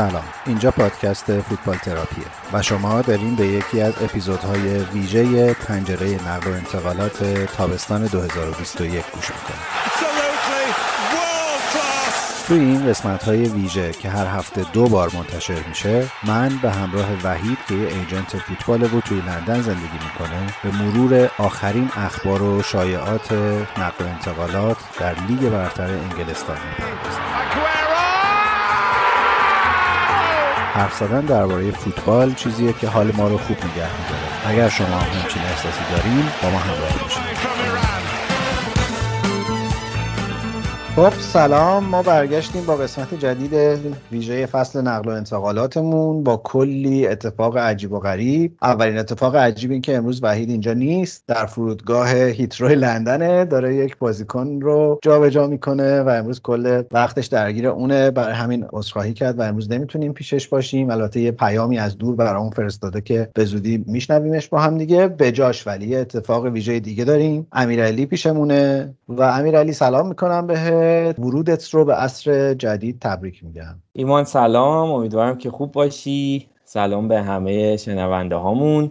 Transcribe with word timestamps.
سلام. 0.00 0.24
اینجا 0.46 0.70
پادکست 0.70 1.40
فوتبال 1.40 1.76
تراپیه 1.76 2.24
و 2.52 2.62
شما 2.62 3.02
دارین 3.02 3.36
به 3.36 3.46
یکی 3.46 3.80
از 3.80 3.94
اپیزودهای 4.02 4.78
ویژه 4.78 5.54
پنجره 5.54 6.28
نقل 6.28 6.50
و 6.50 6.54
انتقالات 6.54 7.24
تابستان 7.56 8.06
2021 8.06 9.04
گوش 9.14 9.30
می‌کنید 9.30 9.90
توی 12.46 12.58
این 12.58 12.86
قسمت 12.86 13.22
های 13.24 13.44
ویژه 13.44 13.92
که 13.92 14.10
هر 14.10 14.26
هفته 14.26 14.64
دو 14.72 14.88
بار 14.88 15.10
منتشر 15.14 15.62
میشه 15.68 16.06
من 16.24 16.48
به 16.62 16.70
همراه 16.70 17.08
وحید 17.24 17.58
که 17.68 17.74
یه 17.74 17.88
ایجنت 17.88 18.36
فوتبال 18.36 18.82
و 18.82 19.00
توی 19.00 19.20
لندن 19.20 19.60
زندگی 19.60 19.98
می‌کنه 20.04 20.46
به 20.62 20.70
مرور 20.70 21.30
آخرین 21.38 21.90
اخبار 21.96 22.42
و 22.42 22.62
شایعات 22.62 23.32
نقل 23.78 24.04
و 24.04 24.08
انتقالات 24.08 24.76
در 25.00 25.14
لیگ 25.28 25.50
برتر 25.50 25.90
انگلستان 25.90 26.56
می‌پردازیم. 26.56 27.79
حرف 30.72 30.98
زدن 30.98 31.20
درباره 31.20 31.70
فوتبال 31.70 32.34
چیزیه 32.34 32.72
که 32.72 32.88
حال 32.88 33.12
ما 33.16 33.28
رو 33.28 33.38
خوب 33.38 33.56
نگه 33.56 33.68
میداره. 33.74 34.46
اگر 34.46 34.68
شما 34.68 34.86
همچین 34.86 35.42
احساسی 35.42 35.80
دارین 35.90 36.28
با 36.42 36.50
ما 36.50 36.58
همراه 36.58 37.02
باشید 37.02 37.49
خب 40.96 41.10
سلام. 41.10 41.84
ما 41.84 42.02
برگشتیم 42.02 42.66
با 42.66 42.76
قسمت 42.76 43.14
جدید 43.14 43.50
ویژه 44.12 44.46
فصل 44.46 44.80
نقل 44.80 45.08
و 45.08 45.12
انتقالاتمون 45.12 46.24
با 46.24 46.36
کلی 46.36 47.06
اتفاق 47.06 47.56
عجیب 47.56 47.92
و 47.92 47.98
غریب. 47.98 48.52
اولین 48.62 48.98
اتفاق 48.98 49.36
عجیب 49.36 49.70
این 49.70 49.80
که 49.82 49.96
امروز 49.96 50.22
وحید 50.22 50.50
اینجا 50.50 50.72
نیست. 50.72 51.24
در 51.26 51.46
فرودگاه 51.46 52.14
هیتروی 52.14 52.74
لندنه. 52.74 53.44
داره 53.44 53.74
یک 53.74 53.98
بازیکن 53.98 54.60
رو 54.60 54.98
جابجا 55.02 55.30
جا 55.30 55.46
می‌کنه 55.46 56.02
و 56.02 56.08
امروز 56.08 56.40
کل 56.42 56.82
وقتش 56.92 57.26
درگیر 57.26 57.68
اونه. 57.68 58.10
برای 58.10 58.34
همین 58.34 58.66
عذرخواهی 58.72 59.12
کرد 59.12 59.38
و 59.38 59.42
امروز 59.42 59.72
نمی‌تونیم 59.72 60.12
پیشش 60.12 60.48
باشیم. 60.48 60.90
البته 60.90 61.20
یه 61.20 61.30
پیامی 61.30 61.78
از 61.78 61.98
دور 61.98 62.16
برامون 62.16 62.50
فرستاده 62.50 63.00
که 63.00 63.28
به 63.34 63.44
زودی 63.44 63.84
میشنویمش 63.86 64.48
با 64.48 64.58
هم 64.58 64.78
دیگه. 64.78 65.08
بجاش 65.08 65.66
ولی 65.66 65.96
اتفاق 65.96 66.44
ویژه 66.44 66.80
دیگه 66.80 67.04
داریم. 67.04 67.46
امیرعلی 67.52 68.06
پیشمونه 68.06 68.94
و 69.08 69.22
امیرعلی 69.22 69.72
سلام 69.72 70.08
می‌کنم 70.08 70.46
بهت. 70.46 70.79
ورودت 71.18 71.68
رو 71.68 71.84
به 71.84 71.94
عصر 71.94 72.54
جدید 72.54 73.00
تبریک 73.00 73.44
میگم. 73.44 73.74
ایمان 73.92 74.24
سلام. 74.24 74.90
امیدوارم 74.90 75.38
که 75.38 75.50
خوب 75.50 75.72
باشی. 75.72 76.48
سلام 76.64 77.08
به 77.08 77.22
همه 77.22 77.76
شنونده 77.76 78.36
هامون. 78.36 78.90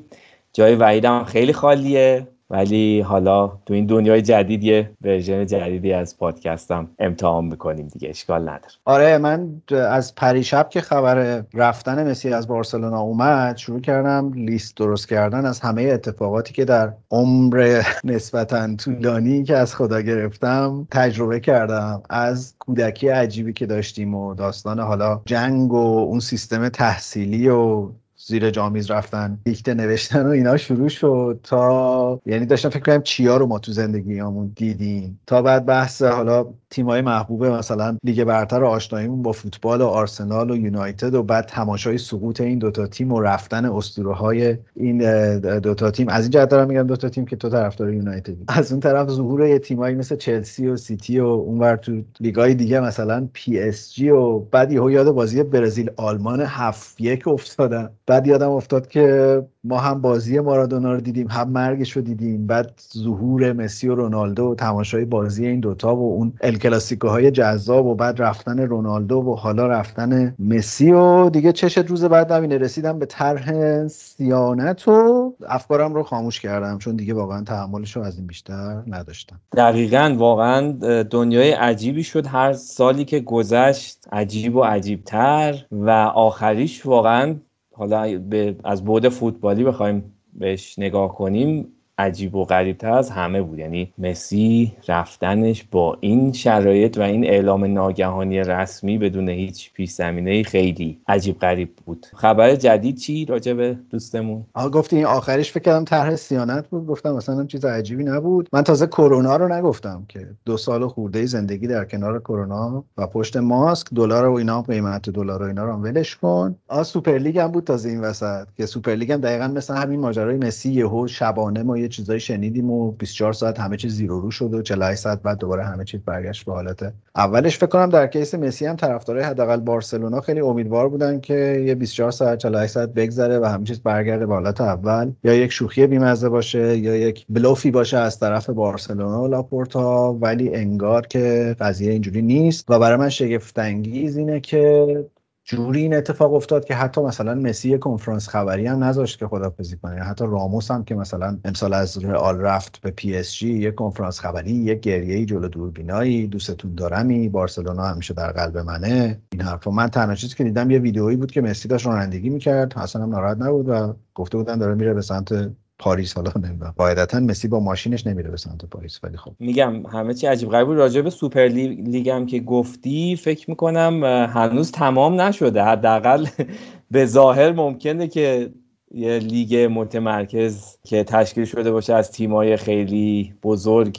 جای 0.53 0.75
وحیدم 0.75 1.23
خیلی 1.23 1.53
خالیه. 1.53 2.27
ولی 2.49 3.01
حالا 3.01 3.47
تو 3.65 3.73
این 3.73 3.85
دنیای 3.85 4.21
جدید 4.21 4.63
یه 4.63 4.91
ورژن 5.01 5.45
جدیدی 5.45 5.93
از 5.93 6.17
پادکستم 6.17 6.89
امتحان 6.99 7.45
می‌کنیم 7.45 7.87
دیگه 7.87 8.09
اشکال 8.09 8.41
نداره. 8.41 8.73
آره 8.85 9.17
من 9.17 9.61
از 9.71 10.15
پریشب 10.15 10.69
که 10.69 10.81
خبر 10.81 11.43
رفتن 11.53 12.11
مسی 12.11 12.33
از 12.33 12.47
بارسلونا 12.47 12.99
اومد 12.99 13.57
شروع 13.57 13.79
کردم 13.79 14.33
لیست 14.33 14.77
درست 14.77 15.09
کردن 15.09 15.45
از 15.45 15.59
همه 15.59 15.81
اتفاقاتی 15.81 16.53
که 16.53 16.65
در 16.65 16.93
عمر 17.11 17.81
نسبتا 18.03 18.75
طولانی 18.75 19.43
که 19.43 19.57
از 19.57 19.75
خدا 19.75 20.01
گرفتم 20.01 20.87
تجربه 20.91 21.39
کردم 21.39 22.01
از 22.09 22.55
کودکی 22.59 23.07
عجیبی 23.07 23.53
که 23.53 23.65
داشتیم 23.65 24.15
و 24.15 24.35
داستان 24.35 24.79
حالا 24.79 25.21
جنگ 25.25 25.73
و 25.73 25.97
اون 25.97 26.19
سیستم 26.19 26.69
تحصیلی 26.69 27.49
و 27.49 27.89
زیر 28.29 28.49
جامیز 28.49 28.91
رفتن 28.91 29.39
دیکته 29.43 29.73
نوشتن 29.73 30.25
و 30.25 30.29
اینا 30.29 30.57
شروع 30.57 30.87
شد 30.87 31.39
تا 31.43 32.21
یعنی 32.25 32.45
داشتم 32.45 32.69
فکر 32.69 32.79
کنم 32.79 33.01
چیا 33.01 33.37
رو 33.37 33.45
ما 33.45 33.59
تو 33.59 33.71
زندگیمون 33.71 34.51
دیدیم. 34.55 35.19
تا 35.27 35.41
بعد 35.41 35.65
بحث 35.65 36.01
حالا 36.01 36.45
تیمای 36.69 37.01
محبوب 37.01 37.45
مثلا 37.45 37.97
لیگ 38.03 38.23
برتر 38.23 38.63
آشناییمون 38.63 39.21
با 39.21 39.31
فوتبال 39.31 39.81
و 39.81 39.85
آرسنال 39.85 40.51
و 40.51 40.55
یونایتد 40.55 41.13
و 41.13 41.23
بعد 41.23 41.45
تماشای 41.45 41.97
سقوط 41.97 42.41
این 42.41 42.59
دوتا 42.59 42.87
تیم 42.87 43.11
و 43.11 43.21
رفتن 43.21 43.65
اسطوره 43.65 44.13
های 44.13 44.57
این 44.75 45.39
دوتا 45.59 45.91
تیم. 45.91 46.09
از 46.09 46.23
این 46.23 46.31
جهت 46.31 46.49
دارم 46.49 46.67
میگم 46.67 46.83
دوتا 46.83 47.09
تیم 47.09 47.25
که 47.25 47.35
تو 47.35 47.49
طرفدار 47.49 47.93
یونایتدی. 47.93 48.43
از 48.47 48.71
اون 48.71 48.81
طرف 48.81 49.09
ظهور 49.09 49.45
یه 49.45 49.59
تیمایی 49.59 49.95
مثل 49.95 50.15
چلسی 50.15 50.67
و 50.67 50.77
سیتی 50.77 51.19
و 51.19 51.25
اونور 51.25 51.75
تو 51.75 52.01
لیگای 52.19 52.55
دیگه 52.55 52.79
مثلا 52.79 53.27
پی 53.33 53.59
اس 53.59 53.93
جی 53.93 54.09
و 54.09 54.39
بعد 54.39 54.71
یهو 54.71 54.91
یاد 54.91 55.11
بازی 55.11 55.43
برزیل 55.43 55.91
آلمان 55.97 56.41
7 56.41 57.01
1 57.01 57.27
افتادن. 57.27 57.89
بعد 58.07 58.18
یادم 58.27 58.51
افتاد 58.51 58.87
که 58.87 59.41
ما 59.63 59.77
هم 59.77 60.01
بازی 60.01 60.39
مارادونا 60.39 60.93
رو 60.93 61.01
دیدیم 61.01 61.27
هم 61.27 61.49
مرگش 61.49 61.91
رو 61.91 62.01
دیدیم 62.01 62.47
بعد 62.47 62.81
ظهور 62.97 63.53
مسی 63.53 63.87
و 63.87 63.95
رونالدو 63.95 64.43
و 64.43 64.55
تماشای 64.55 65.05
بازی 65.05 65.47
این 65.47 65.59
دوتا 65.59 65.95
و 65.95 66.13
اون 66.13 66.33
الکلاسیکوهای 66.41 67.31
جذاب 67.31 67.85
و 67.85 67.95
بعد 67.95 68.21
رفتن 68.21 68.59
رونالدو 68.59 69.15
و 69.15 69.35
حالا 69.35 69.67
رفتن 69.67 70.35
مسی 70.39 70.91
و 70.91 71.29
دیگه 71.29 71.51
چشت 71.51 71.89
روز 71.89 72.03
بعد 72.03 72.33
نمینه 72.33 72.57
رسیدم 72.57 72.99
به 72.99 73.05
طرح 73.05 73.87
سیانت 73.87 74.87
و 74.87 75.33
افکارم 75.47 75.93
رو 75.93 76.03
خاموش 76.03 76.39
کردم 76.39 76.77
چون 76.77 76.95
دیگه 76.95 77.13
واقعا 77.13 77.43
تحملش 77.43 77.95
رو 77.95 78.01
از 78.01 78.17
این 78.17 78.27
بیشتر 78.27 78.83
نداشتم. 78.87 79.39
دقیقا 79.57 80.15
واقعا 80.17 80.71
دنیای 81.03 81.51
عجیبی 81.51 82.03
شد. 82.03 82.27
هر 82.27 82.53
سالی 82.53 83.05
که 83.05 83.19
گذشت 83.19 84.07
عجیب 84.11 84.55
و 84.55 84.61
عجیبتر 84.61 85.65
و 85.71 85.89
آخریش 86.15 86.85
واقعا 86.85 87.35
حالا 87.79 88.21
از 88.63 88.85
بعد 88.85 89.09
فوتبالی 89.09 89.63
بخوایم 89.63 90.13
بهش 90.33 90.79
نگاه 90.79 91.15
کنیم 91.15 91.67
عجیب 91.99 92.35
و 92.35 92.45
غریبتر 92.45 92.91
از 92.91 93.09
همه 93.09 93.41
بود. 93.41 93.59
یعنی 93.59 93.93
مسی 93.97 94.71
رفتنش 94.87 95.65
با 95.71 95.97
این 95.99 96.33
شرایط 96.33 96.97
و 96.97 97.01
این 97.01 97.25
اعلام 97.25 97.65
ناگهانی 97.65 98.39
رسمی 98.39 98.97
بدون 98.97 99.29
هیچ 99.29 99.73
پیش 99.73 99.91
زمینه 99.91 100.43
خیلی 100.43 101.01
عجیب 101.07 101.39
غریب 101.39 101.75
بود. 101.85 102.05
خبر 102.15 102.55
جدید 102.55 102.97
چی 102.97 103.25
راجع 103.25 103.53
به 103.53 103.77
دوستمون؟ 103.89 104.45
آها 104.53 104.69
گفتی 104.69 104.95
این 104.95 105.05
آخرش 105.05 105.51
فکر 105.51 105.63
کردم 105.63 105.85
طرح 105.85 106.15
سیانت 106.15 106.67
بود. 106.67 106.87
گفتم 106.87 107.11
مثلا 107.11 107.45
چیز 107.45 107.65
عجیبی 107.65 108.03
نبود. 108.03 108.49
من 108.53 108.61
تازه 108.61 108.87
کرونا 108.87 109.35
رو 109.35 109.53
نگفتم 109.53 110.05
که 110.09 110.27
دو 110.45 110.57
سال 110.57 110.87
خورده 110.87 111.25
زندگی 111.25 111.67
در 111.67 111.85
کنار 111.85 112.19
کرونا 112.19 112.83
و 112.97 113.07
پشت 113.07 113.37
ماسک 113.37 113.87
دلار 113.95 114.25
و 114.25 114.33
اینا 114.33 114.61
قیمت 114.61 115.09
دلار 115.09 115.43
و 115.43 115.45
اینا 115.45 115.65
رو 115.65 115.73
ولش 115.73 116.15
کن. 116.15 116.55
آ 116.67 116.83
سوپرلیگ 116.83 117.37
هم 117.37 117.51
بود 117.51 117.63
تازه 117.63 117.89
این 117.89 118.01
وسط 118.01 118.47
که 118.57 118.65
سوپرلیگ 118.65 119.11
هم 119.11 119.21
دقیقاً 119.21 119.47
مثل 119.47 119.75
همین 119.75 119.99
ماجرای 119.99 120.37
مسی 120.37 120.71
یهو 120.71 121.07
شبانه 121.07 121.63
ما 121.63 121.77
چیزایی 121.89 122.19
شنیدیم 122.19 122.71
و 122.71 122.91
24 122.91 123.33
ساعت 123.33 123.59
همه 123.59 123.77
چیز 123.77 123.95
زیرو 123.95 124.21
رو 124.21 124.31
شد 124.31 124.53
و 124.53 124.61
48 124.61 124.99
ساعت 124.99 125.21
بعد 125.21 125.37
دوباره 125.37 125.65
همه 125.65 125.83
چیز 125.83 126.01
برگشت 126.05 126.45
به 126.45 126.51
حالت 126.51 126.93
اولش 127.15 127.57
فکر 127.57 127.67
کنم 127.67 127.89
در 127.89 128.07
case 128.07 128.35
مسی 128.35 128.65
هم 128.65 128.75
طرفدارای 128.75 129.23
حداقل 129.23 129.59
بارسلونا 129.59 130.21
خیلی 130.21 130.39
امیدوار 130.39 130.89
بودن 130.89 131.19
که 131.19 131.63
یه 131.65 131.75
24 131.75 132.11
ساعت 132.11 132.37
48 132.37 132.71
ساعت 132.73 132.93
بگذره 132.93 133.39
و 133.39 133.45
همه 133.45 133.63
چیز 133.63 133.79
برگرده 133.79 134.25
به 134.25 134.33
حالت 134.33 134.61
اول. 134.61 135.11
یا 135.23 135.33
یک 135.33 135.51
شوخی 135.51 135.87
بیمزه 135.87 136.29
باشه 136.29 136.77
یا 136.77 136.95
یک 136.95 137.25
بلوفی 137.29 137.71
باشه 137.71 137.97
از 137.97 138.19
طرف 138.19 138.49
بارسلونا 138.49 139.23
و 139.23 139.27
لاپورتا 139.27 140.13
ولی 140.13 140.55
انگار 140.55 141.07
که 141.07 141.55
قضیه 141.59 141.91
اینجوری 141.91 142.21
نیست. 142.21 142.65
و 142.69 142.79
برای 142.79 142.97
من 142.97 143.09
شگفت 143.09 143.59
انگیز 143.59 144.17
اینه 144.17 144.39
که 144.39 145.05
جوری 145.49 145.81
این 145.81 145.95
اتفاق 145.95 146.33
افتاد 146.33 146.65
که 146.65 146.75
حتی 146.75 147.01
مثلا 147.01 147.35
مسی 147.35 147.77
کنفرانس 147.77 148.29
خبری 148.29 148.67
هم 148.67 148.83
نذاشت 148.83 149.19
که 149.19 149.27
خدافظی 149.27 149.77
کنه. 149.77 149.95
حتی 149.95 150.25
راموس 150.25 150.71
هم 150.71 150.83
که 150.83 150.95
مثلا 150.95 151.37
امسال 151.45 151.73
از 151.73 152.05
رئال 152.05 152.39
رفت 152.39 152.81
به 152.81 152.91
پی 152.91 153.15
اس 153.15 153.33
جی 153.33 153.53
یک 153.53 153.75
کنفرانس 153.75 154.19
خبری 154.19 154.51
یک 154.51 154.79
گریه 154.79 155.25
جلو 155.25 155.47
دوربینا 155.47 156.07
یه 156.07 156.27
دوستتون 156.27 156.75
دارمی 156.75 157.29
بارسلونا 157.29 157.83
همیشه 157.83 158.13
در 158.13 158.31
قلب 158.31 158.57
منه. 158.57 159.21
این 159.31 159.41
حرفا. 159.41 159.71
من 159.71 159.87
تنها 159.87 160.15
چیزی 160.15 160.35
که 160.35 160.43
دیدم 160.43 160.71
یه 160.71 160.79
ویدئویی 160.79 161.17
بود 161.17 161.31
که 161.31 161.41
مسی 161.41 161.67
داشت 161.67 161.87
رانندگی 161.87 162.29
می‌کرد. 162.29 162.73
اصلا 162.77 163.03
هم 163.03 163.09
ناراحت 163.09 163.37
نبود 163.37 163.69
و 163.69 163.95
گفته 164.15 164.37
بودن 164.37 164.57
داره 164.57 164.75
میره 164.75 164.93
به 164.93 165.01
سمت 165.01 165.51
پاریس 165.79 166.13
حالا 166.13 166.31
نمی‌دونم. 166.35 166.73
قاعدتا 166.77 167.19
مسی 167.19 167.47
با 167.47 167.59
ماشینش 167.59 168.07
نمیره 168.07 168.29
به 168.31 168.37
سمت 168.37 168.65
پاریس 168.65 168.99
ولی 169.03 169.17
خب. 169.17 169.31
میگم 169.39 169.85
همه 169.85 170.13
چی 170.13 170.27
عجیب 170.27 170.49
غریب 170.49 170.71
راجع 170.71 171.01
به 171.01 171.09
سوپر 171.09 171.41
لیگ 171.47 172.09
هم 172.09 172.25
که 172.25 172.39
گفتی 172.39 173.15
فکر 173.15 173.49
می‌کنم 173.49 174.03
هنوز 174.33 174.71
تمام 174.71 175.21
نشده. 175.21 175.63
حداقل 175.63 176.27
به 176.91 177.05
ظاهر 177.05 177.51
ممکنه 177.51 178.07
که 178.07 178.49
یه 178.91 179.19
لیگ 179.19 179.67
متمرکز 179.71 180.77
که 180.83 181.03
تشکیل 181.03 181.45
شده 181.45 181.71
باشه 181.71 181.93
از 181.93 182.11
تیمای 182.11 182.57
خیلی 182.57 183.33
بزرگ 183.43 183.97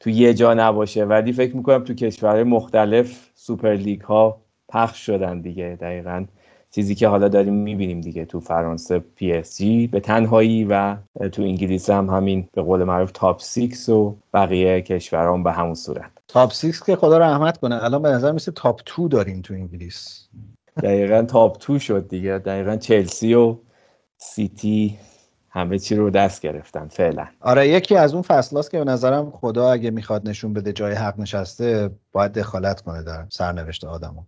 تو 0.00 0.10
یه 0.10 0.34
جا 0.34 0.54
نباشه. 0.54 1.04
ولی 1.04 1.32
فکر 1.32 1.56
می‌کنم 1.56 1.84
تو 1.84 1.94
کشورهای 1.94 2.42
مختلف 2.42 3.30
سوپر 3.34 3.74
لیگ 3.74 4.00
ها 4.00 4.40
پخش 4.68 5.06
شدن 5.06 5.40
دیگه 5.40 5.78
دقیقا. 5.80 6.24
چیزی 6.74 6.94
که 6.94 7.08
حالا 7.08 7.28
داریم 7.28 7.54
می‌بینیم 7.54 8.00
دیگه 8.00 8.24
تو 8.24 8.40
فرانسه 8.40 8.98
پی 8.98 9.32
اس 9.32 9.56
جی 9.56 9.86
به 9.86 10.00
تنهایی 10.00 10.64
و 10.64 10.96
تو 11.32 11.42
انگلیس 11.42 11.90
هم 11.90 12.10
همین 12.10 12.48
به 12.52 12.62
قول 12.62 12.84
معروف 12.84 13.10
top 13.12 13.40
six 13.40 13.88
و 13.88 14.16
بقیه 14.34 14.80
کشورام 14.80 15.42
به 15.42 15.52
همون 15.52 15.74
صورت. 15.74 16.10
top 16.28 16.52
six 16.52 16.82
که 16.82 16.96
خدا 16.96 17.18
رحمت 17.18 17.58
کنه 17.58 17.84
الان 17.84 18.02
به 18.02 18.08
نظر 18.08 18.32
مثل 18.32 18.52
top 18.52 18.80
two 18.86 19.08
داریم 19.08 19.40
تو 19.42 19.54
انگلیس. 19.54 20.28
دقیقا 20.82 21.22
top 21.22 21.58
two 21.58 21.78
شد 21.78 22.08
دیگه. 22.08 22.38
دقیقا 22.38 22.76
چلسی 22.76 23.34
و 23.34 23.56
سیتی 24.16 24.98
همه 25.50 25.78
چی 25.78 25.96
رو 25.96 26.10
دست 26.10 26.42
گرفتن 26.42 26.88
فعلا. 26.88 27.26
آره 27.40 27.68
یکی 27.68 27.96
از 27.96 28.14
اون 28.14 28.22
فصلاست 28.22 28.70
که 28.70 28.78
به 28.78 28.84
نظرم 28.84 29.30
خدا 29.30 29.72
اگه 29.72 29.90
می‌خواد 29.90 30.28
نشون 30.28 30.52
بده 30.52 30.72
جای 30.72 30.92
حق 30.92 31.20
نشسته 31.20 31.90
باید 32.12 32.32
دخالت 32.32 32.80
کنه 32.80 33.02
در 33.02 33.26
سرنوشت 33.28 33.84
آدمو. 33.84 34.22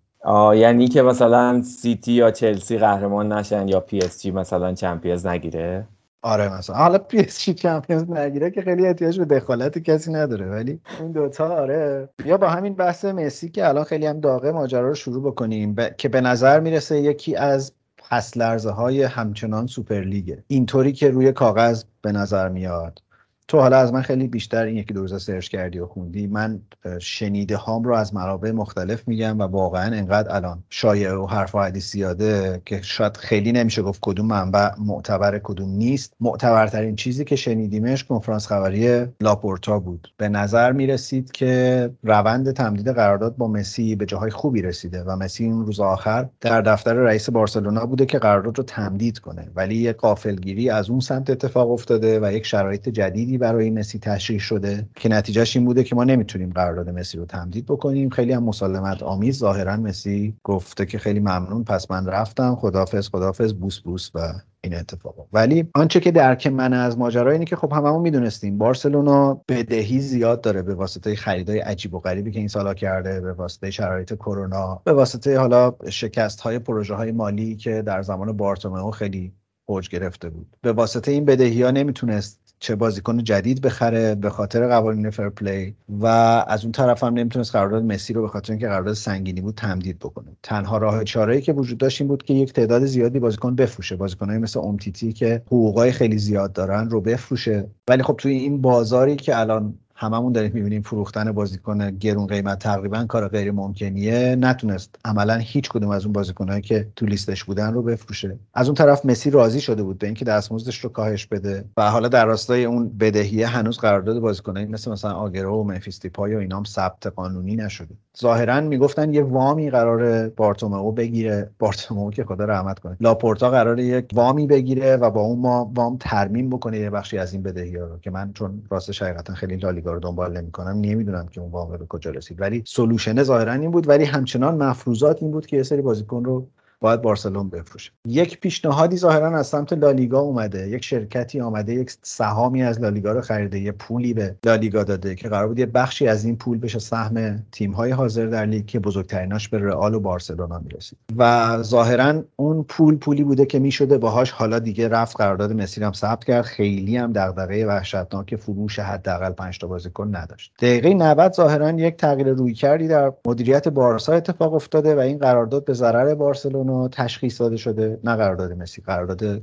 یعنی 0.54 0.88
که 0.88 1.02
مثلا 1.02 1.62
سیتی 1.62 2.12
یا 2.12 2.30
چلسی 2.30 2.78
قهرمان 2.78 3.32
نشن 3.32 3.68
یا 3.68 3.80
پی 3.80 3.98
اس 3.98 4.22
جی 4.22 4.30
مثلا 4.30 4.74
چمپیونز 4.74 5.26
نگیره؟ 5.26 5.86
آره 6.22 6.58
مثلا. 6.58 6.76
حالا 6.76 6.98
پی 6.98 7.18
اس 7.18 7.44
جی 7.44 7.54
چمپیونز 7.54 8.10
نگیره 8.10 8.50
که 8.50 8.62
خیلی 8.62 8.86
احتیاج 8.86 9.18
به 9.18 9.24
دخالت 9.24 9.78
کسی 9.78 10.12
نداره 10.12 10.46
ولی 10.46 10.80
اون 11.00 11.12
دوتا 11.12 11.48
آره. 11.48 12.08
بیا 12.24 12.36
با 12.36 12.48
همین 12.48 12.74
بحث 12.74 13.04
مسی 13.04 13.48
که 13.48 13.68
الان 13.68 13.84
خیلی 13.84 14.06
هم 14.06 14.20
داغه 14.20 14.52
ماجرا 14.52 14.88
رو 14.88 14.94
شروع 14.94 15.22
بکنیم. 15.22 15.74
ب... 15.74 15.96
که 15.96 16.08
به 16.08 16.20
نظر 16.20 16.60
می‌رسه 16.60 17.00
یکی 17.00 17.36
از 17.36 17.72
پس 18.10 18.36
لرزه 18.36 18.70
های 18.70 19.02
همچنان 19.02 19.66
سوپرلیگه 19.66 20.44
اینطوری 20.46 20.92
که 20.92 21.10
روی 21.10 21.32
کاغذ 21.32 21.84
به 22.02 22.12
نظر 22.12 22.48
میاد. 22.48 23.02
تو 23.48 23.60
حالا 23.60 23.76
از 23.76 23.92
من 23.92 24.02
خیلی 24.02 24.28
بیشتر 24.28 24.64
این 24.64 24.76
یکی 24.76 24.94
دو 24.94 25.00
روزه 25.00 25.18
search 25.18 25.48
کردی 25.48 25.78
و 25.78 25.86
خوندی. 25.86 26.26
من 26.26 26.60
شنیده 27.00 27.56
هام 27.56 27.84
رو 27.84 27.94
از 27.94 28.14
منابع 28.14 28.50
مختلف 28.50 29.08
میگم 29.08 29.38
و 29.38 29.42
واقعا 29.42 29.96
انقدر 29.96 30.34
الان 30.34 30.62
شایع 30.70 31.12
و 31.12 31.26
حرف 31.26 31.54
و 31.54 31.58
حدیث 31.60 31.92
زیاده 31.92 32.62
که 32.66 32.82
شاید 32.82 33.16
خیلی 33.16 33.52
نمیشه 33.52 33.82
گفت 33.82 33.98
کدوم 34.02 34.26
منبع 34.26 34.70
معتبر 34.78 35.38
کدوم 35.38 35.70
نیست. 35.70 36.14
معتبرترین 36.20 36.96
چیزی 36.96 37.24
که 37.24 37.36
شنیدیمش 37.36 38.04
کنفرانس 38.04 38.46
خبری 38.46 39.06
لاپورتا 39.20 39.78
بود. 39.78 40.08
به 40.16 40.28
نظر 40.28 40.72
می‌رسید 40.72 41.32
که 41.32 41.90
روند 42.02 42.50
تمدید 42.50 42.88
قرارداد 42.88 43.36
با 43.36 43.48
مسی 43.48 43.96
به 43.96 44.06
جاهای 44.06 44.30
خوبی 44.30 44.62
رسیده 44.62 45.02
و 45.02 45.16
مسی 45.16 45.44
این 45.44 45.66
روز 45.66 45.80
آخر 45.80 46.28
در 46.40 46.60
دفتر 46.60 46.94
رئیس 46.94 47.30
بارسلونا 47.30 47.86
بوده 47.86 48.06
که 48.06 48.18
قرارداد 48.18 48.58
رو 48.58 48.64
تمدید 48.64 49.18
کنه. 49.18 49.50
ولی 49.54 49.74
یک 49.74 49.96
غافلگیری 49.96 50.70
از 50.70 50.90
اون 50.90 51.00
سمت 51.00 51.30
اتفاق 51.30 51.70
افتاده 51.70 52.20
و 52.20 52.32
یک 52.32 52.46
شرایط 52.46 52.88
جدیدی 52.88 53.33
برای 53.38 53.70
مسی 53.70 53.98
تشریح 53.98 54.38
شده 54.38 54.88
که 54.94 55.08
نتیجهش 55.08 55.56
این 55.56 55.64
بوده 55.66 55.84
که 55.84 55.96
ما 55.96 56.04
نمی‌تونیم 56.04 56.50
قرارداد 56.50 56.90
مسی 56.90 57.18
رو 57.18 57.24
تمدید 57.24 57.66
بکنیم. 57.66 58.08
خیلی 58.08 58.32
هم 58.32 58.42
مسالمت 58.42 59.02
آمیز 59.02 59.38
ظاهرا 59.38 59.76
مسی 59.76 60.36
گفته 60.44 60.86
که 60.86 60.98
خیلی 60.98 61.20
ممنون 61.20 61.64
پس 61.64 61.90
من 61.90 62.06
رفتم. 62.06 62.54
خدافظ 62.54 63.08
خدافظ 63.08 63.52
بوس 63.52 63.80
بوس 63.80 64.10
و 64.14 64.32
این 64.64 64.74
اتفاق 64.74 65.14
ولی 65.32 65.68
آنچه 65.74 66.00
که 66.00 66.10
درک 66.10 66.46
من 66.46 66.72
از 66.72 66.98
ماجرا 66.98 67.30
اینه 67.30 67.44
که 67.44 67.56
خب 67.56 67.72
هممون 67.72 68.02
می‌دونستیم 68.02 68.58
بارسلونا 68.58 69.40
بدهی 69.48 70.00
زیاد 70.00 70.40
داره 70.40 70.62
به 70.62 70.74
واسطه 70.74 71.14
خریدای 71.16 71.58
عجیب 71.58 71.94
و 71.94 72.00
غریبی 72.00 72.30
که 72.30 72.38
این 72.38 72.48
سالا 72.48 72.74
کرده 72.74 73.20
به 73.20 73.32
واسطه 73.32 73.70
شرایط 73.70 74.14
کرونا 74.14 74.82
به 74.84 74.92
واسطه 74.92 75.38
حالا 75.38 75.74
شکست 75.90 76.40
های 76.40 76.58
پروژه 76.58 76.94
های 76.94 77.12
مالی 77.12 77.56
که 77.56 77.82
در 77.82 78.02
زمان 78.02 78.36
بارتومئو 78.36 78.90
خیلی 78.90 79.32
اوج 79.66 79.88
گرفته 79.88 80.30
بود. 80.30 80.56
به 80.62 80.72
واسطه 80.72 81.12
این 81.12 81.24
بدهی 81.24 81.62
ها 81.62 81.70
نمی‌تونست 81.70 82.43
چه 82.58 82.74
بازیکن 82.74 83.24
جدید 83.24 83.60
بخره 83.60 84.14
به 84.14 84.30
خاطر 84.30 84.68
قوانین 84.68 85.10
فرپلی 85.10 85.76
و 85.88 86.06
از 86.48 86.62
اون 86.62 86.72
طرف 86.72 87.04
هم 87.04 87.14
نمی‌تونست 87.14 87.52
قرارداد 87.52 87.84
مسی 87.84 88.12
رو 88.12 88.22
به 88.22 88.28
خاطر 88.28 88.52
اینکه 88.52 88.68
قرارداد 88.68 88.94
سنگینی 88.94 89.40
بود 89.40 89.54
تمدید 89.54 89.98
بکنه. 89.98 90.36
تنها 90.42 90.78
راه 90.78 91.04
چاره‌ای 91.04 91.42
که 91.42 91.52
وجود 91.52 91.78
داشت 91.78 92.00
این 92.00 92.08
بود 92.08 92.22
که 92.22 92.34
یک 92.34 92.52
تعداد 92.52 92.84
زیادی 92.84 93.18
بازیکن 93.18 93.54
بفروشه. 93.54 93.96
بازیکنایی 93.96 94.38
مثل 94.38 94.60
امتیتی 94.60 95.12
که 95.12 95.42
حقوقای 95.46 95.92
خیلی 95.92 96.18
زیاد 96.18 96.52
دارن 96.52 96.90
رو 96.90 97.00
بفروشه. 97.00 97.70
ولی 97.88 98.02
خب 98.02 98.14
توی 98.18 98.32
این 98.32 98.60
بازاری 98.60 99.16
که 99.16 99.38
الان 99.38 99.78
هممون 99.94 100.32
داریم 100.32 100.52
می‌بینیم 100.54 100.82
فروختن 100.82 101.32
بازیکن 101.32 101.90
گرون 101.90 102.26
قیمت 102.26 102.58
تقریبا 102.58 103.04
کار 103.04 103.28
غیر 103.28 103.52
ممکنیه. 103.52 104.36
نتونست. 104.36 104.98
عملا 105.04 105.36
هیچ 105.36 105.68
کدوم 105.68 105.90
از 105.90 106.04
اون 106.04 106.12
بازیکنهایی 106.12 106.62
که 106.62 106.88
تو 106.96 107.06
لیستش 107.06 107.44
بودن 107.44 107.72
رو 107.72 107.82
بفروشه. 107.82 108.38
از 108.54 108.66
اون 108.66 108.74
طرف 108.74 109.06
مسی 109.06 109.30
راضی 109.30 109.60
شده 109.60 109.82
بود 109.82 109.98
به 109.98 110.06
اینکه 110.06 110.24
دستمزدش 110.24 110.78
رو 110.78 110.90
کاهش 110.90 111.26
بده 111.26 111.64
و 111.76 111.90
حالا 111.90 112.08
در 112.08 112.26
راستای 112.26 112.64
اون 112.64 112.88
بدهیه 112.88 113.46
هنوز 113.46 113.78
قرارداد 113.78 114.18
بازیکنایی 114.18 114.66
مثل 114.66 114.90
مثلا 114.90 115.12
آگرو 115.12 115.60
و 115.60 115.64
مفیستیپای 115.64 116.34
و 116.34 116.38
اینام 116.38 116.64
ثبت 116.64 117.06
قانونی 117.06 117.56
نشده. 117.56 117.94
ظاهرا 118.20 118.60
می‌گفتن 118.60 119.14
یه 119.14 119.22
وامی 119.22 119.70
قراره 119.70 120.28
بارتومئو 120.28 120.92
بگیره. 120.92 121.50
بارتومئو 121.58 122.10
که 122.10 122.24
خدا 122.24 122.44
رحمت 122.44 122.78
کنه. 122.78 122.96
لاپورتا 123.00 123.50
قراره 123.50 123.78
یک 123.78 124.10
وامی 124.14 124.46
بگیره 124.46 124.96
و 124.96 125.10
با 125.10 125.20
اون 125.20 125.72
وام 125.74 125.96
ترمیم 126.00 126.50
بکنه 126.50 126.78
یه 126.78 126.90
بخشی 126.90 127.18
از 127.18 127.32
این 127.32 127.42
بدهی 127.42 127.76
ها 127.76 127.86
رو. 127.86 127.98
که 127.98 128.10
من 128.10 128.32
چون 128.32 128.62
راستش 128.70 129.02
حقیقتا 129.02 129.34
خیلی 129.34 129.56
لالیگا 129.56 129.92
رو 129.92 130.00
دنبال 130.00 130.36
نمی‌کنم 130.36 130.80
نمی‌دونم 130.80 131.26
که 131.26 131.40
اون 131.40 131.50
وام 131.50 131.78
به 131.78 131.86
کجا 131.86 132.10
رسید. 132.10 132.40
ولی 132.40 132.62
solution 132.66 133.22
ظاهرا 133.22 133.52
این 133.52 133.70
بود 133.70 133.88
ولی 133.88 134.04
همچنان 134.04 134.62
مفروضات 134.62 135.22
این 135.22 135.30
بود 135.30 135.46
که 135.46 135.56
یه 135.56 135.62
سری 135.62 135.82
بازیکن 135.82 136.24
رو 136.24 136.46
باید 136.80 137.02
بارسلونا 137.02 137.48
بفروشه. 137.48 137.90
یک 138.06 138.40
پیشنهادی 138.40 138.96
ظاهرا 138.96 139.38
از 139.38 139.46
سمت 139.46 139.72
لالیگا 139.72 140.20
اومده. 140.20 140.68
یک 140.68 140.84
شرکتی 140.84 141.40
آمده 141.40 141.74
یک 141.74 141.92
سهامی 142.02 142.62
از 142.62 142.80
لالیگا 142.80 143.12
رو 143.12 143.20
خریده 143.20 143.58
یه 143.58 143.72
پولی 143.72 144.14
به 144.14 144.36
لالیگا 144.46 144.82
داده 144.82 145.14
که 145.14 145.28
قرار 145.28 145.48
بود 145.48 145.58
یه 145.58 145.66
بخشی 145.66 146.08
از 146.08 146.24
این 146.24 146.36
پول 146.36 146.58
بشه 146.58 146.78
سهم 146.78 147.42
تیم 147.52 147.72
های 147.72 147.90
حاضر 147.90 148.26
در 148.26 148.46
لیگ 148.46 148.66
که 148.66 148.78
بزرگتریناش 148.78 149.48
به 149.48 149.58
رئال 149.58 149.94
و 149.94 150.00
بارسلونا 150.00 150.58
می‌رسید. 150.58 150.98
و 151.16 151.56
ظاهرا 151.62 152.22
اون 152.36 152.62
پول 152.62 152.96
پولی 152.96 153.24
بوده 153.24 153.46
که 153.46 153.58
می‌شده 153.58 153.98
باهاش 153.98 154.30
حالا 154.30 154.58
دیگه 154.58 154.88
رفت 154.88 155.16
قرارداد 155.16 155.52
مسی 155.52 155.84
هم 155.84 155.92
ثبت 155.92 156.24
کرد. 156.24 156.44
خیلی 156.44 156.96
هم 156.96 157.12
دغدغه 157.12 157.66
وحشتناک 157.66 158.36
فروش 158.36 158.78
حداقل 158.78 159.32
5 159.32 159.58
تا 159.58 159.66
بازیکن 159.66 160.16
نداشت. 160.16 160.52
دقیقه 160.58 160.94
90 160.94 161.32
ظاهرا 161.32 161.70
یک 161.70 161.96
تغییر 161.96 162.28
روی 162.28 162.54
کردی 162.54 162.88
در 162.88 163.12
مدیریت 163.26 163.68
بارسا 163.68 164.12
اتفاق 164.12 164.54
افتاده 164.54 164.94
و 164.94 164.98
این 164.98 165.18
قرارداد 165.18 165.64
به 165.64 165.72
ضرر 165.72 166.14
بارسلونا 166.14 166.63
تشخیص 166.92 167.40
داده 167.40 167.56
شده 167.56 168.00
نه 168.04 168.16
قرارداد 168.16 168.52
مسی 168.52 168.82
قرارداد 168.82 169.42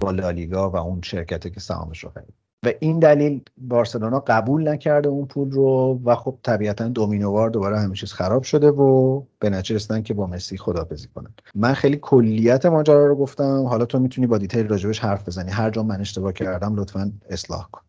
با 0.00 0.10
لالیگا 0.10 0.70
و 0.70 0.76
اون 0.76 1.00
شرکتی 1.04 1.50
که 1.50 1.60
سهامش 1.60 2.04
رو 2.04 2.10
خرید. 2.10 2.34
و 2.66 2.72
این 2.80 2.98
دلیل 2.98 3.40
بارسلونا 3.58 4.20
قبول 4.26 4.68
نکرده 4.68 5.08
اون 5.08 5.26
پول 5.26 5.50
رو 5.50 6.00
و 6.04 6.14
خب 6.14 6.38
طبیعتا 6.42 6.88
دومینووار 6.88 7.50
دوباره 7.50 7.78
همه 7.78 7.94
چیز 7.94 8.12
خراب 8.12 8.42
شده 8.42 8.70
و 8.70 9.22
به 9.38 9.50
نتیجه 9.50 9.74
رسیدن 9.74 10.02
که 10.02 10.14
با 10.14 10.26
مسی 10.26 10.56
خدافظی 10.56 11.08
کنن. 11.14 11.34
من 11.54 11.72
خیلی 11.72 11.98
کلیت 12.02 12.66
ماجرا 12.66 13.06
رو 13.06 13.16
گفتم. 13.16 13.64
حالا 13.66 13.84
تو 13.84 13.98
می‌تونی 13.98 14.26
با 14.26 14.38
دیتیل 14.38 14.68
راجبش 14.68 14.98
حرف 14.98 15.28
بزنی. 15.28 15.50
هر 15.50 15.70
جا 15.70 15.82
من 15.82 16.00
اشتباه 16.00 16.32
کردم 16.32 16.76
لطفا 16.76 17.12
اصلاح 17.30 17.68
کن. 17.72 17.80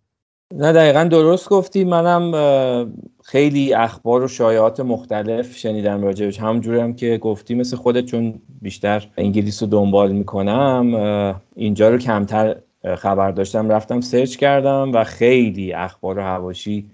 نه 0.53 0.73
دقیقا 0.73 1.03
درست 1.03 1.49
گفتی. 1.49 1.83
منم 1.83 2.93
خیلی 3.23 3.73
اخبار 3.73 4.23
و 4.23 4.27
شایعات 4.27 4.79
مختلف 4.79 5.55
شنیدم 5.55 6.01
راجبش. 6.01 6.39
همونجوری 6.39 6.79
هم 6.79 6.93
که 6.93 7.17
گفتی 7.17 7.55
مثل 7.55 7.77
خودت 7.77 8.05
چون 8.05 8.41
بیشتر 8.63 9.07
انگلیس 9.17 9.63
رو 9.63 9.69
دنبال 9.69 10.11
می‌کنم 10.11 11.41
اینجا 11.55 11.89
رو 11.89 11.97
کمتر 11.97 12.55
خبر 12.97 13.31
داشتم 13.31 13.69
رفتم 13.69 14.01
سرچ 14.01 14.35
کردم 14.35 14.91
و 14.93 15.03
خیلی 15.03 15.73
اخبار 15.73 16.17
و 16.17 16.21
حواشی 16.21 16.89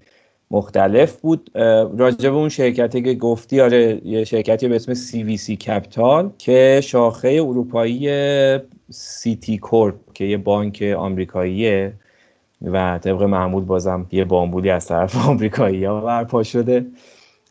مختلف 0.51 1.21
بود. 1.21 1.51
راجب 1.97 2.33
اون 2.35 2.49
شرکتی 2.49 3.01
که 3.01 3.13
گفتی 3.13 3.61
آره 3.61 4.01
یه 4.05 4.23
شرکتی 4.23 4.67
به 4.67 4.75
اسم 4.75 4.93
CVC 4.93 5.51
کپیتال 5.51 6.31
که 6.37 6.81
شاخه 6.83 7.27
اروپایی 7.27 8.09
سیتی 8.89 9.57
کورپ 9.57 9.95
که 10.13 10.25
یه 10.25 10.37
بانک 10.37 10.93
آمریکاییه 10.97 11.93
و 12.61 12.99
طبق 13.03 13.23
معمول 13.23 13.63
بازم 13.63 14.07
یه 14.11 14.25
بامبولی 14.25 14.69
از 14.69 14.87
طرف 14.87 15.15
آمریکایی 15.29 15.85
ها 15.85 16.01
برپا 16.01 16.43
شده. 16.43 16.85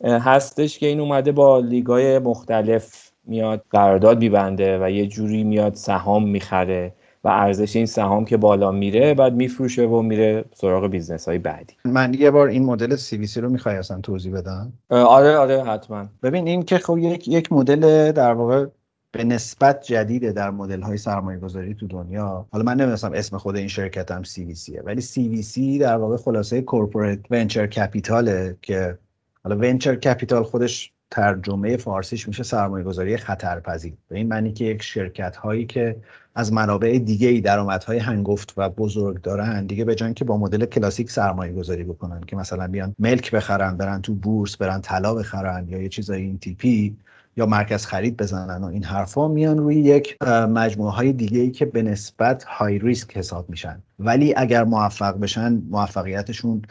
هستش 0.04 0.78
که 0.78 0.86
این 0.86 1.00
اومده 1.00 1.32
با 1.32 1.58
لیگای 1.58 2.18
مختلف 2.18 3.07
میاد 3.28 3.64
قرارداد 3.70 4.18
میبنده 4.18 4.84
و 4.84 4.90
یه 4.90 5.06
جوری 5.06 5.44
میاد 5.44 5.74
سهام 5.74 6.28
می‌خره 6.28 6.92
و 7.24 7.28
ارزش 7.28 7.76
این 7.76 7.86
سهام 7.86 8.24
که 8.24 8.36
بالا 8.36 8.70
میره 8.70 9.14
بعد 9.14 9.34
میفروشه 9.34 9.86
و 9.86 10.02
میره 10.02 10.44
سراغ 10.54 10.86
business 10.86 11.28
های 11.28 11.38
بعدی. 11.38 11.74
من 11.84 12.14
یه 12.14 12.30
بار 12.30 12.48
این 12.48 12.64
مدل 12.64 12.96
CVC 12.96 13.40
رو 13.40 13.48
می‌خوای 13.48 13.76
اصلا 13.76 14.00
توضیح 14.00 14.32
بدم؟ 14.32 14.72
آره 14.90 15.36
آره 15.36 15.64
حتما. 15.64 16.06
ببین 16.22 16.48
این 16.48 16.62
که 16.62 16.78
خب 16.78 16.98
یک 16.98 17.28
یک 17.28 17.52
مدل 17.52 18.12
در 18.12 18.32
واقع 18.32 18.66
به 19.12 19.24
نسبت 19.24 19.82
جدیده 19.82 20.32
در 20.32 20.50
مدل 20.50 20.80
های 20.80 20.96
سرمایه 20.96 21.38
گذاری 21.38 21.74
تو 21.74 21.86
دنیا. 21.86 22.46
حالا 22.52 22.64
من 22.64 22.80
نمی‌دونم 22.80 23.12
اسم 23.12 23.38
خود 23.38 23.56
این 23.56 23.68
شرکت 23.68 24.10
هم 24.10 24.22
CVC 24.22 24.84
ولی 24.84 25.02
CVC 25.02 25.80
در 25.80 25.96
واقع 25.96 26.16
خلاصه 26.16 26.62
corporate 26.62 27.18
venture 27.30 27.66
capital 27.66 28.45
ه 28.45 28.56
که 28.62 28.98
حالا 29.44 29.56
venture 29.56 29.94
capital 29.94 30.42
خودش 30.42 30.92
ترجمه 31.10 31.76
فارسیش 31.76 32.28
میشه 32.28 32.42
سرمایه 32.42 32.84
گذاری 32.84 33.16
خطرپذیر. 33.16 33.94
به 34.08 34.16
این 34.16 34.28
معنی 34.28 34.52
که 34.52 34.64
یک 34.64 34.82
شرکت 34.82 35.36
هایی 35.36 35.66
که 35.66 35.96
از 36.34 36.52
منابع 36.52 36.98
دیگه 36.98 37.28
ای 37.28 37.40
درآمدهای 37.40 37.98
هنگفت 37.98 38.54
و 38.56 38.68
بزرگ 38.68 39.22
دارن 39.22 39.66
دیگه 39.66 39.84
به 39.84 39.94
جای 39.94 40.14
اینکه 40.14 40.24
با 40.24 40.36
مدل 40.36 40.66
کلاسیک 40.66 41.10
سرمایه 41.10 41.52
گذاری 41.52 41.84
بکنن 41.84 42.20
که 42.20 42.36
مثلا 42.36 42.68
بیان 42.68 42.94
ملک 42.98 43.30
بخرن 43.30 43.76
برن 43.76 44.02
تو 44.02 44.14
بورس 44.14 44.56
برن 44.56 44.80
طلا 44.80 45.14
بخرن 45.14 45.68
یا 45.68 45.82
یه 45.82 45.88
چیزای 45.88 46.22
این 46.22 46.38
تیپی 46.38 46.96
یا 47.36 47.46
مرکز 47.46 47.86
خرید 47.86 48.16
بزنن 48.16 48.64
و 48.64 48.66
این 48.66 48.84
حرفا 48.84 49.28
میان 49.28 49.58
روی 49.58 49.76
یک 49.76 50.22
مجموعه 50.50 50.92
های 50.92 51.12
دیگه 51.12 51.40
ای 51.40 51.50
که 51.50 51.64
به 51.64 51.82
نسبت 51.82 52.44
های 52.44 52.78
ریسک 52.78 53.16
حساب 53.16 53.50
میشن. 53.50 53.82
ولی 53.98 54.34
اگر 54.36 54.64
موفق 54.64 55.18
بشن 55.18 55.62
موفقیتشون 55.70 56.62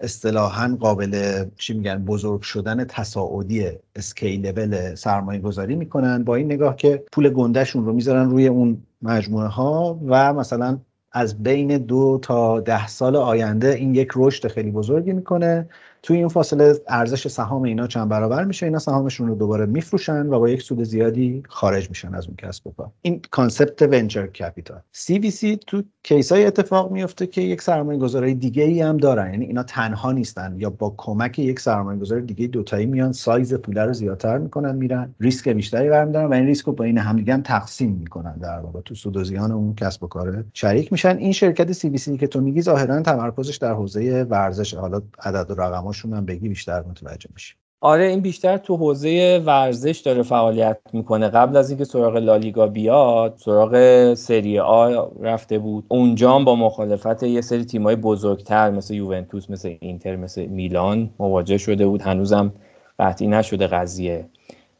اصطلاحا 0.00 0.76
قابل 0.80 1.44
چی 1.58 1.74
میگن 1.74 2.04
بزرگ 2.04 2.40
شدن 2.40 2.84
تصاعدی 2.84 3.70
اسکیلبل 3.96 4.94
سرمایه 4.94 5.40
گذاری 5.40 5.76
می‌کنن 5.76 6.24
با 6.24 6.34
این 6.34 6.46
نگاه 6.52 6.76
که 6.76 7.04
پول 7.12 7.30
گندهشون 7.30 7.84
رو 7.84 7.92
می‌ذارن 7.92 8.30
روی 8.30 8.46
اون 8.46 8.82
مجموعه 9.02 9.46
ها 9.46 10.00
و 10.06 10.32
مثلا 10.32 10.78
از 11.12 11.42
بین 11.42 11.78
دو 11.78 12.18
تا 12.22 12.60
ده 12.60 12.86
سال 12.86 13.16
آینده 13.16 13.74
این 13.74 13.94
یک 13.94 14.08
رشد 14.16 14.48
خیلی 14.48 14.70
بزرگی 14.70 15.12
می‌کنه 15.12 15.68
توی 16.06 16.16
این 16.16 16.28
فاصله 16.28 16.74
ارزش 16.88 17.28
سهام 17.28 17.62
اینا 17.62 17.86
چند 17.86 18.08
برابر 18.08 18.44
میشه 18.44 18.66
اینا 18.66 18.78
سهامشون 18.78 19.28
رو 19.28 19.34
دوباره 19.34 19.66
میفروشن 19.66 20.26
و 20.26 20.38
با 20.38 20.48
یک 20.48 20.62
سود 20.62 20.82
زیادی 20.82 21.42
خارج 21.48 21.88
میشن 21.88 22.14
از 22.14 22.26
اون 22.26 22.36
کسب 22.36 22.66
و 22.66 22.70
کار. 22.70 22.90
این 23.02 23.20
concept 23.30 23.82
venture 23.82 24.26
capital. 24.26 24.80
CVC 24.92 25.58
تو 25.66 25.82
case 26.02 26.37
ای 26.37 26.46
اتفاق 26.46 26.90
میفته 26.90 27.26
که 27.26 27.40
یک 27.40 27.62
سرمایه 27.62 27.98
گذاری 27.98 28.34
دیگه 28.34 28.62
ای 28.62 28.80
هم 28.80 28.96
دارن. 28.96 29.30
یعنی 29.30 29.44
اینا 29.44 29.62
تنها 29.62 30.12
نیستن 30.12 30.54
یا 30.58 30.70
با 30.70 30.94
کمک 30.96 31.38
یک 31.38 31.60
سرمایه 31.60 32.00
گذار 32.00 32.20
دیگه 32.20 32.46
دوتایی 32.46 32.86
میان 32.86 33.12
سایز 33.12 33.54
پول 33.54 33.78
رو 33.78 33.92
زیادتر 33.92 34.38
می‌کنن 34.38 34.76
میرن. 34.76 35.14
ریسک 35.20 35.48
بیشتری 35.48 35.90
برمیدارن 35.90 36.26
و 36.26 36.32
این 36.32 36.46
ریسک 36.46 36.66
رو 36.66 36.72
با 36.72 36.84
این 36.84 36.98
همدیگه 36.98 37.34
هم 37.34 37.42
تقسیم 37.42 37.90
می‌کنن 37.90 38.36
در 38.36 38.58
واقع. 38.58 38.80
تو 38.80 38.94
سود 38.94 39.16
و 39.16 39.24
زیان 39.24 39.52
اون 39.52 39.74
کسب 39.74 40.04
و 40.04 40.06
کار 40.06 40.44
شریک 40.54 40.92
میشن. 40.92 41.16
این 41.16 41.32
شرکت 41.32 41.72
CVC 41.72 42.16
که 42.16 42.26
تو 42.26 42.40
میگی 42.40 42.62
ظاهرا 42.62 43.02
تمرکزش 43.02 43.56
در 43.56 43.72
حوزه 43.72 44.22
ورزش 44.22 44.74
حالا 44.74 45.02
عدد 45.18 45.50
و 45.50 45.62
رقماشون 45.96 46.12
هم 46.12 46.26
بگی 46.26 46.48
بیشتر 46.48 46.82
متوجه 46.82 47.28
میشی 47.34 47.54
آره 47.80 48.04
این 48.04 48.20
بیشتر 48.20 48.56
تو 48.56 48.76
حوزه 48.76 49.42
ورزش 49.46 49.98
داره 49.98 50.22
فعالیت 50.22 50.78
می‌کنه. 50.92 51.28
قبل 51.28 51.56
از 51.56 51.70
اینکه 51.70 51.84
سراغ 51.84 52.16
لالیگا 52.16 52.66
بیاد 52.66 53.34
سراغ 53.36 54.14
سری 54.14 54.58
آ 54.58 55.06
رفته 55.20 55.58
بود. 55.58 55.84
اونجا 55.88 56.38
با 56.38 56.56
مخالفت 56.56 57.22
یه 57.22 57.40
سری 57.40 57.64
تیمای 57.64 57.96
بزرگتر 57.96 58.70
مثل 58.70 58.94
یوونتوس 58.94 59.50
مثل 59.50 59.76
اینتر 59.80 60.16
مثل 60.16 60.46
میلان 60.46 61.10
مواجه 61.18 61.58
شده 61.58 61.86
بود. 61.86 62.02
هنوزم 62.02 62.52
قطعی 62.98 63.28
نشده 63.28 63.66
قضیه. 63.66 64.26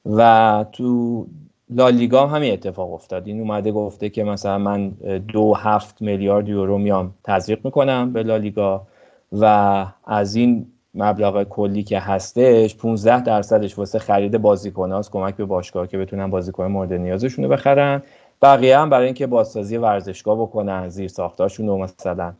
و 0.06 0.64
تو 0.72 1.26
لالیگا 1.70 2.26
هم 2.26 2.36
همین 2.36 2.52
اتفاق 2.52 2.92
افتاد. 2.92 3.26
این 3.26 3.40
اومده 3.40 3.72
گفته 3.72 4.08
که 4.08 4.24
مثلا 4.24 4.58
من 4.58 4.88
دو 5.28 5.54
هفت 5.54 6.02
میلیارد 6.02 6.48
یورو 6.48 6.78
میام 6.78 7.14
تزریق 7.24 7.64
می‌کنم 7.64 8.12
به 8.12 8.22
لالیگا 8.22 8.86
و 9.32 9.86
از 10.04 10.34
این 10.34 10.66
مبلغ 10.96 11.42
کلی 11.42 11.82
که 11.82 11.98
هستش 11.98 12.76
15 12.76 13.22
درصدش 13.22 13.78
واسه 13.78 13.98
خرید 13.98 14.38
بازیکناست. 14.38 15.10
کمک 15.10 15.36
به 15.36 15.44
باشگاه 15.44 15.86
که 15.86 15.98
بتونن 15.98 16.30
بازیکن 16.30 16.66
مورد 16.66 16.92
نیازشون 16.92 17.44
رو 17.44 17.50
بخرن. 17.50 18.02
بقیه 18.42 18.78
هم 18.78 18.90
برای 18.90 19.04
اینکه 19.04 19.26
بازسازی 19.26 19.76
ورزشگاه 19.76 20.40
بکنن 20.40 20.88
زیر 20.88 21.08
ساختاشون 21.08 21.66
رو 21.66 21.78
مثلا 21.78 22.32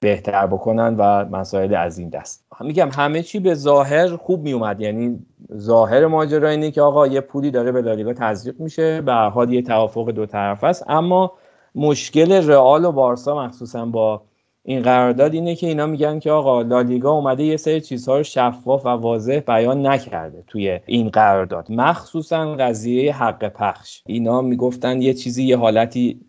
بهتر 0.00 0.46
بکنن 0.46 0.94
و 0.98 1.24
مسائل 1.24 1.74
از 1.74 1.98
این 1.98 2.08
دست. 2.08 2.44
میگم 2.60 2.88
همه 2.92 3.22
چی 3.22 3.40
به 3.40 3.54
ظاهر 3.54 4.16
خوب 4.16 4.42
میومد. 4.42 4.80
یعنی 4.80 5.18
ظاهر 5.56 6.06
ماجرا 6.06 6.48
اینه 6.48 6.70
که 6.70 6.82
آقا 6.82 7.06
یه 7.06 7.20
پولی 7.20 7.50
داره 7.50 7.72
به 7.72 7.82
لالیگا 7.82 8.12
تزریق 8.12 8.60
میشه 8.60 9.00
به 9.00 9.12
حال 9.12 9.52
یه 9.52 9.62
توافق 9.62 10.10
دو 10.10 10.26
طرف 10.26 10.64
است. 10.64 10.84
اما 10.88 11.32
مشکل 11.74 12.32
رئال 12.32 12.84
و 12.84 12.92
بارسا 12.92 13.44
مخصوصا 13.44 13.86
با 13.86 14.22
این 14.64 14.82
قرارداد 14.82 15.34
اینه 15.34 15.54
که 15.54 15.66
اینا 15.66 15.86
میگن 15.86 16.18
که 16.18 16.30
آقا 16.30 16.62
لالیگا 16.62 17.10
اومده 17.10 17.44
یه 17.44 17.56
سری 17.56 17.80
چیزها 17.80 18.16
رو 18.16 18.22
شفاف 18.22 18.86
و 18.86 18.88
واضح 18.88 19.40
بیان 19.46 19.86
نکرده 19.86 20.44
توی 20.46 20.80
این 20.86 21.08
قرارداد 21.08 21.72
مخصوصا 21.72 22.54
قضیه 22.54 23.16
حق 23.16 23.48
پخش. 23.48 24.02
اینا 24.06 24.42
می‌گفتن 24.42 25.02
یه 25.02 25.14
چیزی 25.14 25.44
یه 25.44 25.56
حالتی 25.56 26.20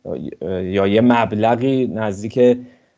یا 0.42 0.88
یه 0.88 1.02
مبلغی 1.02 1.88
نزدیک 1.88 2.58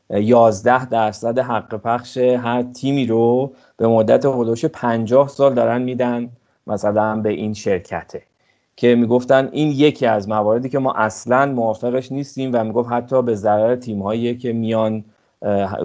11 0.09 0.85
درصد 0.85 1.39
حق 1.39 1.75
پخش 1.75 2.17
هر 2.17 2.63
تیمی 2.63 3.05
رو 3.05 3.53
به 3.77 3.87
مدت 3.87 4.25
حدوش 4.25 4.65
50 4.65 5.27
سال 5.27 5.53
دارن 5.53 5.81
میدن 5.81 6.29
مثلا 6.67 7.15
به 7.21 7.29
این 7.29 7.53
شرکته. 7.53 8.21
که 8.75 8.95
می‌گفتن 8.95 9.49
این 9.51 9.71
یکی 9.71 10.05
از 10.05 10.29
مواردی 10.29 10.69
که 10.69 10.79
ما 10.79 10.93
اصلا 10.93 11.45
موافقش 11.45 12.11
نیستیم 12.11 12.49
و 12.53 12.63
می‌گفت 12.63 12.91
حتی 12.91 13.21
به 13.21 13.35
ضرر 13.35 13.75
تیم 13.75 14.37
که 14.37 14.53
میان 14.53 15.03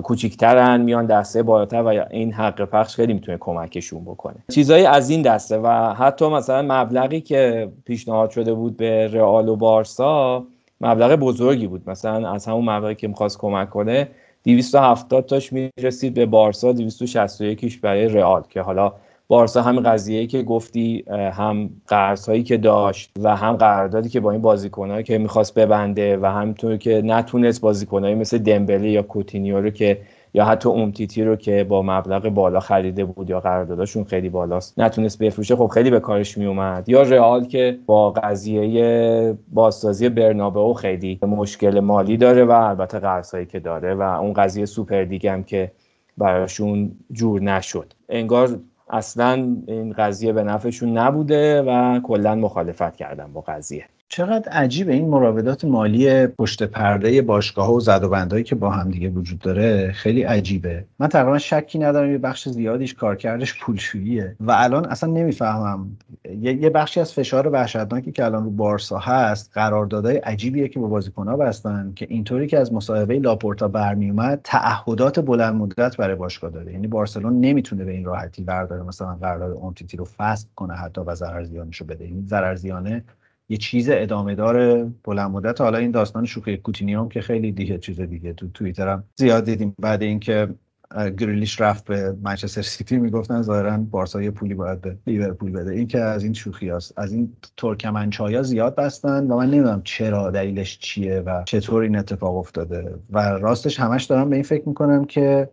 کوچیکترن 0.02 0.80
میان 0.80 1.06
دسته 1.06 1.42
بالاتر 1.42 1.82
و 1.82 2.04
این 2.10 2.32
حق 2.32 2.64
پخش 2.64 2.94
خیلی 2.94 3.12
می‌تونه 3.12 3.38
کمکشون 3.40 4.04
بکنه. 4.04 4.36
چیزایی 4.52 4.86
از 4.86 5.10
این 5.10 5.22
دسته 5.22 5.58
و 5.58 5.68
حتی 5.94 6.28
مثلا 6.28 6.62
مبلغی 6.62 7.20
که 7.20 7.68
پیشنهاد 7.84 8.30
شده 8.30 8.54
بود 8.54 8.76
به 8.76 9.08
رئال 9.08 9.48
و 9.48 9.56
بارسا 9.56 10.44
مبلغ 10.80 11.14
بزرگی 11.14 11.66
بود. 11.66 11.90
مثلا 11.90 12.32
از 12.32 12.46
همون 12.46 12.70
مبلغی 12.70 12.94
که 12.94 13.08
می‌خواست 13.08 13.38
کمک 13.38 13.70
کنه 13.70 14.08
270 14.44 15.26
تاش 15.26 15.52
می‌رسید 15.52 16.14
به 16.14 16.26
بارسا 16.26 16.72
261 16.72 17.80
برای 17.80 18.08
رئال 18.08 18.42
که 18.48 18.60
حالا 18.60 18.92
بارسا 19.30 19.62
هم 19.62 19.80
قضیه 19.80 20.26
که 20.26 20.42
گفتی 20.42 21.04
هم 21.32 21.70
قرض 21.86 22.28
هایی 22.28 22.42
که 22.42 22.56
داشت 22.56 23.10
و 23.22 23.36
هم 23.36 23.56
قراردادی 23.56 24.08
که 24.08 24.20
با 24.20 24.30
این 24.30 24.40
بازیکنایی 24.42 25.04
که 25.04 25.18
می‌خواست 25.18 25.54
ببنده 25.54 26.16
و 26.16 26.26
همطور 26.26 26.76
که 26.76 27.02
نتونست 27.04 27.60
بازیکنایی 27.60 28.14
مثل 28.14 28.38
دمبله 28.38 28.90
یا 28.90 29.02
کوتینیو 29.02 29.60
رو 29.60 29.70
که 29.70 29.98
یا 30.34 30.44
حتی 30.44 30.68
اومتیتی 30.68 31.24
رو 31.24 31.36
که 31.36 31.64
با 31.64 31.82
مبلغ 31.82 32.28
بالا 32.28 32.60
خریده 32.60 33.04
بود 33.04 33.30
یا 33.30 33.40
قراردادشون 33.40 34.04
خیلی 34.04 34.28
بالاست 34.28 34.78
نتونست 34.78 35.18
بفروشه 35.18 35.56
خب 35.56 35.66
خیلی 35.66 35.90
به 35.90 36.00
کارش 36.00 36.38
میومد 36.38 36.88
یا 36.88 37.02
رئال 37.02 37.44
که 37.44 37.78
با 37.86 38.10
قضیه 38.10 39.38
بازسازی 39.52 40.08
برنابئو 40.08 40.72
خیلی 40.72 41.18
مشکل 41.22 41.80
مالی 41.80 42.16
داره 42.16 42.44
و 42.44 42.50
البته 42.50 42.98
قرضهایی 42.98 43.46
که 43.46 43.60
داره 43.60 43.94
و 43.94 44.02
اون 44.02 44.32
قضیه 44.32 44.66
سوپر 44.66 45.04
دیگه 45.04 45.32
هم 45.32 45.44
که 45.44 45.72
براشون 46.18 46.92
جور 47.12 47.42
نشد. 47.42 47.92
انگار 48.08 48.58
اصلا 48.92 49.32
این 49.66 49.92
قضیه 49.92 50.32
به 50.32 50.42
نفعشون 50.42 50.98
نبوده 50.98 51.62
و 51.62 52.00
کلا 52.00 52.34
مخالفت 52.34 52.96
کردن 52.96 53.32
با 53.32 53.40
قضیه. 53.40 53.86
چقدر 54.12 54.52
عجیبه 54.52 54.92
این 54.92 55.08
مراودات 55.08 55.64
مالی 55.64 56.26
پشت 56.26 56.62
پرده 56.62 57.22
باشگاه 57.22 57.74
و 57.74 57.80
زد 57.80 58.04
و 58.04 58.08
بندهایی 58.08 58.44
که 58.44 58.54
با 58.54 58.70
هم 58.70 58.90
دیگه 58.90 59.08
وجود 59.08 59.38
داره. 59.38 59.92
خیلی 59.92 60.22
عجیبه. 60.22 60.84
من 60.98 61.08
تقریبا 61.08 61.38
شکی 61.38 61.78
ندارم 61.78 62.10
یه 62.10 62.18
بخش 62.18 62.48
زیادیش 62.48 62.94
کارکردش 62.94 63.60
پولشوییه. 63.60 64.36
و 64.40 64.52
الان 64.52 64.84
اصلا 64.86 65.10
نمی‌فهمم. 65.10 65.96
یه 66.40 66.70
بخشی 66.70 67.00
از 67.00 67.12
فشار 67.12 67.48
وحشتناکی 67.48 68.12
که 68.12 68.24
الان 68.24 68.44
رو 68.44 68.50
بارسا 68.50 68.98
هست 68.98 69.50
قراردادهای 69.54 70.16
عجیبیه 70.16 70.68
که 70.68 70.80
با 70.80 70.88
بازیکن‌ها 70.88 71.36
بستن 71.36 71.92
که 71.96 72.06
اینطوری 72.10 72.46
که 72.46 72.58
از 72.58 72.72
مصاحبه 72.72 73.18
لاپورتا 73.18 73.68
برمیومد 73.68 74.40
تعهدات 74.44 75.20
بلند 75.20 75.54
مدت 75.54 75.96
برای 75.96 76.14
باشگاه 76.14 76.50
داره 76.50 76.72
یعنی 76.72 76.86
بارسلون 76.86 77.40
نمی‌تونه 77.40 77.84
به 77.84 77.92
این 77.92 78.04
راحتی 78.04 78.42
برداره 78.42 78.82
مثلا 78.82 79.14
قرارداد 79.14 79.50
اونتیتی 79.50 79.96
رو 79.96 80.04
فسخ 80.04 80.48
کنه 80.56 80.74
حتی 80.74 81.00
و 81.00 81.14
ضرر 81.14 81.44
زیانشو 81.44 81.84
بده. 81.84 82.04
این 82.04 82.26
ضرر 82.26 82.54
زیانه 82.54 83.04
یه 83.50 83.56
چیز 83.56 83.88
ادامه 83.92 84.34
دار 84.34 84.84
بلند 84.84 85.30
مدت. 85.30 85.60
حالا 85.60 85.78
این 85.78 85.90
داستان 85.90 86.24
شوخی 86.24 86.56
کوتینیوم 86.56 87.08
که 87.08 87.20
خیلی 87.20 87.52
دیگه 87.52 87.78
چیز 87.78 88.00
دیگه. 88.00 88.32
تو 88.32 88.48
توییتر 88.54 88.88
هم 88.88 89.04
زیاد 89.16 89.44
دیدیم. 89.44 89.74
بعد 89.78 90.02
اینکه 90.02 90.48
گریلیش 91.18 91.60
رفت 91.60 91.84
به 91.84 92.16
منچستر 92.22 92.62
سیتی 92.62 92.96
می‌گفتن 92.96 93.42
ظاهرا 93.42 93.76
بارسا 93.76 94.22
یه 94.22 94.30
پولی 94.30 94.54
باید 94.54 94.80
به 94.80 94.96
لیورپول 95.06 95.52
بده. 95.52 95.72
این 95.72 95.86
که 95.86 95.98
از 95.98 96.24
این 96.24 96.32
شوخی 96.32 96.68
هست 96.68 96.98
از 96.98 97.12
این 97.12 97.32
ترکمنچایا 97.56 98.42
زیاد 98.42 98.74
بستن 98.74 99.26
و 99.26 99.36
من 99.36 99.50
نمی‌دونم 99.50 99.82
چرا 99.84 100.30
دلیلش 100.30 100.78
چیه 100.78 101.20
و 101.20 101.42
چطور 101.44 101.82
این 101.82 101.96
اتفاق 101.96 102.36
افتاده. 102.36 102.94
و 103.10 103.18
راستش 103.18 103.80
همش 103.80 104.04
دارم 104.04 104.30
به 104.30 104.36
این 104.36 104.44
فکر 104.44 104.68
می‌کنم 104.68 105.04
که 105.04 105.48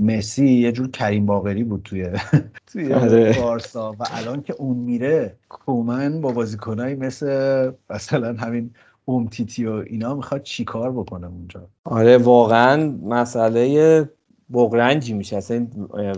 مسی 0.00 0.46
یه 0.46 0.72
جور 0.72 0.90
کریم 0.90 1.26
باقری 1.26 1.64
بود 1.64 1.80
توی 1.84 2.06
توی 2.72 2.92
آره. 2.92 3.36
بارسا. 3.42 3.92
و 3.92 4.04
الان 4.10 4.42
که 4.42 4.54
اون 4.58 4.76
میره 4.76 5.34
کومن 5.48 6.20
با 6.20 6.32
بازیکنایی 6.32 6.94
مثل 6.94 7.70
مثلا 7.90 8.32
همین 8.32 8.70
اومتیتی 9.04 9.66
و 9.66 9.72
اینا 9.86 10.14
می‌خواد 10.14 10.42
چیکار 10.42 10.92
بکنه 10.92 11.26
اونجا. 11.26 11.60
آره 11.84 12.18
واقعا 12.18 12.94
مسئله 13.04 14.08
بغرنجی 14.52 15.12
میشه. 15.14 15.36
اصلا 15.36 15.66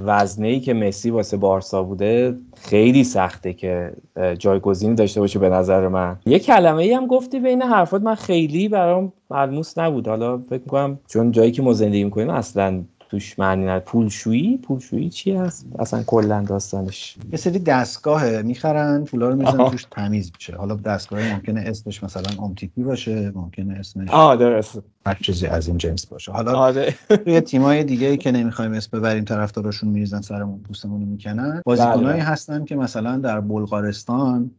وزنه 0.04 0.48
ای 0.48 0.60
که 0.60 0.74
مسی 0.74 1.10
واسه 1.10 1.36
بارسا 1.36 1.82
بوده 1.82 2.36
خیلی 2.56 3.04
سخته 3.04 3.52
که 3.52 3.92
جایگزینی 4.38 4.94
داشته 4.94 5.20
باشه 5.20 5.38
به 5.38 5.48
نظر 5.48 5.88
من. 5.88 6.18
یه 6.26 6.38
کلمه 6.38 6.82
ای 6.82 6.92
هم 6.92 7.06
گفتی 7.06 7.40
بین 7.40 7.62
حرفات 7.62 8.02
من 8.02 8.14
خیلی 8.14 8.68
برام 8.68 9.12
ملموس 9.30 9.78
نبود. 9.78 10.08
حالا 10.08 10.38
فکر 10.38 10.62
می‌کنم 10.62 10.98
چون 11.08 11.30
جایی 11.30 11.52
که 11.52 11.62
ما 11.62 11.72
زندگی 11.72 12.04
می‌کنیم 12.04 12.30
اصلا 12.30 12.82
توش 13.12 13.38
معنی 13.38 13.62
نداره. 13.62 13.80
پولشویی؟ 13.80 14.58
پولشویی 14.58 15.10
چی 15.10 15.32
هست؟ 15.32 15.66
اصلا 15.78 16.02
کلا 16.02 16.42
داستانش. 16.42 17.16
یه 17.32 17.38
سری 17.38 17.58
دستگاه 17.58 18.42
می‌خرن 18.42 19.04
پولا 19.04 19.28
رو 19.28 19.36
می‌زنن 19.36 19.70
توش 19.70 19.86
تمیز 19.90 20.32
میشه. 20.34 20.56
حالا 20.56 20.74
دستگاه 20.74 21.32
ممکنه 21.32 21.60
اسمش 21.60 22.04
مثلا 22.04 22.42
اومتیتی 22.42 22.82
باشه 22.82 23.32
ممکنه 23.34 23.74
اسمش 23.74 24.08
آه 24.08 24.36
درست. 24.36 24.78
هر 25.06 25.18
چیزی 25.22 25.46
از 25.46 25.68
این 25.68 25.78
جنس 25.78 26.06
باشه. 26.06 26.32
حالا 26.32 26.52
آره. 26.52 26.94
یه 27.26 27.40
تیمای 27.40 27.84
دیگه 27.84 28.06
ای 28.06 28.16
که 28.16 28.32
نمی‌خوایم 28.32 28.72
اسم 28.72 28.98
ببریم 28.98 29.24
طرفداراشون 29.24 29.88
میریزن 29.90 30.20
سرمون 30.20 30.60
پوستمون 30.60 31.00
می‌کنن. 31.02 31.62
بازیکنایی 31.64 32.20
بله. 32.20 32.22
هستن 32.22 32.64
که 32.64 32.76
مثلا 32.76 33.16
در 33.16 33.40
بلغارستان 33.40 34.50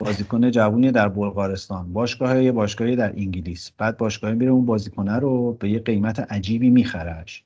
بازیکن 0.00 0.50
جوونی 0.50 0.92
در 0.92 1.08
بلغارستان. 1.08 1.92
باشگاه 1.92 2.42
یه 2.42 2.52
باشگاهی 2.52 2.96
در 2.96 3.12
انگلیس. 3.16 3.70
بعد 3.78 3.96
باشگاهی 3.96 4.34
میره 4.34 4.50
اون 4.50 4.66
بازیکنه 4.66 5.16
رو 5.16 5.52
به 5.52 5.70
یه 5.70 5.78
قیمت 5.78 6.32
عجیبی 6.32 6.70
میخرش. 6.70 7.44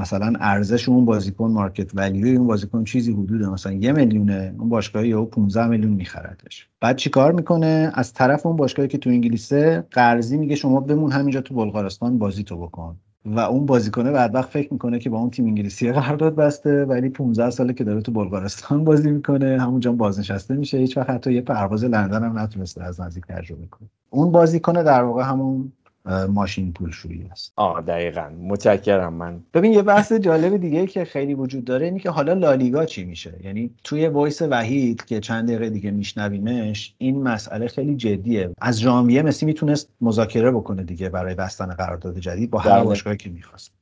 مثلا 0.00 0.32
ارزش 0.40 0.88
اون 0.88 1.04
بازیکن 1.04 1.50
مارکت 1.50 1.90
ولیوی 1.94 2.36
اون 2.36 2.46
بازیکن 2.46 2.84
چیزی 2.84 3.12
حدود 3.12 3.42
مثلا 3.42 3.72
یه 3.72 3.92
میلیونه 3.92 4.54
اون 4.58 4.68
باشگاه 4.68 5.06
یا 5.06 5.24
15 5.24 5.66
میلیون 5.66 5.92
میخردش 5.92 6.68
بعد 6.80 6.96
چیکار 6.96 7.32
می‌کنه؟ 7.32 7.92
از 7.94 8.12
طرف 8.12 8.46
اون 8.46 8.56
باشگاهی 8.56 8.88
که 8.88 8.98
تو 8.98 9.10
انگلیسه 9.10 9.84
قرضی 9.90 10.36
میگه 10.36 10.54
شما 10.54 10.80
بمون 10.80 11.12
همینجا 11.12 11.40
تو 11.40 11.54
بلغارستان 11.54 12.18
بازی 12.18 12.42
تو 12.42 12.56
بکن. 12.56 12.96
و 13.24 13.38
اون 13.38 13.66
بازیکنه 13.66 14.10
بعد 14.10 14.34
وقت 14.34 14.50
فکر 14.50 14.72
می‌کنه 14.72 14.98
که 14.98 15.10
با 15.10 15.18
اون 15.18 15.30
تیم 15.30 15.44
انگلیسی 15.44 15.92
قرارداد 15.92 16.34
بسته 16.34 16.84
ولی 16.84 17.08
15 17.08 17.50
ساله 17.50 17.72
که 17.72 17.84
داره 17.84 18.00
تو 18.00 18.12
بلغارستان 18.12 18.84
بازی 18.84 19.10
می‌کنه. 19.10 19.60
همونجا 19.60 19.92
بازنشسته 19.92 20.54
میشه. 20.54 20.78
هیچ 20.78 20.96
وقت 20.96 21.10
حتی 21.10 21.32
یه 21.32 21.40
پرواز 21.40 21.84
لندن 21.84 22.24
هم 22.24 22.38
نتونسته 22.38 22.84
از 22.84 23.00
نزدیک 23.00 23.24
تجربه 23.26 23.66
کنه. 23.66 23.88
اون 24.10 24.32
بازیکن 24.32 24.72
در 24.72 25.02
واقع 25.02 25.22
همون 25.22 25.72
ماشین 26.28 26.72
پولشویی 26.72 27.28
است 27.32 27.52
آه 27.56 27.82
دقیقا. 27.82 28.28
متشکرم 28.40 29.14
من. 29.14 29.40
ببین 29.54 29.72
یه 29.72 29.82
بحث 29.82 30.12
جالب 30.12 30.56
دیگه 30.56 30.86
که 30.86 31.04
خیلی 31.04 31.34
وجود 31.34 31.64
داره 31.64 31.86
اینه 31.86 31.98
که 31.98 32.10
حالا 32.10 32.32
لالیگا 32.32 32.84
چی 32.84 33.04
میشه؟ 33.04 33.34
یعنی 33.44 33.70
توی 33.84 34.08
وایس 34.08 34.42
وحید 34.42 35.04
که 35.04 35.20
چند 35.20 35.48
دقیقه 35.48 35.70
دیگه 35.70 35.90
میشنویمش 35.90 36.94
این 36.98 37.22
مسئله 37.22 37.68
خیلی 37.68 37.96
جدیه. 37.96 38.50
از 38.60 38.80
ژانویه 38.80 39.22
مسی 39.22 39.46
می‌تونست 39.46 39.88
مذاکره 40.00 40.50
بکنه 40.50 40.82
دیگه 40.82 41.08
برای 41.08 41.34
بستن 41.34 41.66
قرارداد 41.66 42.18
جدید 42.18 42.50
با 42.50 42.58
هر 42.58 42.70
بله. 42.70 42.84
باشگاهی 42.84 43.16
که 43.16 43.30
می‌خواست. 43.30 43.72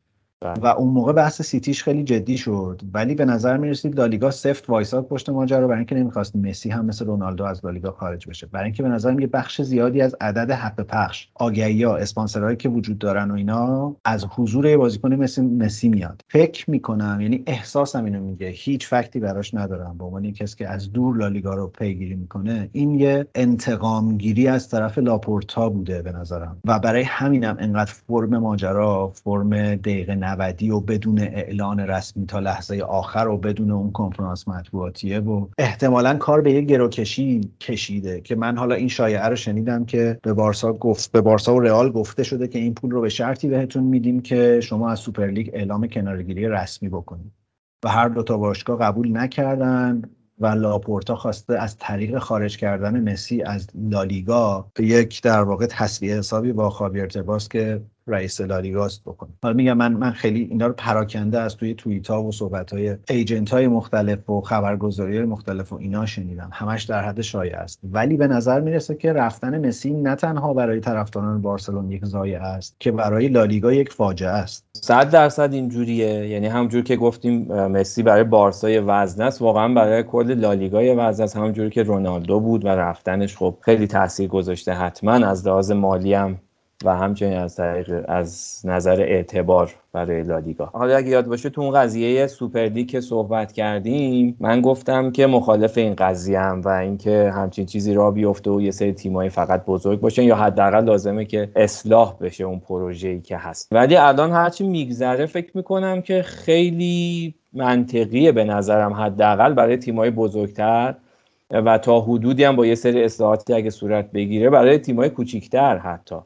بله. 0.44 0.62
و 0.62 0.66
اون 0.66 0.88
موقع 0.88 1.12
بحث 1.12 1.42
سیتی‌ش 1.42 1.82
خیلی 1.82 2.04
جدی 2.04 2.38
شد. 2.38 2.80
ولی 2.94 3.14
به 3.14 3.24
نظر 3.24 3.56
می 3.56 3.68
رسید 3.68 4.00
لالیگا 4.00 4.30
سفت 4.30 4.70
وایساد 4.70 5.06
پشت 5.06 5.30
ماجرا 5.30 5.66
برای 5.66 5.78
اینکه 5.78 5.94
نمی‌خواست 5.94 6.36
مسی 6.36 6.70
هم 6.70 6.84
مثل 6.84 7.06
رونالدو 7.06 7.44
از 7.44 7.64
لالیگا 7.64 7.90
خارج 7.90 8.28
بشه. 8.28 8.46
برای 8.46 8.64
اینکه 8.64 8.82
به 8.82 8.88
نظر 8.88 9.20
یه 9.20 9.26
بخش 9.26 9.62
زیادی 9.62 10.00
از 10.00 10.16
عدد 10.20 10.50
حق 10.50 10.80
پخش 10.80 11.28
آگهی 11.34 11.82
ها 11.82 11.96
اسپانسرهایی 11.96 12.56
که 12.56 12.68
وجود 12.68 12.98
دارن 12.98 13.30
و 13.30 13.34
اینا 13.34 13.96
از 14.04 14.26
حضور 14.30 14.76
بازیکن 14.76 15.14
مثل 15.14 15.42
مسی 15.42 15.88
میاد. 15.88 16.20
فکر 16.28 16.70
می‌کنم 16.70 17.18
یعنی 17.20 17.42
احساسم 17.46 18.04
اینو 18.04 18.20
میگه 18.20 18.48
هیچ 18.48 18.88
فکتی 18.88 19.20
براش 19.20 19.54
ندارم. 19.54 19.98
به 19.98 20.04
عنوان 20.04 20.32
کسی 20.32 20.56
که 20.56 20.68
از 20.68 20.92
دور 20.92 21.16
لالیگا 21.16 21.54
رو 21.54 21.66
پیگیری 21.66 22.14
می‌کنه 22.14 22.68
این 22.72 22.94
یه 22.94 23.26
انتقام 23.34 24.18
گیری 24.18 24.48
از 24.48 24.68
طرف 24.68 24.98
لاپورتا 24.98 25.68
بوده 25.68 26.02
به 26.02 26.12
نظرم. 26.12 26.56
و 26.64 26.78
برای 26.78 27.02
همینم 27.02 27.56
انقدر 27.60 27.92
فرم 27.92 28.38
ماجرا 28.38 29.12
فرم 29.14 29.74
دقیقه 29.74 30.14
90 30.34 30.62
و 30.62 30.80
بدون 30.80 31.18
اعلان 31.18 31.80
رسمی 31.80 32.26
تا 32.26 32.38
لحظه 32.38 32.80
آخر 32.80 33.28
و 33.28 33.36
بدون 33.36 33.70
اون 33.70 33.92
کنفرانس 33.92 34.48
مطبوعاتیه 34.48 35.20
و 35.20 35.46
احتمالا 35.58 36.14
کار 36.14 36.40
به 36.40 36.52
یه 36.52 36.60
گروکشی 36.60 37.40
کشیده 37.60 38.20
که 38.20 38.36
من 38.36 38.56
حالا 38.56 38.74
این 38.74 38.88
شایعه 38.88 39.24
رو 39.28 39.36
شنیدم 39.36 39.84
که 39.84 40.18
به 40.22 40.32
بارسا 40.32 40.72
گفت 40.72 41.12
به 41.12 41.20
بارسا 41.20 41.54
و 41.54 41.60
رئال 41.60 41.92
گفته 41.92 42.22
شده 42.22 42.48
که 42.48 42.58
این 42.58 42.74
پول 42.74 42.90
رو 42.90 43.00
به 43.00 43.08
شرطی 43.08 43.48
بهتون 43.48 43.84
میدیم 43.84 44.20
که 44.20 44.60
شما 44.60 44.90
از 44.90 44.98
سوپرلیگ 44.98 45.50
اعلام 45.52 45.86
کناره‌گیری 45.86 46.48
رسمی 46.48 46.88
بکنید. 46.88 47.32
و 47.84 47.88
هر 47.88 48.08
دو 48.08 48.22
تا 48.22 48.36
باشگاه 48.36 48.78
قبول 48.78 49.16
نکردن 49.16 50.02
و 50.38 50.46
لاپورتا 50.46 51.16
خواسته 51.16 51.58
از 51.58 51.76
طریق 51.78 52.18
خارج 52.18 52.56
کردن 52.56 53.12
مسی 53.12 53.42
از 53.42 53.66
لالیگا 53.74 54.70
یک 54.78 55.22
در 55.22 55.42
واقع 55.42 55.66
تسویه 55.66 56.18
حسابی 56.18 56.52
با 56.52 56.70
خاویر 56.70 57.06
تباس 57.06 57.48
که 57.48 57.82
رئیس 58.06 58.40
لالیگاست 58.40 59.02
بکنه. 59.04 59.30
حالا 59.42 59.54
میگم 59.54 59.76
من 59.76 59.92
من 59.92 60.10
خیلی 60.10 60.46
اینا 60.50 60.66
رو 60.66 60.72
پراکنده 60.72 61.40
از 61.40 61.56
توی 61.56 61.74
توییت 61.74 62.08
ها 62.10 62.22
و 62.22 62.32
صحبت 62.32 62.72
های 62.72 62.96
agent 63.08 63.50
های 63.50 63.68
مختلف 63.68 64.30
و 64.30 64.40
خبرگزاری 64.40 65.16
های 65.16 65.26
مختلف 65.26 65.72
و 65.72 65.76
اینا 65.76 66.06
شنیدم. 66.06 66.50
همش 66.52 66.82
در 66.82 67.02
حد 67.04 67.20
شایعه 67.20 67.56
است. 67.56 67.80
ولی 67.92 68.16
به 68.16 68.26
نظر 68.26 68.60
می‌رسه 68.60 68.94
که 68.94 69.12
رفتن 69.12 69.66
مسی 69.66 69.92
نه 69.92 70.14
تنها 70.14 70.54
برای 70.54 70.80
طرفداران 70.80 71.42
بارسلونا 71.42 71.90
یک 71.90 72.04
ضایعه 72.04 72.42
است 72.42 72.76
که 72.80 72.92
برای 72.92 73.28
لالیگا 73.28 73.72
یک 73.72 73.92
فاجعه 73.92 74.30
است. 74.30 74.66
صد 74.72 75.10
درصد 75.10 75.52
اینجوریه. 75.52 76.28
یعنی 76.28 76.46
همونجور 76.46 76.82
که 76.82 76.96
گفتیم 76.96 77.66
مسی 77.66 78.02
برای 78.02 78.24
بارسای 78.24 78.78
وزنه 78.78 79.26
است 79.26 79.42
واقعا 79.42 79.74
برای 79.74 80.02
کل 80.02 80.34
لالیگای 80.34 80.94
وزنه 80.94 81.24
است. 81.24 81.36
همونجوری 81.36 81.70
که 81.70 81.82
رونالدو 81.82 82.40
بود 82.40 82.64
و 82.64 82.68
رفتنش 82.68 83.36
خب 83.36 83.58
خیلی 83.60 83.86
تاثیر 83.86 84.28
گذاشته 84.28 84.72
حتما 84.72 85.12
از 85.12 85.46
لحاظ 85.46 85.70
مالی 85.70 86.14
هم 86.14 86.38
و 86.84 86.96
همچنین 86.96 87.38
از 87.38 87.56
طریق 87.56 88.04
از 88.08 88.60
نظر 88.64 89.00
اعتبار 89.00 89.74
برای 89.92 90.22
لالیگا. 90.22 90.66
حالا 90.66 90.96
اگه 90.96 91.08
یاد 91.08 91.26
باشه 91.26 91.50
تو 91.50 91.60
اون 91.60 91.70
قضیه 91.70 92.26
سوپر 92.26 92.68
که 92.68 93.00
صحبت 93.00 93.52
کردیم 93.52 94.36
من 94.40 94.60
گفتم 94.60 95.10
که 95.10 95.26
مخالف 95.26 95.78
این 95.78 95.94
قضیه 95.94 96.40
هم 96.40 96.60
و 96.60 96.68
اینکه 96.68 97.32
همچین 97.34 97.66
چیزی 97.66 97.94
را 97.94 98.10
بیفته 98.10 98.50
و 98.50 98.60
یه 98.60 98.70
سری 98.70 98.92
تیمایی 98.92 99.30
فقط 99.30 99.64
بزرگ 99.64 100.00
باشن 100.00 100.22
یا 100.22 100.36
حداقل 100.36 100.84
لازمه 100.84 101.24
که 101.24 101.48
اصلاح 101.56 102.16
بشه 102.20 102.44
اون 102.44 102.58
پروژه‌ای 102.58 103.20
که 103.20 103.36
هست. 103.36 103.68
ولی 103.72 103.96
الان 103.96 104.32
هرچی 104.32 104.68
میگذره 104.68 105.26
فکر 105.26 105.50
می‌کنم 105.54 106.02
که 106.02 106.22
خیلی 106.22 107.34
منطقیه 107.52 108.32
به 108.32 108.44
نظرم 108.44 108.92
حداقل 108.92 109.54
برای 109.54 109.76
تیمای 109.76 110.10
بزرگتر 110.10 110.94
و 111.50 111.78
تا 111.78 112.00
حدودی 112.00 112.44
هم 112.44 112.56
با 112.56 112.66
یه 112.66 112.74
سری 112.74 113.04
اصلاحاتی 113.04 113.54
اگه 113.54 113.70
صورت 113.70 114.12
بگیره 114.12 114.50
برای 114.50 114.78
تیمای 114.78 115.10
کوچیکتر 115.10 115.78
حتی. 115.78 116.16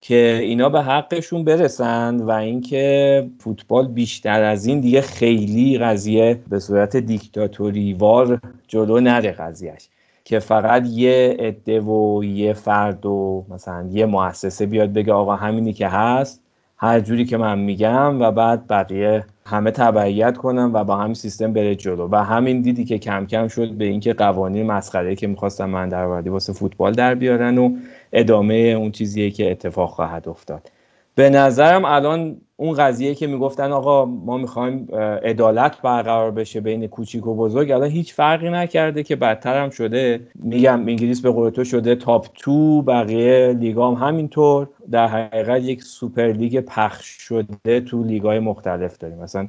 که 0.00 0.38
اینا 0.42 0.68
به 0.68 0.82
حقشون 0.82 1.44
برسن 1.44 2.16
و 2.16 2.30
اینکه 2.30 3.30
فوتبال 3.38 3.88
بیشتر 3.88 4.42
از 4.42 4.66
این 4.66 4.80
دیگه 4.80 5.00
خیلی 5.00 5.78
قضیه 5.78 6.40
به 6.48 6.58
صورت 6.58 6.96
دیکتاتوری 6.96 7.94
وار 7.94 8.40
جلو 8.68 9.00
نره 9.00 9.32
قضیهش 9.32 9.88
که 10.24 10.38
فقط 10.38 10.86
یه 10.86 11.36
عده 11.38 11.80
و 11.80 12.24
یه 12.24 12.52
فرد 12.52 13.06
و 13.06 13.44
مثلا 13.48 13.88
یه 13.90 14.06
مؤسسه 14.06 14.66
بیاد 14.66 14.92
بگه 14.92 15.12
آقا 15.12 15.36
همینی 15.36 15.72
که 15.72 15.88
هست 15.88 16.42
هر 16.76 17.00
جوری 17.00 17.24
که 17.24 17.36
من 17.36 17.58
میگم 17.58 18.20
و 18.20 18.30
بعد 18.30 18.66
بقیه 18.68 19.24
همه 19.48 19.70
تبعیت 19.70 20.36
کنن 20.36 20.70
و 20.72 20.84
با 20.84 20.96
همین 20.96 21.14
سیستم 21.14 21.52
بره 21.52 21.74
جلو. 21.74 22.08
و 22.12 22.24
همین 22.24 22.60
دیدی 22.62 22.84
که 22.84 22.98
کم 22.98 23.26
کم 23.26 23.48
شد 23.48 23.70
به 23.72 23.84
اینکه 23.84 24.12
قوانین 24.12 24.66
مسخره 24.66 25.16
که 25.16 25.26
می‌خواستن 25.26 25.64
من 25.64 25.88
در 25.88 26.04
واسه 26.04 26.52
فوتبال 26.52 26.92
در 26.92 27.14
بیارن 27.14 27.58
و 27.58 27.76
ادامه 28.12 28.54
اون 28.54 28.90
چیزیه 28.90 29.30
که 29.30 29.50
اتفاق 29.50 29.90
خواهد 29.90 30.28
افتاد. 30.28 30.70
به 31.14 31.30
نظرم 31.30 31.84
الان 31.84 32.40
اون 32.60 32.74
قضیه 32.74 33.14
که 33.14 33.26
می‌گفتن 33.26 33.72
آقا 33.72 34.04
ما 34.04 34.38
می‌خوایم 34.38 34.88
عدالت 35.22 35.82
برقرار 35.82 36.30
بشه 36.30 36.60
بین 36.60 36.86
کوچیک 36.86 37.26
و 37.26 37.34
بزرگ 37.34 37.70
الان 37.70 37.90
هیچ 37.90 38.14
فرقی 38.14 38.50
نکرده 38.50 39.02
که 39.02 39.16
بدتر 39.16 39.62
هم 39.62 39.70
شده. 39.70 40.20
میگم 40.34 40.80
انگلیس 40.80 41.20
به 41.20 41.30
قول 41.30 41.50
تو 41.50 41.64
شده 41.64 41.94
top 41.94 42.26
two 42.34 42.82
بقیه 42.82 43.56
لیگام 43.60 43.94
همینطور. 43.94 44.68
در 44.90 45.06
حقیقت 45.06 45.62
یک 45.62 45.82
سوپرلیگ 45.82 46.60
پخش 46.60 47.06
شده 47.06 47.80
تو 47.80 48.02
لیگای 48.02 48.38
مختلف 48.38 48.98
داریم. 48.98 49.18
مثلا 49.18 49.48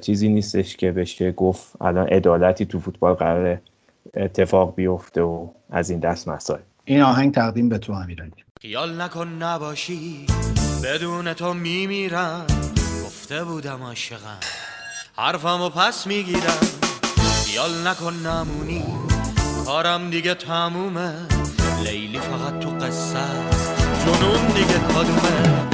چیزی 0.00 0.28
نیستش 0.28 0.76
که 0.76 0.92
بشه 0.92 1.32
گفت 1.32 1.82
الان 1.82 2.06
عدالتی 2.06 2.66
تو 2.66 2.80
فوتبال 2.80 3.14
قرار 3.14 3.58
اتفاق 4.14 4.74
بیفته 4.74 5.22
و 5.22 5.46
از 5.70 5.90
این 5.90 6.00
دست 6.00 6.28
مسائل 6.28 6.60
این 6.84 7.02
آهنگ 7.02 7.34
تقدیم 7.34 7.68
به 7.68 7.78
تو 7.78 7.92
امیرعلی. 7.92 8.32
خیال 8.60 9.00
نکن 9.00 9.28
نباشی. 9.28 10.26
بدون 10.86 11.34
تو 11.34 11.54
میمیرم. 11.54 12.46
گفته 13.06 13.44
بودم 13.44 13.82
عاشقم. 13.82 14.38
حرفم 15.16 15.60
و 15.60 15.68
پس 15.68 16.06
می‌گیرم. 16.06 16.58
خیال 17.44 17.86
نکن 17.86 18.14
نمونی. 18.14 18.84
کارم 19.64 20.10
دیگه 20.10 20.34
تمومه. 20.34 21.14
لیلی 21.84 22.20
فقط 22.20 22.58
تو 22.60 22.70
قصه 22.70 23.24
جنون 24.04 24.46
دیگه 24.46 24.78
کدومه. 24.78 25.68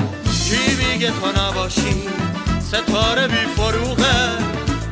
کی 0.48 0.86
میگه 0.86 1.10
تو 1.10 1.42
نباشی؟ 1.42 2.08
ستاره 2.60 3.28
بی 3.28 3.46
فروغه. 3.56 4.28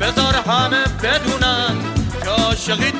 بذار 0.01 0.35
همه 0.35 0.85
بدونن 1.03 1.77
که 2.23 2.31
عاشقی 2.31 2.93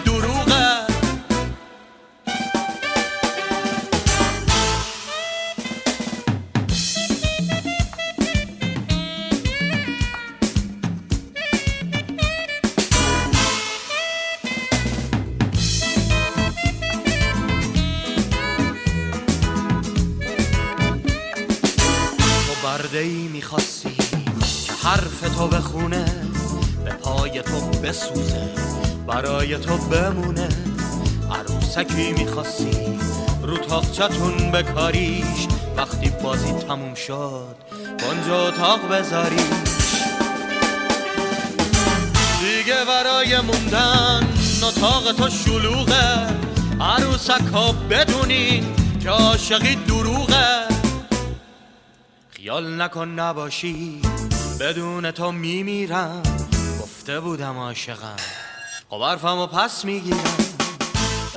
می‌خواستی 23.41 23.97
که 24.67 24.73
حرف 24.83 25.21
تو 25.37 25.49
بخونه 25.49 26.05
به 26.85 26.91
پای 26.91 27.43
تو 27.43 27.61
بسوزه 27.61 28.51
برای 29.07 29.59
تو 29.59 29.77
بمونه. 29.77 30.49
عروسکی 31.33 32.13
می‌خواستی 32.13 32.99
رو 33.43 33.57
تاقچتون 33.57 34.51
بکاریش 34.51 35.49
وقتی 35.77 36.11
بازی 36.23 36.53
تموم 36.53 36.95
شد 36.95 37.57
کنجا 38.01 38.49
اتاق 38.49 38.89
بذاریش. 38.89 39.41
دیگه 42.41 42.85
برای 42.89 43.41
موندن 43.41 44.29
اتاق 44.63 45.13
تو 45.13 45.31
شلوغه 45.31 46.27
عروسک 46.81 47.47
ها 47.53 47.73
بدونین 47.73 48.65
که 49.03 49.11
عاشقی 49.11 49.75
دروغه. 49.75 50.70
خیال 52.43 52.81
نکن 52.81 53.09
نباشی. 53.09 54.01
بدون 54.61 55.11
تو 55.11 55.33
میمیرم. 55.33 56.23
گفته 56.83 57.21
بودم 57.21 57.59
عاشقم. 57.59 58.17
خب 58.89 59.03
حرفمو 59.03 59.47
پس 59.47 59.85
می‌گیرم. 59.85 60.17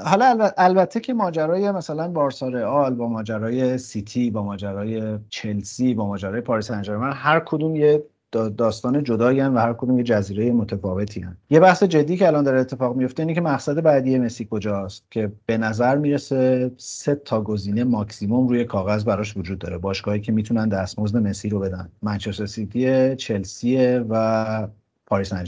حالا 0.06 0.52
البته 0.58 1.00
که 1.00 1.13
ماجرای 1.13 1.72
مثلا 1.72 2.08
بارسا 2.08 2.48
رئال 2.48 2.96
با 2.96 3.08
ماجرای 3.08 3.78
سیتی 3.78 4.32
با 4.32 4.44
ماجرای 4.44 5.18
چلسی 5.30 5.94
با 5.94 6.08
ماجرای 6.08 6.42
پاریس 6.42 6.68
سن 6.68 7.13
هر 7.13 7.39
کدوم 7.39 7.76
یه 7.76 8.04
داستان 8.34 9.04
جدایی 9.04 9.41
و 9.41 9.58
هر 9.58 9.74
کدوم 9.74 9.98
یه 9.98 10.04
جزیره 10.04 10.52
متفاوتی‌ان. 10.52 11.38
یه 11.50 11.60
بحث 11.60 11.84
جدی 11.84 12.17
که 12.17 12.28
الان 12.28 12.43
داره 12.43 12.60
اتفاق 12.60 12.96
میفته 12.96 13.24
اینه 13.24 13.34
که 13.34 13.41
مقصد 13.41 13.82
بعدی 13.82 14.19
مسی 14.19 14.48
کجاست 14.52 15.04
که 15.12 15.32
به 15.46 15.58
نظر 15.58 15.98
می‌رسه 15.98 16.72
سه 16.78 17.15
تا 17.15 17.41
گزینه 17.41 17.84
ماکسیموم 17.84 18.48
روی 18.48 18.65
کاغذ 18.65 19.04
براش 19.04 19.38
وجود 19.38 19.60
داره 19.60 19.78
باشگاهی 19.78 20.19
که 20.19 20.32
می‌تونن 20.32 20.69
دستمزد 20.69 21.17
مسی 21.17 21.50
رو 21.50 21.60
بدن 21.60 21.89
منچستر 22.02 22.46
سیتی 22.46 23.15
چلسی 23.15 23.98
و 24.10 24.67
پاریس 25.13 25.30
سن 25.30 25.43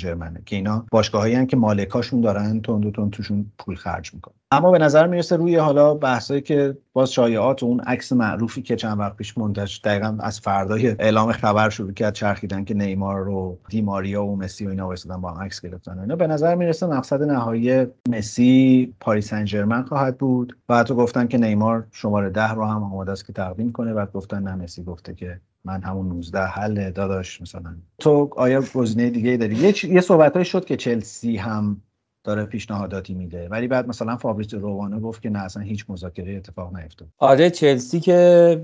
که 0.45 0.55
اینا 0.55 0.85
باشگاهایی 0.91 1.45
که 1.45 1.57
مالکاشون 1.57 2.21
دارن 2.21 2.61
تون 2.61 2.91
تون 2.91 3.09
توشون 3.09 3.45
پول 3.59 3.75
خرج 3.75 4.13
می‌کنن. 4.13 4.35
اما 4.51 4.71
به 4.71 4.79
نظر 4.79 5.07
می‌رسه 5.07 5.35
روی 5.35 5.55
حالا 5.55 5.93
بحثایی 5.93 6.41
که 6.41 6.77
باز 6.93 7.11
شایعات 7.11 7.63
و 7.63 7.65
اون 7.65 7.79
عکس 7.79 8.11
معروفی 8.13 8.61
که 8.61 8.75
چند 8.75 8.99
وقت 8.99 9.15
پیش 9.15 9.37
منتشر 9.37 9.81
دقیقا 9.83 10.17
از 10.19 10.39
فردای 10.39 10.87
اعلام 10.99 11.31
خبر 11.31 11.69
شروع 11.69 11.91
کرد 11.91 12.13
چرخیدن 12.13 12.63
که 12.63 12.73
نیمار 12.73 13.23
رو 13.23 13.57
دیماریا 13.69 14.25
و 14.25 14.35
مسی 14.35 14.65
و 14.65 14.69
اینا 14.69 14.87
وایسادن 14.87 15.21
با 15.21 15.31
هم 15.31 15.43
عکس 15.43 15.61
گرفتن 15.61 15.99
اینا 15.99 16.15
به 16.15 16.27
نظر 16.27 16.55
می‌رسه 16.55 16.87
مقصد 16.87 17.23
نهایی 17.23 17.85
مسی 18.09 18.93
پاریس 18.99 19.29
سن 19.29 19.81
خواهد 19.81 20.17
بود. 20.17 20.57
و 20.69 20.77
حتی 20.77 20.93
گفتن 20.93 21.27
که 21.27 21.37
نیمار 21.37 21.87
شماره 21.91 22.29
ده 22.29 22.51
رو 22.51 22.65
هم 22.65 22.83
آماده 22.83 23.11
است 23.11 23.25
که 23.25 23.33
تقدیم 23.33 23.71
کنه. 23.71 23.93
بعد 23.93 24.11
گفتن 24.11 24.43
نه 24.43 24.55
مسی 24.55 24.83
گفته 24.83 25.13
که 25.13 25.39
من 25.65 25.81
همون 25.81 26.07
19 26.07 26.39
حل 26.39 26.91
داداش 26.91 27.41
مثلا. 27.41 27.75
تو 27.99 28.29
آیا 28.37 28.63
گزینه 28.75 29.09
دیگه 29.09 29.37
داری؟ 29.37 29.55
یه, 29.55 29.85
یه 29.85 30.01
صحبت 30.01 30.43
شد 30.43 30.65
که 30.65 30.77
چلسی 30.77 31.37
هم 31.37 31.81
داره 32.23 32.45
پیشنهاداتی 32.45 33.13
میده. 33.13 33.47
ولی 33.49 33.67
بعد 33.67 33.87
مثلا 33.87 34.17
فابریس 34.17 34.53
روانه 34.53 34.99
گفت 34.99 35.21
که 35.21 35.29
نه 35.29 35.39
اصلا 35.39 35.63
هیچ 35.63 35.85
مذاکره 35.89 36.35
اتفاق 36.35 36.77
نیفتاد. 36.77 37.07
آره 37.17 37.49
چلسی 37.49 37.99
که 37.99 38.61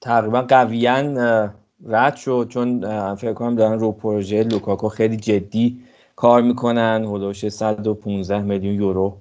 تقریبا 0.00 0.42
قویا 0.42 1.50
رد 1.86 2.16
شد 2.16 2.46
چون 2.50 2.80
فکر 3.14 3.32
کنم 3.32 3.56
دارن 3.56 3.78
رو 3.80 3.92
پروژه 3.92 4.42
لوکاکو 4.42 4.88
خیلی 4.88 5.16
جدی 5.16 5.80
کار 6.16 6.42
می‌کنن. 6.42 7.04
هلوش 7.04 7.48
115 7.48 8.42
میلیون 8.42 8.74
یورو 8.74 9.20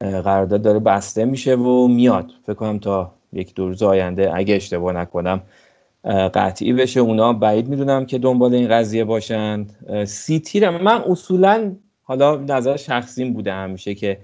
قرارداد 0.00 0.62
داره 0.62 0.78
بسته 0.78 1.24
میشه 1.24 1.56
و 1.56 1.88
میاد. 1.88 2.30
فکر 2.42 2.54
کنم 2.54 2.78
تا 2.78 3.14
یک 3.32 3.54
دو 3.54 3.68
روز 3.68 3.82
آینده 3.82 4.36
اگه 4.36 4.54
اشتباه 4.54 4.92
نکنم 4.92 5.40
قطعی 6.34 6.72
بشه. 6.72 7.00
اونا 7.00 7.32
بعید 7.32 7.68
می‌دونم 7.68 8.06
که 8.06 8.18
دنبال 8.18 8.54
این 8.54 8.68
قضیه 8.68 9.04
باشند 9.04 9.76
سیتی 10.06 10.68
من 10.68 11.02
اصولا 11.08 11.72
حالا 12.02 12.36
نظر 12.36 12.76
شخصیم 12.76 13.32
بوده 13.32 13.52
همیشه 13.52 13.94
که 13.94 14.18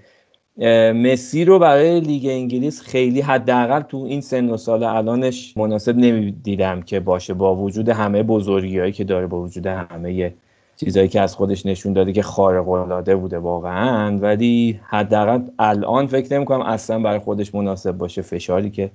مسی 0.93 1.45
رو 1.45 1.59
برای 1.59 1.99
لیگ 1.99 2.25
انگلیس 2.25 2.81
خیلی 2.81 3.21
حداقل 3.21 3.81
تو 3.81 3.97
این 3.97 4.21
سن 4.21 4.49
و 4.49 4.57
سال 4.57 4.83
الانش 4.83 5.57
مناسب 5.57 5.97
نمی‌دیدم 5.97 6.81
که 6.81 6.99
باشه. 6.99 7.33
با 7.33 7.55
وجود 7.55 7.89
همه 7.89 8.23
بزرگیهایی 8.23 8.91
که 8.91 9.03
داره 9.03 9.27
با 9.27 9.41
وجود 9.41 9.67
همه 9.67 10.33
چیزهایی 10.77 11.09
که 11.09 11.21
از 11.21 11.35
خودش 11.35 11.65
نشون 11.65 11.93
داده 11.93 12.13
که 12.13 12.21
خارق 12.21 12.69
العاده 12.69 13.15
بوده 13.15 13.37
واقعا. 13.37 14.17
ولی 14.17 14.79
حداقل 14.83 15.41
الان 15.59 16.07
فکر 16.07 16.33
نمی‌کنم 16.33 16.61
اصلا 16.61 16.99
برای 16.99 17.19
خودش 17.19 17.55
مناسب 17.55 17.91
باشه. 17.91 18.21
فشاری 18.21 18.69
که 18.69 18.91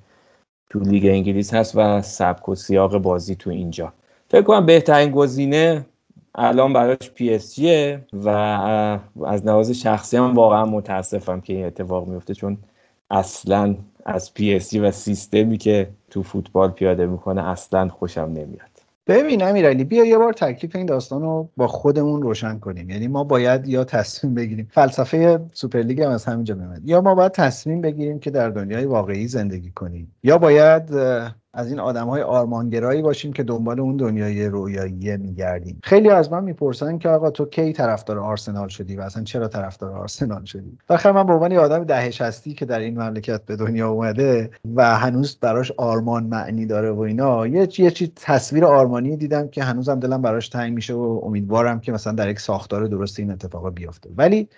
تو 0.71 0.79
لیگ 0.81 1.07
انگلیس 1.07 1.55
هست 1.55 1.77
و 1.77 2.03
سبک 2.03 2.49
و 2.49 2.55
سیاق 2.55 2.99
بازی 2.99 3.35
تو 3.35 3.51
اینجا. 3.51 3.93
فکر 4.29 4.43
کنم 4.43 4.67
بهترین 4.67 5.11
گزینه 5.11 5.87
الان 6.35 6.73
براش 6.73 7.11
پی 7.15 7.35
اس 7.35 7.55
جیه 7.55 8.01
و 8.13 8.29
از 9.27 9.47
نظر 9.47 9.71
شخصی 9.71 10.17
هم 10.17 10.35
واقعا 10.35 10.67
متاسفم 10.67 11.41
که 11.41 11.53
این 11.53 11.65
اتفاق 11.67 12.09
میفته 12.09 12.35
چون 12.35 12.59
اصلا 13.11 13.77
از 14.05 14.35
پی 14.35 14.55
اس 14.55 14.71
جی 14.71 14.79
و 14.79 14.91
سیستمی 14.91 15.59
که 15.59 15.89
تو 16.11 16.23
فوتبال 16.23 16.71
پیاده 16.71 17.07
می‌کنه 17.07 17.49
اصلا 17.49 17.89
خوشم 17.89 18.21
نمیاد. 18.21 18.76
ببین 19.07 19.43
امیرعلی 19.43 19.85
بیا 19.85 20.05
یه 20.05 20.19
بار 20.19 20.33
تکلیف 20.33 20.77
این 20.77 20.87
داستان 20.87 21.23
رو 21.23 21.51
با 21.57 21.67
خودمون 21.67 22.23
روشن 22.23 22.59
کنیم. 22.59 22.91
یعنی 22.91 23.09
ما 23.09 23.25
باید 23.25 23.67
یا 23.69 23.85
تصمیم 23.85 24.35
بگیریم. 24.35 24.69
فلسفه 24.71 25.41
سوپرلیگ 25.53 26.01
هم 26.03 26.11
از 26.11 26.25
همینجا 26.25 26.55
میاد 26.55 26.81
یا 26.85 27.01
ما 27.01 27.15
باید 27.15 27.33
تصمیم 27.33 27.81
بگیریم 27.81 28.19
که 28.19 28.31
در 28.31 28.51
دنیای 28.51 28.85
واقعی 28.85 29.29
زندگی 29.29 29.71
کنیم. 29.71 30.15
یا 30.23 30.39
باید 30.39 30.91
از 31.57 31.71
این 31.71 31.81
آدم 31.81 32.09
های 32.09 32.23
آرمانگرایی 32.23 33.03
باشیم 33.03 33.33
که 33.33 33.43
دنبال 33.43 33.81
اون 33.81 33.97
دنیای 33.97 34.47
رویایی 34.47 35.17
میگردیم. 35.17 35.81
خیلی 35.83 36.11
از 36.11 36.33
من 36.33 36.45
می‌پرسن 36.45 36.99
که 36.99 37.09
آقا 37.09 37.31
تو 37.31 37.45
کی 37.45 37.73
طرفدار 37.73 38.19
آرسنال 38.19 38.69
شدی 38.69 38.97
و 38.97 39.01
اصلا 39.01 39.25
چرا 39.25 39.49
طرفدار 39.49 39.93
آرسنال 39.93 40.45
شدی؟ 40.45 40.79
بخیر 40.89 41.13
من 41.13 41.27
به 41.27 41.33
عنوان 41.33 41.53
آدم 41.53 41.85
دهش 41.85 42.21
هستی 42.21 42.55
که 42.55 42.65
در 42.65 42.79
این 42.79 43.03
مملکت 43.03 43.45
به 43.45 43.57
دنیا 43.57 43.91
اومده 43.91 44.51
و 44.75 44.97
هنوز 44.97 45.39
براش 45.41 45.73
آرمان 45.77 46.25
معنی 46.25 46.67
داره 46.67 46.91
و 46.91 47.01
اینا 47.01 47.47
یه 47.47 47.69
یه 47.79 47.91
چیز 47.91 48.09
تصویر 48.17 48.65
آرمانی 48.65 49.17
دیدم 49.17 49.49
که 49.49 49.63
هنوزم 49.63 50.01
دلم 50.01 50.23
براش 50.23 50.49
تنگ 50.49 50.75
میشه 50.75 50.95
و 50.95 51.21
امیدوارم 51.25 51.81
که 51.81 51.93
مثلا 51.93 52.13
در 52.13 52.29
یک 52.29 52.41
ساختار 52.41 52.87
درست 52.87 53.19
این 53.19 53.31
اتفاق 53.31 53.75
بیفته. 53.75 54.11
ولی 54.17 54.49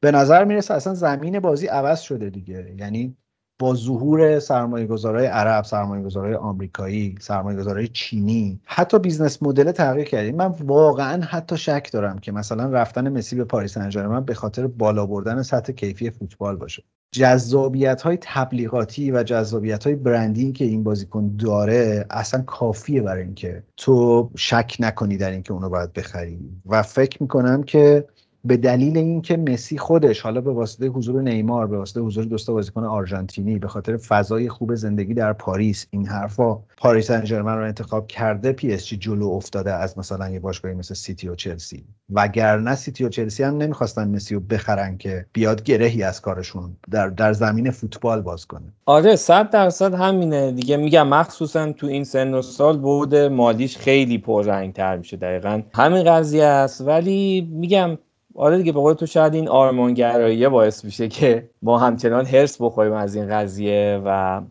به 0.00 0.10
نظر 0.10 0.44
می‌رسه 0.44 0.74
اصلا 0.74 0.94
زمین 0.94 1.40
بازی 1.40 1.66
عوض 1.66 2.00
شده 2.00 2.30
دیگه. 2.30 2.74
یعنی 2.78 3.16
با 3.58 3.74
ظهور 3.74 4.38
سرمایه 4.38 4.86
عرب 5.28 5.64
سرمایه 5.64 6.04
گذارای 6.04 6.34
آمریکایی 6.34 7.14
سرمایه 7.20 7.58
گذارای 7.58 7.88
چینی 7.88 8.60
حتی 8.64 8.98
business 8.98 9.42
model 9.42 9.72
تغییر 9.72 10.06
کرده 10.06 10.32
من 10.32 10.46
واقعا 10.46 11.22
حتی 11.22 11.56
شک 11.56 11.88
دارم 11.92 12.18
که 12.18 12.32
مثلا 12.32 12.70
رفتن 12.70 13.08
مسی 13.08 13.36
به 13.36 13.44
پاریس 13.44 13.78
سن 13.78 14.20
به 14.20 14.34
خاطر 14.34 14.66
بالا 14.66 15.06
بردن 15.06 15.42
سطح 15.42 15.72
کیفی 15.72 16.10
فوتبال 16.10 16.56
باشه. 16.56 16.82
جذابیت 17.14 18.02
های 18.02 18.18
تبلیغاتی 18.20 19.10
و 19.10 19.22
جذابیت 19.22 19.84
های 19.84 19.94
branding 19.94 20.54
که 20.54 20.64
این 20.64 20.82
بازیکن 20.82 21.36
داره 21.36 22.06
اصلا 22.10 22.42
کافیه 22.42 23.02
برای 23.02 23.22
اینکه 23.22 23.62
تو 23.76 24.30
شک 24.36 24.76
نکنی 24.80 25.16
در 25.16 25.30
اینکه 25.30 25.52
اونو 25.52 25.68
باید 25.68 25.92
بخری. 25.92 26.38
و 26.66 26.82
فکر 26.82 27.22
می‌کنم 27.22 27.62
که 27.62 28.06
به 28.44 28.56
دلیل 28.56 28.96
اینکه 28.96 29.36
مسی 29.36 29.78
خودش 29.78 30.20
حالا 30.20 30.40
به 30.40 30.52
واسطه 30.52 30.86
حضور 30.86 31.22
نیمار 31.22 31.66
به 31.66 31.78
واسطه 31.78 32.00
حضور 32.00 32.24
دوستا 32.24 32.52
بازیکن 32.52 32.84
آرژانتینی 32.84 33.58
به 33.58 33.68
خاطر 33.68 33.96
فضای 33.96 34.48
خوب 34.48 34.74
زندگی 34.74 35.14
در 35.14 35.32
پاریس 35.32 35.86
این 35.90 36.06
حرفا 36.06 36.58
پاریس 36.76 37.06
سن 37.06 37.26
رو 37.26 37.64
انتخاب 37.64 38.06
کرده 38.06 38.52
پی 38.52 38.72
اس 38.72 38.86
جی 38.86 38.96
جلو 38.96 39.28
افتاده 39.28 39.72
از 39.72 39.98
مثلا 39.98 40.30
یه 40.30 40.40
باشگاهی 40.40 40.74
مثل 40.74 40.94
سیتی 40.94 41.28
و 41.28 41.34
چلسی. 41.34 41.84
وگرنه 42.10 42.74
سیتی 42.74 43.04
و 43.04 43.08
چلسی 43.08 43.42
هم 43.42 43.56
نمی‌خواستن 43.56 44.08
مسی 44.08 44.34
رو 44.34 44.40
بخرن 44.40 44.98
که 44.98 45.26
بیاد 45.32 45.62
گرهی 45.62 46.02
از 46.02 46.20
کارشون 46.20 46.76
در 46.90 47.08
در 47.08 47.32
زمین 47.32 47.70
فوتبال 47.70 48.22
باز 48.22 48.46
کنه. 48.46 48.72
آره 48.86 49.16
صد 49.16 49.50
درصد 49.50 49.94
همینه. 49.94 50.52
دیگه 50.52 50.76
میگم 50.76 51.08
مخصوصا 51.08 51.72
تو 51.72 51.86
این 51.86 52.04
سن 52.04 52.34
و 52.34 52.42
سال 52.42 52.78
بود 52.78 53.14
مالیش 53.14 53.76
خیلی 53.78 54.18
پررنگتر 54.18 54.96
میشه 54.96 55.16
دقیقا. 55.16 55.62
همین 55.74 56.04
قضیه 56.04 56.44
است. 56.44 56.80
ولی 56.80 57.48
میگم 57.52 57.98
آره 58.34 58.58
دیگه 58.58 58.72
به 58.72 58.80
قول 58.80 58.94
تو 58.94 59.06
شاید 59.06 59.34
این 59.34 59.48
آرمانگرایی 59.48 60.48
باعث 60.48 60.84
میشه 60.84 61.08
که 61.08 61.50
ما 61.62 61.78
همچنان 61.78 62.26
هرس 62.26 62.62
بخوریم 62.62 62.92
از 62.92 63.14
این 63.14 63.28
قضیه 63.28 64.02
و 64.04 64.42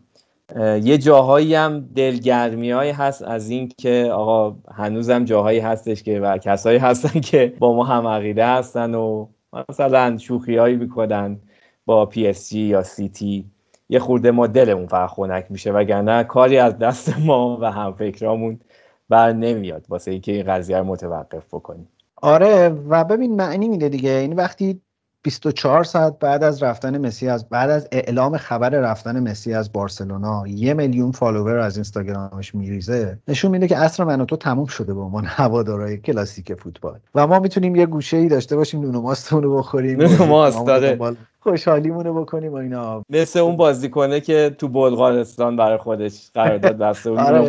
یه 0.82 0.98
جاهایی 0.98 1.54
هم 1.54 1.88
دلگرمی 1.96 2.70
هست 2.70 3.22
از 3.22 3.50
این 3.50 3.68
که 3.78 4.10
آقا 4.12 4.56
هنوزم 4.74 5.24
جاهایی 5.24 5.58
هستش 5.58 6.02
که 6.02 6.20
و 6.20 6.38
کسایی 6.38 6.78
هستن 6.78 7.20
که 7.20 7.54
با 7.58 7.74
ما 7.74 7.84
هم 7.84 8.06
عقیده 8.06 8.46
هستن 8.46 8.94
و 8.94 9.26
مثلا 9.68 10.18
شوخی 10.18 10.56
هایی 10.56 10.76
می‌کنن 10.76 11.40
با 11.86 12.06
پی 12.06 12.26
اس 12.26 12.50
جی 12.50 12.60
یا 12.60 12.82
سیتی 12.82 13.50
یه 13.88 13.98
خورده 13.98 14.30
ما 14.30 14.46
دلمون 14.46 14.86
فقط 14.86 15.10
خونک 15.10 15.46
میشه 15.50 15.72
وگرنه 15.72 16.24
کاری 16.24 16.58
از 16.58 16.78
دست 16.78 17.18
ما 17.18 17.58
و 17.60 17.72
هم‌فکرامون 17.72 18.60
بر 19.08 19.32
نمیاد 19.32 19.86
واسه 19.88 20.10
اینکه 20.10 20.32
این 20.32 20.46
قضیه 20.46 20.78
رو 20.78 20.84
متوقف 20.84 21.54
بکنیم. 21.54 21.88
آره 22.24 22.68
و 22.68 23.04
ببین 23.04 23.36
معنی 23.36 23.68
میده 23.68 23.88
دیگه. 23.88 24.10
این 24.10 24.20
یعنی 24.20 24.34
وقتی 24.34 24.80
24 25.22 25.84
ساعت 25.84 26.18
بعد 26.18 26.42
از 26.42 26.62
رفتن 26.62 27.06
مسی 27.06 27.28
از 27.28 27.48
بعد 27.48 27.70
از 27.70 27.88
اعلام 27.92 28.36
خبر 28.36 28.68
رفتن 28.70 29.28
مسی 29.28 29.54
از 29.54 29.72
بارسلونا 29.72 30.46
یه 30.46 30.74
میلیون 30.74 31.12
follower 31.12 31.58
از 31.58 31.76
اینستاگرامش 31.76 32.54
میریزه. 32.54 33.18
نشون 33.28 33.50
میده 33.50 33.68
که 33.68 33.76
عصر 33.76 34.04
من 34.04 34.20
و 34.20 34.24
تو 34.24 34.36
تموم 34.36 34.66
شده 34.66 34.94
به 34.94 35.00
عنوان 35.00 35.24
هوادارهای 35.26 35.96
کلاسیک 35.98 36.54
فوتبال. 36.54 36.98
و 37.14 37.26
ما 37.26 37.38
می‌تونیم 37.38 37.76
یه 37.76 37.86
گوشه 37.86 38.16
ای 38.16 38.28
داشته 38.28 38.56
باشیم 38.56 38.80
نون 38.80 38.96
ماستمون 38.96 39.42
رو 39.42 39.56
بخوریم. 39.56 40.02
نون 40.02 40.28
ماست 40.28 40.66
داره 40.66 41.16
خوشحالیمونو 41.44 42.14
بکنیم 42.14 42.52
و 42.52 42.56
اینا. 42.56 43.02
مثل 43.10 43.38
اون 43.38 43.56
بازیکنه 43.56 44.20
که 44.20 44.54
تو 44.58 44.68
بلغارستان 44.68 45.56
برای 45.56 45.78
خودش 45.78 46.30
قرارداد 46.34 46.78
بسته 46.78 47.10
اون 47.10 47.18
آره 47.18 47.40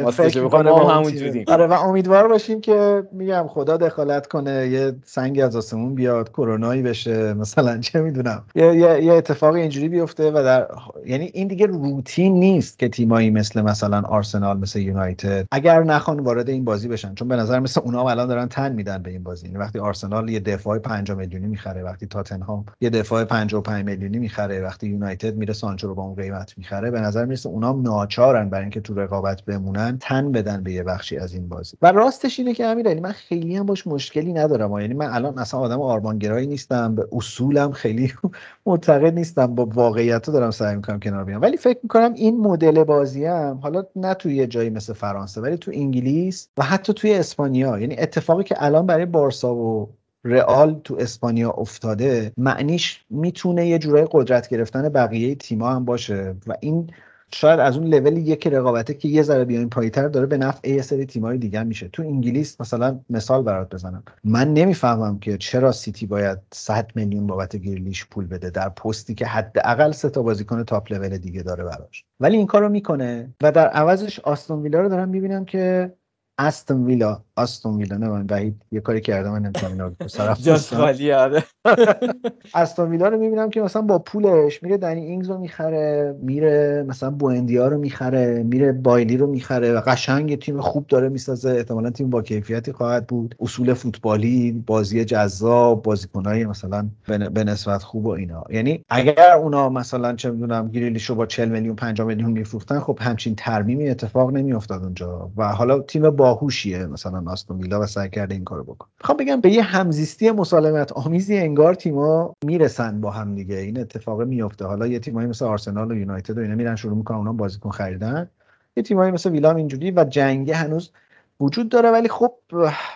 ما 0.71 0.89
همون 0.89 1.43
آره 1.47 1.67
و 1.67 1.73
امیدوار 1.73 2.27
باشیم 2.27 2.61
که 2.61 3.03
میگم 3.11 3.45
خدا 3.47 3.77
دخالت 3.77 4.27
کنه 4.27 4.67
یه 4.67 4.95
سنگی 5.05 5.41
از 5.41 5.55
آسمون 5.55 5.95
بیاد 5.95 6.29
کرونایی 6.29 6.81
بشه 6.81 7.33
مثلا 7.33 7.77
چه 7.77 8.01
می‌دونم. 8.01 8.43
یه, 8.55 8.65
یه،, 8.65 9.03
یه 9.03 9.13
اتفاق 9.13 9.53
اینجوری 9.53 9.89
بیفته 9.89 10.31
و 10.31 10.33
در 10.33 10.67
یعنی 11.05 11.31
این 11.33 11.47
دیگه 11.47 11.65
روتین 11.65 12.33
نیست 12.33 12.79
که 12.79 12.89
تیمایی 12.89 13.29
مثل 13.29 13.61
مثلا 13.61 14.01
آرسنال 14.01 14.57
مثل 14.57 14.79
یونایتد 14.79 15.47
اگر 15.51 15.83
نخوان 15.83 16.19
وارد 16.19 16.49
این 16.49 16.65
بازی 16.65 16.87
بشن. 16.87 17.15
چون 17.15 17.27
به 17.27 17.35
نظر 17.35 17.59
مثل 17.59 17.81
اونا 17.83 18.09
الان 18.09 18.27
دارن 18.27 18.47
تن 18.47 18.71
میدن 18.71 19.03
به 19.03 19.11
این 19.11 19.23
بازی. 19.23 19.45
یعنی 19.45 19.57
وقتی 19.57 19.79
آرسنال 19.79 20.29
یه 20.29 20.39
دفاع 20.39 20.79
5 20.79 21.11
میلیونی 21.11 21.47
می‌خره 21.47 21.83
وقتی 21.83 22.05
تاتنهام 22.05 22.65
یه 22.81 22.89
دفاع 22.89 23.23
55 23.23 23.55
میلیونی 23.85 24.19
می‌خره. 24.19 24.61
وقتی 24.61 24.87
یونایتد 24.87 25.35
میره 25.35 25.53
سانچو 25.53 25.87
رو 25.87 25.95
با 25.95 26.03
اون 26.03 26.15
قیمت 26.15 26.57
می‌خره 26.57 26.91
به 26.91 27.01
نظر 27.01 27.25
می‌رسه 27.25 27.49
اونام 27.49 27.81
ناچارن 27.81 28.49
برای 28.49 28.63
اینکه 28.63 28.81
تو 28.81 28.93
رقابت 28.93 29.41
بمونن. 29.41 29.97
تن 30.01 30.31
بدن 30.31 30.63
به 30.63 30.71
یه 30.71 30.83
بخشی 30.83 31.17
از 31.17 31.33
این 31.33 31.49
بازی. 31.49 31.77
و 31.81 31.91
راستش 31.91 32.39
اینه 32.39 32.53
که 32.53 32.65
امیرعلی 32.65 32.99
من 32.99 33.11
خیلی 33.11 33.55
هم 33.55 33.65
باش 33.65 33.87
مشکلی 33.87 34.33
ندارم. 34.33 34.79
یعنی 34.79 34.93
من 34.93 35.09
الان 35.09 35.39
اصلا 35.39 35.59
آدم 35.59 35.81
آرمانگرایی 35.81 36.47
نیستم. 36.47 36.95
به 36.95 37.07
اصولم 37.11 37.71
خیلی 37.71 38.13
معتقد 38.65 39.13
نیستم. 39.13 39.55
با 39.55 39.65
واقعیت 39.65 40.29
دارم 40.29 40.51
سعی 40.51 40.75
می‌کنم 40.75 40.99
کنار 40.99 41.23
بیام. 41.23 41.41
ولی 41.41 41.57
فکر 41.57 41.79
می‌کنم 41.83 42.13
این 42.13 42.37
مدل 42.37 42.83
بازی 42.83 43.25
هم 43.25 43.59
حالا 43.63 43.83
نه 43.95 44.13
توی 44.13 44.35
یه 44.35 44.47
جایی 44.47 44.69
مثل 44.69 44.93
فرانسه 44.93 45.41
ولی 45.41 45.57
تو 45.57 45.71
انگلیس 45.73 46.49
و 46.57 46.63
حتی 46.63 46.93
توی 46.93 47.13
اسپانیا. 47.13 47.79
یعنی 47.79 47.95
اتفاقی 47.99 48.43
که 48.43 48.55
الان 48.63 48.85
برای 48.85 49.05
بارسا 49.05 49.55
و 49.55 49.89
رئال 50.25 50.81
تو 50.83 50.95
اسپانیا 50.99 51.49
افتاده 51.49 52.31
معنیش 52.37 53.05
می‌تونه 53.09 53.67
یه 53.67 53.79
جورای 53.79 54.07
قدرت 54.11 54.49
گرفتن 54.49 54.89
بقیه 54.89 55.35
تیما 55.35 55.73
هم 55.73 55.85
باشه. 55.85 56.35
و 56.47 56.53
این 56.59 56.89
شاید 57.31 57.59
از 57.59 57.77
اون 57.77 57.87
لول 57.87 58.17
یک 58.17 58.47
رقابته 58.47 58.93
که 58.93 59.07
یه 59.07 59.23
ذره 59.23 59.45
بیاین 59.45 59.69
پایتر 59.69 60.07
داره 60.07 60.25
به 60.25 60.37
نفع 60.37 60.69
یه 60.69 60.81
سری 60.81 61.05
تیمای 61.05 61.37
دیگه 61.37 61.63
میشه. 61.63 61.87
تو 61.87 62.03
انگلیس 62.03 62.61
مثلا 62.61 62.99
مثال 63.09 63.43
برات 63.43 63.73
بزنم. 63.73 64.03
من 64.23 64.53
نمی‌فهمم 64.53 65.19
که 65.19 65.37
چرا 65.37 65.71
سیتی 65.71 66.05
باید 66.05 66.37
100 66.53 66.91
میلیون 66.95 67.27
بابت 67.27 67.55
گریلیش 67.55 68.05
پول 68.05 68.27
بده 68.27 68.49
در 68.49 68.69
پستی 68.69 69.15
که 69.15 69.25
حداقل 69.25 69.91
سه 69.91 70.09
تا 70.09 70.23
بازیکن 70.23 70.63
تاپ 70.63 70.93
لول 70.93 71.17
دیگه 71.17 71.43
داره 71.43 71.63
براش. 71.63 72.05
ولی 72.19 72.37
این 72.37 72.47
کارو 72.47 72.69
می‌کنه 72.69 73.33
و 73.43 73.51
در 73.51 73.67
عوضش 73.67 74.19
آستون 74.19 74.61
ویلا 74.61 74.81
رو 74.81 74.89
دارم 74.89 75.09
می‌بینم 75.09 75.45
که 75.45 75.93
استون 76.37 76.85
ویلا 76.85 77.24
ویلا 77.65 77.97
نه 77.97 78.09
من 78.09 78.25
وحید 78.29 78.61
یه 78.71 78.79
کاری 78.79 79.01
کرده 79.01 79.29
من 79.29 79.41
نمی‌تونم 79.41 79.71
اینا 79.71 79.87
رو 79.87 80.35
جاش 80.43 80.73
خالی 80.73 81.11
آره. 81.11 81.43
استون 82.53 82.89
ویلا 82.89 83.07
رو 83.07 83.17
می‌بینم 83.17 83.49
که 83.49 83.61
مثلا 83.61 83.81
با 83.81 83.99
پولش 83.99 84.63
میره 84.63 84.77
دنی 84.77 85.01
اینگز 85.05 85.29
رو 85.29 85.37
می‌خره 85.37 86.15
میره 86.21 86.85
مثلا 86.87 87.11
بوندیا 87.11 87.67
رو 87.67 87.77
می‌خره 87.77 88.43
میره 88.43 88.71
بایلی 88.71 89.17
رو 89.17 89.27
می‌خره 89.27 89.73
و 89.73 89.81
قشنگ 89.87 90.39
تیم 90.39 90.61
خوب 90.61 90.87
داره 90.87 91.09
می‌سازه. 91.09 91.49
احتمالا 91.49 91.89
تیم 91.89 92.09
با 92.09 92.21
کیفیتی 92.21 92.71
خواهد 92.71 93.07
بود. 93.07 93.35
اصول 93.39 93.73
فوتبالی 93.73 94.63
بازی 94.67 95.05
جذاب 95.05 95.83
بازیکنای 95.83 96.45
مثلا 96.45 96.87
به 97.07 97.43
نسبت 97.43 97.83
خوب 97.83 98.05
و 98.05 98.09
اینا. 98.09 98.43
یعنی 98.49 98.83
اگر 98.89 99.31
اونا 99.33 99.69
مثلا 99.69 100.15
چه 100.15 100.31
می‌دونم 100.31 100.69
گریلیش 100.71 101.05
رو 101.05 101.15
با 101.15 101.25
40 101.25 101.49
میلیون 101.49 101.75
50 101.75 102.07
میلیون 102.07 102.31
میفروختن 102.31 102.79
خب 102.79 102.97
همچین 103.01 103.35
ترمیمی 103.35 103.89
اتفاق 103.89 104.31
نمیافتاد 104.31 104.83
اونجا. 104.83 105.31
و 105.37 105.47
حالا 105.47 105.79
تیم 105.79 106.09
باهوشیه 106.09 106.85
مثلا 106.85 107.24
آستون 107.27 107.61
ویلا 107.61 107.81
و 107.81 107.85
سعی 107.85 108.09
کرده 108.09 108.35
این 108.35 108.43
کارو 108.43 108.63
بکنه. 108.63 108.89
می‌خوام 109.01 109.17
بگم 109.17 109.41
به 109.41 109.49
یه 109.49 109.63
همزیستی 109.63 110.31
مسالمت 110.31 110.91
آمیزی 110.91 111.37
انگار 111.37 111.73
تیما 111.73 112.33
می‌رسن 112.45 113.01
با 113.01 113.11
هم 113.11 113.35
دیگه. 113.35 113.55
این 113.55 113.79
اتفاق 113.79 114.21
میفته 114.21 114.65
حالا 114.65 114.87
یه 114.87 114.99
تیمایی 114.99 115.27
مثل 115.27 115.45
آرسنال 115.45 115.91
و 115.91 115.95
یونایتد 115.95 116.37
و 116.37 116.41
اینا 116.41 116.55
میرن 116.55 116.75
شروع 116.75 116.97
می‌کنن 116.97 117.17
اونا 117.17 117.33
بازیکن 117.33 117.69
خریدن. 117.69 118.29
یه 118.77 118.83
تیمایی 118.83 119.11
مثل 119.11 119.29
ویلا 119.29 119.51
اینجوری 119.51 119.91
و 119.91 120.03
جنگه 120.03 120.55
هنوز 120.55 120.91
وجود 121.39 121.69
داره. 121.69 121.91
ولی 121.91 122.09
خب 122.09 122.33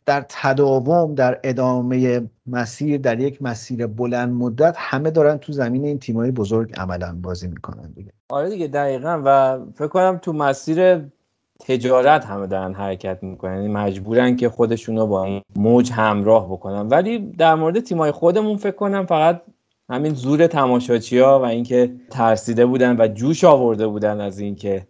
در 0.06 0.26
تداوم 0.30 1.16
در 1.16 1.40
ادامه 1.44 2.30
مسیر 2.48 2.98
در 2.98 3.20
یک 3.20 3.42
مسیر 3.42 3.88
بلند 3.88 4.34
مدت 4.34 4.76
همه 4.78 5.12
دارن 5.12 5.38
تو 5.38 5.54
زمین 5.54 5.86
این 5.86 6.00
تیمای 6.00 6.32
بزرگ 6.32 6.74
عملا 6.78 7.18
بازی 7.22 7.48
می‌کنن 7.48 7.92
دیگه. 7.96 8.12
آره 8.30 8.50
دیگه 8.50 8.68
دقیقا. 8.68 9.22
و 9.26 9.60
فکر 9.76 9.88
کنم 9.88 10.20
تو 10.22 10.34
مسیر 10.34 11.02
تجارت 11.60 12.26
همه 12.26 12.48
دارن 12.48 12.74
حرکت 12.74 13.24
می‌کنن. 13.24 13.56
یعنی 13.56 13.68
مجبورن 13.68 14.36
که 14.36 14.50
خودشونو 14.50 15.08
با 15.08 15.24
این 15.24 15.42
موج 15.56 15.92
همراه 15.92 16.52
بکنن. 16.52 16.88
ولی 16.88 17.20
در 17.20 17.56
مورد 17.56 17.80
تیمای 17.80 18.12
خودمون 18.12 18.58
فکر 18.58 18.76
کنم 18.76 19.06
فقط 19.06 19.42
همین 19.90 20.14
زور 20.14 20.48
تماشاچی 20.48 21.20
ها 21.20 21.40
و 21.40 21.44
اینکه 21.46 21.92
ترسیده 22.10 22.66
بودن 22.66 22.96
و 23.00 23.08
جوش 23.08 23.44
آورده 23.44 23.88
بودن 23.88 24.22
از 24.22 24.40
اینکه 24.40 24.88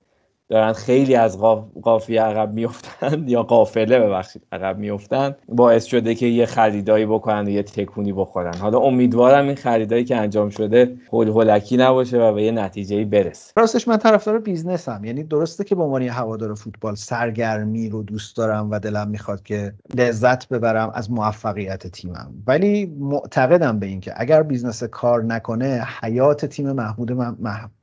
دارن 0.50 0.74
خیلی 0.74 1.16
از 1.16 1.40
قافیه 1.82 2.22
عقب 2.22 2.54
میفتن 2.54 3.24
یا 3.28 3.44
قافله 3.44 4.00
ببخشید 4.00 4.44
عقب 4.52 4.78
میفتن 4.78 5.36
باعث 5.48 5.86
شده 5.86 6.16
که 6.16 6.26
یه 6.26 6.46
خریدایی 6.46 7.06
بکنن 7.06 7.46
و 7.46 7.50
یه 7.50 7.64
تکونی 7.64 8.14
بخورن. 8.14 8.54
حالا 8.58 8.80
امیدوارم 8.80 9.46
این 9.46 9.56
خریدایی 9.56 10.04
که 10.04 10.18
انجام 10.18 10.50
شده 10.50 10.96
هول 11.12 11.28
هولکی 11.28 11.78
نباشه 11.78 12.22
و 12.22 12.34
به 12.34 12.44
یه 12.44 12.52
نتیجه 12.52 13.06
برسه. 13.06 13.54
راستش 13.58 13.88
من 13.88 13.98
طرفدار 13.98 14.40
business 14.40 14.89
م. 14.89 15.02
یعنی 15.06 15.24
درسته 15.24 15.64
که 15.64 15.76
به 15.76 15.84
عنوان 15.84 16.02
هوادار 16.02 16.54
فوتبال 16.54 16.96
سرگرمی 16.96 17.90
رو 17.90 18.04
دوست 18.04 18.38
دارم 18.38 18.72
و 18.72 18.80
دلم 18.80 19.08
می‌خواد 19.08 19.44
که 19.44 19.74
لذت 19.96 20.50
ببرم 20.50 20.92
از 20.94 21.12
موفقیت 21.12 21.88
تیمم. 21.88 22.34
ولی 22.48 22.86
معتقدم 23.00 23.80
به 23.80 23.86
اینکه 23.86 24.14
اگر 24.16 24.44
business 24.44 24.84
کار 24.84 25.24
نکنه 25.24 25.88
حیات 26.02 26.46
تیم 26.46 26.72
محمود 26.72 27.12
من 27.12 27.38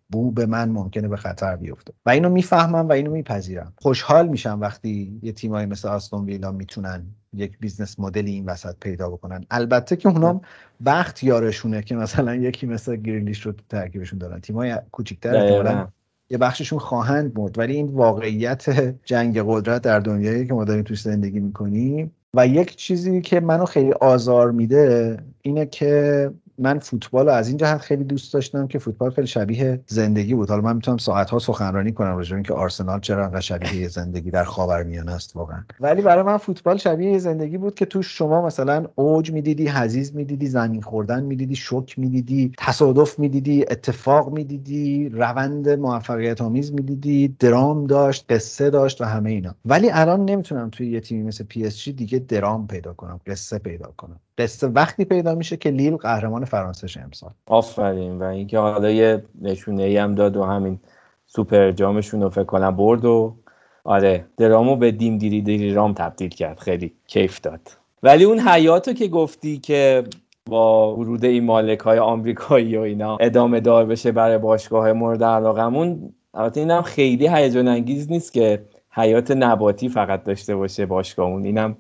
بو 0.09 0.31
به 0.31 0.47
من 0.47 0.69
ممکنه 0.69 1.09
به 1.09 1.17
خطر 1.17 1.57
بیفته. 1.57 1.93
و 2.07 2.11
اینو 2.11 2.29
می‌فهمم 2.29 2.89
و 2.89 2.93
اینو 2.93 3.11
میپذیرم. 3.11 3.73
خوشحال 3.77 4.29
میشم 4.29 4.61
وقتی 4.61 5.21
یه 5.23 5.33
تیمایی 5.33 5.67
مثل 5.67 5.89
آستون 5.89 6.25
ویلا 6.25 6.53
می‌تونن 6.53 7.07
یک 7.33 7.59
business 7.59 8.01
model 8.01 8.28
ی 8.28 8.33
این 8.33 8.45
وسط 8.45 8.75
پیدا 8.81 9.11
بکنن. 9.11 9.45
البته 9.51 9.97
که 9.97 10.09
اونام 10.09 10.41
بخت 10.81 11.25
یارشونه 11.25 11.83
که 11.83 11.97
مثلا 11.97 12.35
یکی 12.35 12.67
مثل 12.67 12.97
گریلیش 12.97 13.41
رو 13.47 13.53
ترکیبشون 13.69 14.19
دارن. 14.19 14.41
تیمای 14.41 14.77
کوچیک‌تر 14.93 15.89
یه 16.31 16.39
بخششون 16.39 16.79
خواهند 16.79 17.39
مرد 17.39 17.59
ولی 17.59 17.75
این 17.75 17.87
واقعیت 17.87 18.95
جنگ 19.05 19.43
قدرت 19.47 19.83
در 19.83 20.01
دنیایی 20.01 20.47
که 20.47 20.55
ما 20.55 20.65
داریم 20.65 20.83
توش 20.83 21.03
زندگی 21.03 21.41
می‌کنیم 21.41 22.13
و 22.35 22.47
یک 22.47 22.77
چیزی 22.77 23.21
که 23.21 23.41
منو 23.41 23.65
خیلی 23.65 23.93
آزار 23.93 24.51
میده 24.51 25.17
اینه 25.43 25.67
که 25.67 26.31
من 26.59 26.79
فوتبال 26.79 27.27
رو 27.27 27.33
از 27.33 27.49
این 27.49 27.57
جهت 27.57 27.79
خیلی 27.79 28.05
دوست 28.05 28.35
داشتم 28.35 28.67
که 28.67 28.79
فوتبال 28.79 29.11
خیلی 29.11 29.27
شبیه 29.27 29.81
زندگی 29.87 30.35
بود. 30.35 30.51
حالا 30.51 30.63
من 30.63 30.77
می‌تونم 30.77 30.97
ساعت 30.97 31.31
ها 31.31 31.39
سخنرانی 31.39 31.93
کنم 31.93 32.17
راجع 32.17 32.35
اینکه 32.35 32.55
آرسنال 32.55 33.01
چرا 33.01 33.25
انقدر 33.25 33.41
شبیه 33.41 33.89
زندگی 33.89 34.31
در 34.31 34.45
خاورمیانه 34.45 35.13
است 35.13 35.37
واقعا. 35.37 35.65
ولی 35.81 36.03
برای 36.03 36.23
من 36.23 36.37
فوتبال 36.37 36.77
شبیه 36.77 37.19
زندگی 37.19 37.59
بود 37.59 37.75
که 37.75 37.87
تو 37.87 38.03
شما 38.03 38.47
مثلا 38.47 38.87
اوج 38.95 39.33
می‌دیدی 39.33 39.69
حزیز 39.69 40.15
می‌دیدی 40.15 40.47
زمین 40.47 40.83
خوردن 40.83 41.23
می‌دیدی 41.23 41.57
شوک 41.57 41.99
می‌دیدی 41.99 42.53
تصادف 42.59 43.19
می‌دیدی 43.19 43.65
اتفاق 43.71 44.33
می‌دیدی 44.33 45.09
روند 45.09 45.69
موفقیت 45.69 46.41
آمیز 46.41 46.73
می‌دیدی 46.73 47.37
درام 47.39 47.87
داشت 47.87 48.25
قصه 48.29 48.71
داشت 48.71 49.01
و 49.01 49.05
همه 49.05 49.31
اینا. 49.31 49.55
ولی 49.65 49.91
الان 49.91 50.25
نمی‌تونم 50.25 50.71
توی 50.71 50.91
یه 50.91 51.01
تیمی 51.01 51.23
مثل 51.23 51.45
پی 51.45 51.93
دیگه 51.93 52.19
درام 52.19 52.67
پیدا 52.67 52.93
کنم 52.93 53.21
قصه 53.27 53.59
پیدا 53.59 53.93
کنم. 53.97 54.21
قصه 54.39 54.67
وقتی 54.67 55.05
پیدا 55.05 55.35
میشه 55.35 55.57
که 55.57 55.71
لیل 55.71 55.97
قهرمان 55.97 56.45
فرانسه 56.47 57.01
امسال. 57.01 57.31
آفرین. 57.47 58.19
و 58.19 58.23
اینکه 58.23 58.59
حالا 58.59 58.91
یه 58.91 59.23
نشونه 59.43 59.83
ای 59.83 59.97
هم 59.97 60.15
داد 60.15 60.37
و 60.37 60.45
همین 60.45 60.81
سوپر 61.27 61.71
جامشون 61.71 62.23
رو 62.23 62.31
فکر 62.31 62.45
کنم 62.45 62.77
برد 62.77 63.05
و 63.05 63.37
آره 63.85 64.25
درامو 64.37 64.77
به 64.77 64.91
دیم 64.91 65.19
دیری 65.19 65.43
دیری 65.43 65.75
رام 65.75 65.95
تبدیل 65.95 66.29
کرد. 66.29 66.59
خیلی 66.59 66.93
کیف 67.07 67.41
داد. 67.41 67.61
ولی 68.03 68.25
اون 68.25 68.41
حیاتو 68.41 68.93
که 68.93 69.09
گفتی 69.09 69.59
که 69.59 70.05
با 70.47 70.97
ورود 70.97 71.25
این 71.25 71.45
مالک 71.45 71.79
های 71.79 71.99
آمریکایی 71.99 72.77
و 72.77 72.81
اینا 72.81 73.17
ادامه 73.21 73.61
دار 73.61 73.87
بشه 73.87 74.13
برای 74.13 74.39
باشگاه 74.39 74.93
مورد 74.93 75.25
علاقمون 75.25 76.13
البته 76.35 76.61
اینم 76.61 76.83
خیلی 76.83 77.29
هیجان 77.29 77.69
انگیز 77.69 78.11
نیست 78.11 78.33
که 78.33 78.65
حیات 78.91 79.31
نباتی 79.31 79.89
فقط 79.89 80.25
داشته 80.25 80.57
باشه 80.57 80.87
باشگاهمون. 80.87 81.45
اینم 81.45 81.77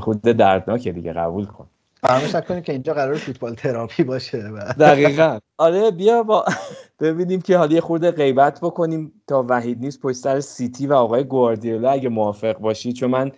خود 0.00 0.22
دردناکه 0.22 0.92
دیگه 0.92 1.12
قبول 1.12 1.46
کن. 1.46 1.66
فراموش 2.06 2.36
کنیم 2.36 2.62
که 2.62 2.72
اینجا 2.72 2.94
قرار 2.94 3.14
فوتبال 3.14 3.54
تراپی 3.54 4.02
باشه 4.02 4.50
دقیقا. 4.80 5.38
آره 5.58 5.90
بیا 5.90 6.22
با 6.22 6.44
ببینیم 7.00 7.40
که 7.40 7.58
حالا 7.58 7.74
یه 7.74 7.80
خورده 7.80 8.10
غیبت 8.10 8.60
بکنیم 8.60 9.12
تا 9.26 9.46
وحید 9.48 9.80
نیست 9.80 10.00
پشت 10.00 10.16
سر 10.16 10.40
سیتی 10.40 10.86
و 10.86 10.92
آقای 10.92 11.24
گواردیولا 11.24 11.90
اگه 11.90 12.08
موافق 12.08 12.58
باشی. 12.58 12.92
چون 12.92 13.10
من 13.10 13.32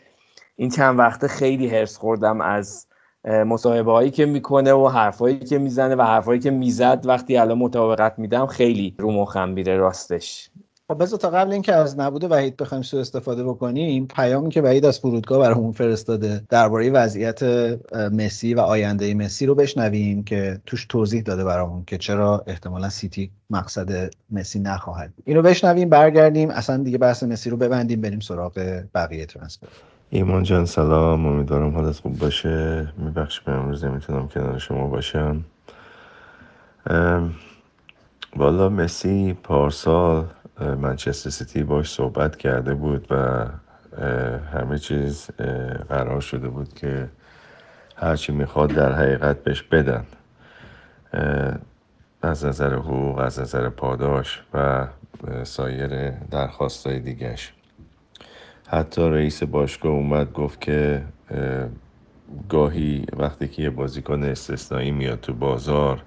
این 0.56 0.70
چند 0.70 0.98
وقته 0.98 1.28
خیلی 1.28 1.68
هرس 1.68 1.98
خوردم 1.98 2.40
از 2.40 2.86
مصاحبه 3.24 3.92
هایی 3.92 4.10
که 4.10 4.26
می‌کنه 4.26 4.72
و 4.72 4.88
حرفایی 4.88 5.38
که 5.38 5.58
می‌زنه 5.58 5.94
و 5.94 6.02
حرفایی 6.02 6.40
که 6.40 6.50
می‌زد. 6.50 7.02
وقتی 7.04 7.36
الان 7.36 7.58
مطابقت 7.58 8.18
میدم 8.18 8.46
خیلی 8.46 8.94
رو 8.98 9.12
مخم 9.12 9.48
میره 9.48 9.76
راستش. 9.76 10.50
خب 10.88 11.02
بذار 11.02 11.18
تا 11.18 11.30
قبل 11.30 11.52
اینکه 11.52 11.74
از 11.74 11.98
نبود 11.98 12.24
وحید 12.24 12.56
بخوایم 12.56 12.82
سو 12.82 12.96
استفاده 12.96 13.44
بکنیم 13.44 14.06
پیامی 14.06 14.50
که 14.50 14.62
وحید 14.62 14.84
از 14.84 14.98
فرودگاه 14.98 15.38
برامون 15.38 15.72
فرستاده 15.72 16.42
درباره 16.48 16.90
وضعیت 16.90 17.42
مسی 18.12 18.54
و 18.54 18.60
آینده 18.60 19.14
مسی 19.14 19.46
رو 19.46 19.54
بشنویم 19.54 20.24
که 20.24 20.60
توش 20.66 20.86
توضیح 20.88 21.22
داده 21.22 21.44
برامون 21.44 21.84
که 21.86 21.98
چرا 21.98 22.44
احتمالا 22.46 22.88
سیتی 22.88 23.30
مقصد 23.50 24.10
مسی 24.30 24.60
نخواهد 24.60 25.12
اینو 25.24 25.42
بشنویم 25.42 25.88
برگردیم 25.88 26.50
اصلا 26.50 26.76
دیگه 26.76 26.98
بحث 26.98 27.22
مسی 27.22 27.50
رو 27.50 27.56
ببندیم 27.56 28.00
بریم 28.00 28.20
سراغ 28.20 28.82
بقیه 28.94 29.26
ترنسفر 29.26 29.66
ایمان 30.10 30.42
جان 30.42 30.64
سلام 30.64 31.26
امیدوارم 31.26 31.74
حالت 31.74 31.96
خوب 31.96 32.18
باشه. 32.18 32.88
میبخش 32.98 33.40
به 33.40 33.52
امروز 33.52 33.84
نمی‌تونم 33.84 34.28
کنار 34.28 34.58
شما 34.58 34.86
باشم. 34.86 35.44
والا 38.36 38.68
مسی 38.68 39.32
پارسال 39.42 40.24
منچستر 40.60 41.30
سیتی 41.30 41.62
باش 41.62 41.92
صحبت 41.92 42.36
کرده 42.36 42.74
بود 42.74 43.06
و 43.10 43.46
همه 44.52 44.78
چیز 44.78 45.30
قرار 45.88 46.20
شده 46.20 46.48
بود 46.48 46.74
که 46.74 47.08
هرچی 47.96 48.32
می‌خواد 48.32 48.72
در 48.72 48.92
حقیقت 48.92 49.44
بهش 49.44 49.62
بدن. 49.62 50.04
از 52.22 52.44
نظر 52.44 52.74
حقوق 52.74 53.18
از 53.18 53.40
نظر 53.40 53.68
پاداش 53.68 54.42
و 54.54 54.86
سایر 55.44 56.10
درخواست 56.10 56.86
های 56.86 56.98
دیگهش. 56.98 57.52
حتی 58.68 59.10
رئیس 59.10 59.42
باشگاه 59.42 59.92
اومد 59.92 60.32
گفت 60.32 60.60
که 60.60 61.02
گاهی 62.48 63.06
وقتی 63.16 63.48
که 63.48 63.62
یه 63.62 63.70
بازیکن 63.70 64.22
استثنایی 64.22 64.90
میاد 64.90 65.20
تو 65.20 65.32
بازار 65.32 66.02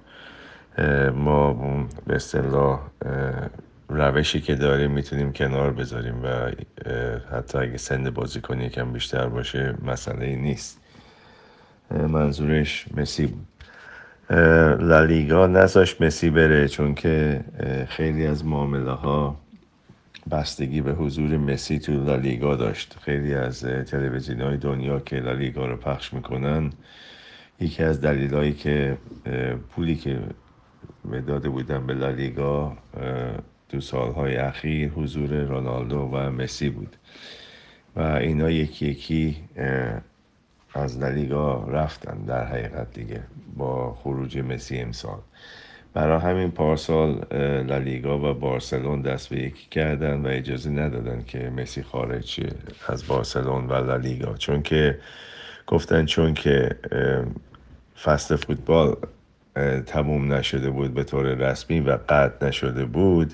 ما 1.14 1.54
به 2.08 2.16
اصطلاح 2.16 2.80
روشی 3.90 4.42
که 4.42 4.56
داریم 4.56 4.92
می‌تونیم 4.92 5.34
کنار 5.34 5.74
بذاریم 5.74 6.24
و 6.24 6.52
حتی 7.32 7.58
اگه 7.58 7.78
سند 7.78 8.14
بازیکن 8.14 8.62
یکم 8.62 8.94
بیشتر 8.94 9.28
باشه 9.28 9.76
مسئله 9.86 10.36
نیست. 10.36 10.80
منظورش 11.92 12.86
مسی 12.98 13.34
لالیگا 14.80 15.48
نذاش 15.48 16.02
مسی 16.02 16.30
بره 16.30 16.68
چون 16.68 16.96
که 16.96 17.44
خیلی 17.90 18.28
از 18.28 18.46
معامله 18.46 18.92
ها 18.92 19.38
بستگی 20.32 20.82
به 20.82 20.92
حضور 20.92 21.38
مسی 21.38 21.80
تو 21.80 22.04
لالیگا 22.04 22.56
داشت. 22.56 22.98
خیلی 23.02 23.34
از 23.34 23.64
تلویزیون 23.64 24.42
های 24.42 24.58
دنیا 24.58 25.00
که 25.00 25.16
لالیگا 25.16 25.68
رو 25.68 25.78
پخش 25.78 26.14
می‌کنن 26.14 26.72
یکی 27.60 27.84
از 27.84 28.02
دلیلهایی 28.02 28.54
که 28.54 28.98
پولی 29.70 29.96
که 29.96 30.20
داده 31.28 31.50
بودن 31.50 31.88
به 31.88 31.94
لالیگا 31.94 32.78
دو 33.70 33.82
سالهای 33.82 34.36
اخیر 34.36 34.90
حضور 34.90 35.44
رونالدو 35.44 36.00
و 36.00 36.30
مسی 36.30 36.70
بود. 36.70 36.96
و 37.96 38.02
اینا 38.02 38.52
یکی 38.52 38.86
یکی 38.86 39.38
از 40.74 41.00
لالیگا 41.00 41.64
رفتن 41.64 42.18
در 42.18 42.46
حقیقت 42.46 42.94
دیگه 42.94 43.24
با 43.58 43.94
خروج 43.94 44.38
مسی 44.38 44.78
امسال. 44.78 45.20
برای 45.94 46.20
همین 46.20 46.52
پارسال 46.52 47.26
لالیگا 47.68 48.20
و 48.20 48.34
بارسلون 48.34 49.02
دست 49.02 49.30
به 49.30 49.42
یکی 49.42 49.68
کردن 49.72 50.22
و 50.22 50.28
اجازه 50.28 50.70
ندادن 50.70 51.24
که 51.28 51.50
مسی 51.50 51.84
خارج 51.84 52.40
از 52.88 53.08
بارسلون 53.08 53.68
و 53.68 53.74
لالیگا 53.74 54.34
چون 54.34 54.62
که 54.62 55.00
گفتن 55.68 56.06
چون 56.06 56.34
که 56.34 56.70
فست 58.04 58.36
فوتبال 58.36 58.96
تموم 59.86 60.34
نشده 60.34 60.70
بود 60.70 60.94
به 60.94 61.04
طور 61.04 61.26
رسمی 61.26 61.80
و 61.80 61.98
قطع 62.10 62.48
نشده 62.48 62.86
بود 62.86 63.34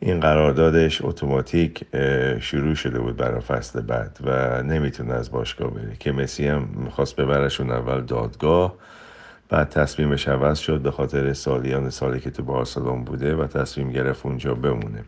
این 0.00 0.20
قراردادش 0.20 1.04
اتوماتیک 1.04 1.84
شروع 2.40 2.74
شده 2.74 2.98
بود 2.98 3.16
برای 3.16 3.40
فصل 3.40 3.80
بعد 3.80 4.18
و 4.24 4.62
نمی‌تونه 4.62 5.14
از 5.14 5.30
باشگاه 5.30 5.70
بره. 5.70 5.96
که 6.00 6.12
مسی 6.12 6.46
هم 6.46 6.68
می‌خواست 6.84 7.16
ببرشون 7.16 7.70
اول 7.70 8.00
دادگاه 8.00 8.74
بعد 9.48 9.68
تصمیمش 9.68 10.28
عوض 10.28 10.58
شد 10.58 10.80
به 10.80 10.90
خاطر 10.90 11.32
سالیان 11.32 11.90
سالی 11.90 12.20
که 12.20 12.30
تو 12.30 12.42
بارسلون 12.42 13.04
بوده 13.04 13.36
و 13.36 13.46
تصمیم 13.46 13.90
گرفت 13.90 14.26
اونجا 14.26 14.54
بمونه. 14.54 15.04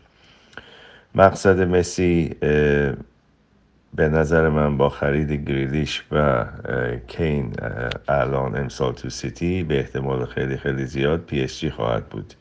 مقصد 1.15 1.59
مسی 1.61 2.35
به 3.95 4.09
نظر 4.09 4.49
من 4.49 4.77
با 4.77 4.89
خرید 4.89 5.31
گریلیش 5.31 6.03
و 6.11 6.45
کین 7.07 7.53
الان 8.07 8.57
امسال 8.57 8.93
تو 8.93 9.09
سیتی 9.09 9.63
به 9.63 9.79
احتمال 9.79 10.25
خیلی 10.25 10.57
خیلی 10.57 10.85
زیاد 10.85 11.19
پی 11.19 11.43
اس 11.43 11.59
جی 11.59 11.69
خواهد 11.69 12.05
بود. 12.05 12.33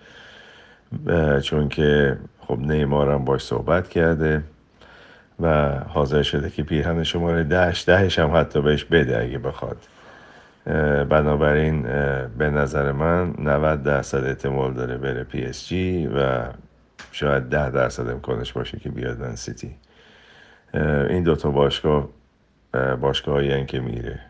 چون 1.43 1.69
که 1.69 2.17
خب 2.41 2.59
نیمار 2.59 3.11
هم 3.11 3.25
باهاش 3.25 3.43
صحبت 3.43 3.89
کرده 3.89 4.43
و 5.41 5.71
حاضر 5.79 6.23
شده 6.23 6.51
که 6.51 6.63
پیرهن 6.63 7.03
شماره 7.03 7.45
دهش 7.45 7.85
دهش 7.87 8.19
هم 8.19 8.37
حتی 8.37 8.63
بهش 8.63 8.85
بده 8.85 9.23
اگه 9.23 9.39
بخواد. 9.39 9.77
بنابراین 11.09 11.83
به 12.39 12.51
نظر 12.51 12.93
من 12.93 13.35
90 13.39 13.83
درصد 13.83 14.25
احتمال 14.25 14.73
داره 14.73 14.99
بره 14.99 15.25
پی 15.25 15.45
اس 15.45 15.69
جی 15.69 16.07
و 16.07 16.45
شاید 17.13 17.49
10 17.49 17.71
درصد 17.71 18.09
امکانش 18.09 18.53
باشه 18.53 18.79
که 18.79 18.89
بیاد 18.89 19.21
من 19.21 19.37
سیتی. 19.37 19.77
این 21.11 21.23
دوتا 21.23 21.51
باشگاه 21.51 22.09
باشگاه 23.01 23.67
که 23.67 23.81
میره. 23.81 24.21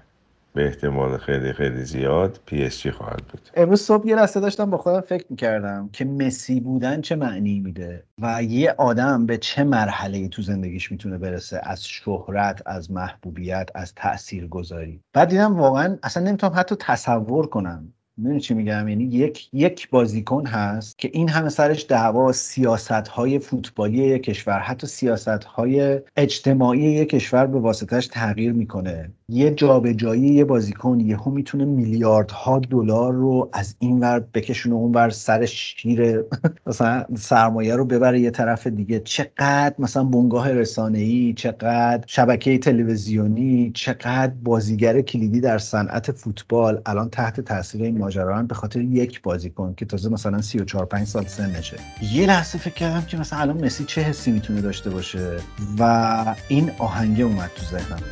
به 0.54 0.66
احتمال 0.66 1.18
خیلی 1.18 1.52
خیلی 1.52 1.84
زیاد 1.84 2.40
پی 2.46 2.64
اس 2.64 2.80
جی 2.80 2.90
خواهد 2.90 3.22
بود. 3.32 3.40
امروز 3.54 3.80
صبح 3.80 4.08
یه 4.08 4.16
لحظه 4.16 4.40
داشتم 4.40 4.70
با 4.70 4.78
خودم 4.78 5.00
فکر 5.00 5.24
می‌کردم 5.30 5.90
که 5.92 6.04
مسی 6.04 6.60
بودن 6.60 7.00
چه 7.00 7.16
معنی 7.16 7.60
میده 7.60 8.04
و 8.22 8.42
یه 8.42 8.74
آدم 8.78 9.26
به 9.26 9.36
چه 9.38 9.64
مرحله 9.64 10.28
تو 10.28 10.42
زندگیش 10.42 10.92
می‌تونه 10.92 11.18
برسه؟ 11.18 11.60
از 11.62 11.84
شهرت 11.84 12.62
از 12.66 12.90
محبوبیت 12.90 13.70
از 13.74 13.94
تأثیر 13.94 14.46
گذاری 14.46 15.00
بعد 15.12 15.28
دیدم 15.28 15.56
واقعا 15.56 15.98
اصلا 16.02 16.22
نمی‌تونم 16.22 16.52
حتی 16.56 16.76
تصور 16.80 17.46
کنم 17.46 17.92
می‌دونی 18.16 18.40
چی 18.40 18.54
میگم؟ 18.54 18.88
یعنی 18.88 19.04
یک 19.04 19.48
یک 19.52 19.90
بازیکن 19.90 20.46
هست 20.46 20.98
که 20.98 21.10
این 21.12 21.28
همه 21.28 21.48
سرش 21.48 21.86
دعوا 21.88 22.32
سیاست 22.32 22.90
های 22.90 23.38
فوتبالی 23.38 23.98
یک 23.98 24.22
کشور 24.22 24.58
حتی 24.58 24.86
سیاست 24.86 25.28
های 25.28 26.00
اجتماعی 26.16 26.80
یک 26.80 27.08
کشور 27.08 27.46
به 27.46 27.60
واسطش 27.60 28.06
تغییر 28.06 28.52
می‌کنه. 28.52 29.12
یه 29.28 29.50
جابجایی 29.50 30.22
یه 30.22 30.44
بازیکن 30.44 31.00
یهو 31.00 31.30
می‌تونه 31.30 31.64
میلیاردها 31.64 32.58
دلار 32.58 33.12
رو 33.12 33.50
از 33.52 33.76
این 33.78 34.00
ور 34.00 34.20
بکشونه 34.20 34.74
اون 34.74 34.92
ور 34.92 35.10
سر 35.10 35.46
شیر 35.46 36.24
مثلا 36.66 37.04
سرمایه 37.16 37.76
رو 37.76 37.84
ببره 37.84 38.20
یه 38.20 38.30
طرف 38.30 38.66
دیگه. 38.66 39.00
چقدر 39.00 39.74
مثلا 39.78 40.04
بنگاه 40.04 40.52
رسانه‌ای 40.52 41.34
چقدر 41.36 42.04
شبکه 42.06 42.58
تلویزیونی 42.58 43.70
چقدر 43.74 44.32
بازیگر 44.42 45.00
کلیدی 45.00 45.40
در 45.40 45.58
صنعت 45.58 46.12
فوتبال 46.12 46.82
الان 46.86 47.10
تحت 47.10 47.40
تاثیر 47.40 47.82
این 47.82 48.03
ماجرا 48.04 48.42
به 48.42 48.54
خاطر 48.54 48.80
یک 48.80 49.22
بازیکن 49.22 49.74
که 49.76 49.84
تازه 49.84 50.08
مثلا 50.08 50.42
34 50.42 50.84
5 50.84 51.06
سال 51.06 51.26
سنشه 51.26 51.76
یه 52.12 52.26
لحظه 52.26 52.58
فکر 52.58 52.74
کردم 52.74 53.06
که 53.06 53.16
مثلا 53.16 53.38
الان 53.38 53.64
مسی 53.64 53.84
چه 53.84 54.02
حسی 54.02 54.30
می‌تونه 54.30 54.60
داشته 54.60 54.90
باشه 54.90 55.36
و 55.78 56.34
این 56.48 56.70
آهنگه 56.78 57.24
اومد 57.24 57.50
تو 57.54 57.62
ذهنم. 57.64 58.02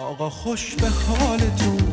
آقا 0.00 0.30
خوش 0.30 0.74
به 0.74 0.88
حالتون 0.88 1.92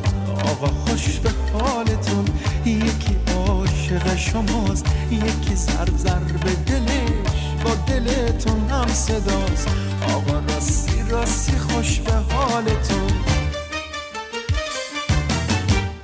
آقا 0.52 0.68
خوش 0.68 1.20
به 1.20 1.30
حالتون. 1.54 2.26
یکی 2.66 3.16
عاشق 3.38 4.16
شماست 4.16 4.86
یکی 5.12 5.56
زر 5.56 5.90
زر 5.98 6.20
به 6.20 6.54
دلش. 6.68 7.10
با 7.64 7.76
دلتون 7.88 8.70
هم 8.70 8.88
صداست. 8.88 9.68
آقا 10.16 10.40
راستی 10.40 11.04
راستی 11.10 11.58
خوش 11.58 12.00
به 12.00 12.14
حالتون. 12.14 13.21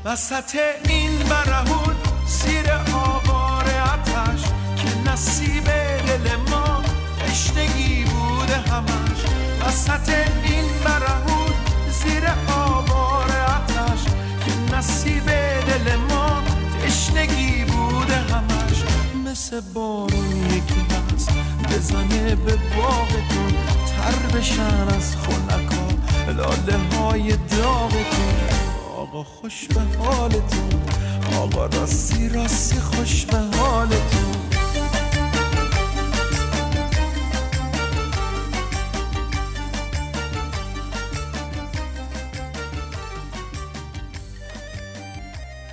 وسط 0.08 0.56
این 0.90 1.20
برهون 1.30 1.96
سیر 2.26 2.72
آوار 2.94 3.66
عتش 3.66 4.42
که 4.76 5.12
نصیب 5.12 5.64
دل 6.08 6.36
ما 6.52 6.82
تشنگی 7.20 8.04
بوده 8.04 8.56
همش. 8.56 9.20
وسط 9.68 10.10
این 10.44 10.66
برهون 10.86 11.52
زیر 11.92 12.24
آوار 12.48 13.32
عتش 13.32 14.04
که 14.46 14.76
نصیب 14.76 15.26
دل 15.26 15.96
ما 16.10 16.44
تشنگی 16.84 17.64
بوده 17.64 18.16
همش. 18.16 18.84
مثل 19.26 19.62
بارون 19.74 20.46
یکی 20.46 20.86
هست 21.14 21.30
بزنه 21.72 22.36
به 22.36 22.56
باغتون 22.78 23.54
تر 23.98 24.38
بشن 24.38 24.88
از 24.98 25.16
خونکا 25.16 25.88
لاله 26.32 26.78
های 26.98 27.30
داغتون 27.30 28.67
آقا 29.08 29.24
خوش 29.24 29.68
به 29.68 29.82
حالتون. 30.00 30.70
آقا 31.38 31.66
راستی 31.66 32.30
راستی 32.30 32.80
خوش 32.80 33.26
به 33.26 33.38
حالتون. 33.38 34.36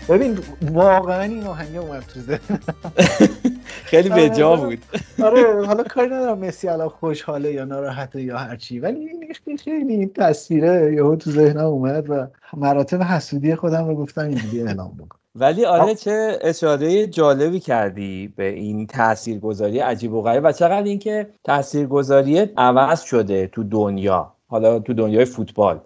ببین 0.08 0.40
واقعا 0.62 1.22
این 1.22 1.44
آهنگ 1.46 1.76
اومد 1.76 2.04
تو 2.06 2.20
خیلی 3.84 4.08
به 4.08 4.28
جا 4.28 4.56
بود. 4.56 4.78
آره 5.22 5.42
حالا 5.66 5.82
کاری 5.82 6.06
ندارم 6.06 6.38
مسی 6.38 6.68
الان 6.68 6.88
خوشحاله 6.88 7.52
یا 7.52 7.64
ناراحته 7.64 8.22
یا 8.22 8.38
هرچی 8.38 8.80
ولی 8.80 9.08
این 9.46 9.56
خیلی 9.56 9.94
این 9.94 10.12
تصویره 10.12 10.94
یهو 10.94 11.16
تو 11.16 11.30
ذهنم 11.30 11.64
اومد 11.64 12.10
و 12.10 12.26
مراتب 12.56 13.02
حسودی 13.02 13.54
خودم 13.54 13.88
رو 13.88 13.94
گفتم 13.94 14.22
اینجوری 14.22 14.62
اعلام 14.62 14.92
بکن. 14.96 15.18
ولی 15.34 15.64
آره 15.64 15.94
چه 15.94 16.38
اشاره 16.40 17.06
جالبی 17.06 17.60
کردی 17.60 18.32
به 18.36 18.48
این 18.48 18.86
تاثیرگذاری 18.86 19.78
عجیب 19.78 20.12
و 20.12 20.22
غریب 20.22 20.44
و 20.44 20.52
چقدر 20.52 20.82
اینکه 20.82 21.28
تاثیرگذاری 21.44 22.38
عوض 22.56 23.02
شده 23.02 23.46
تو 23.46 23.64
دنیا. 23.64 24.32
حالا 24.46 24.78
تو 24.78 24.94
دنیای 24.94 25.24
فوتبال. 25.24 25.80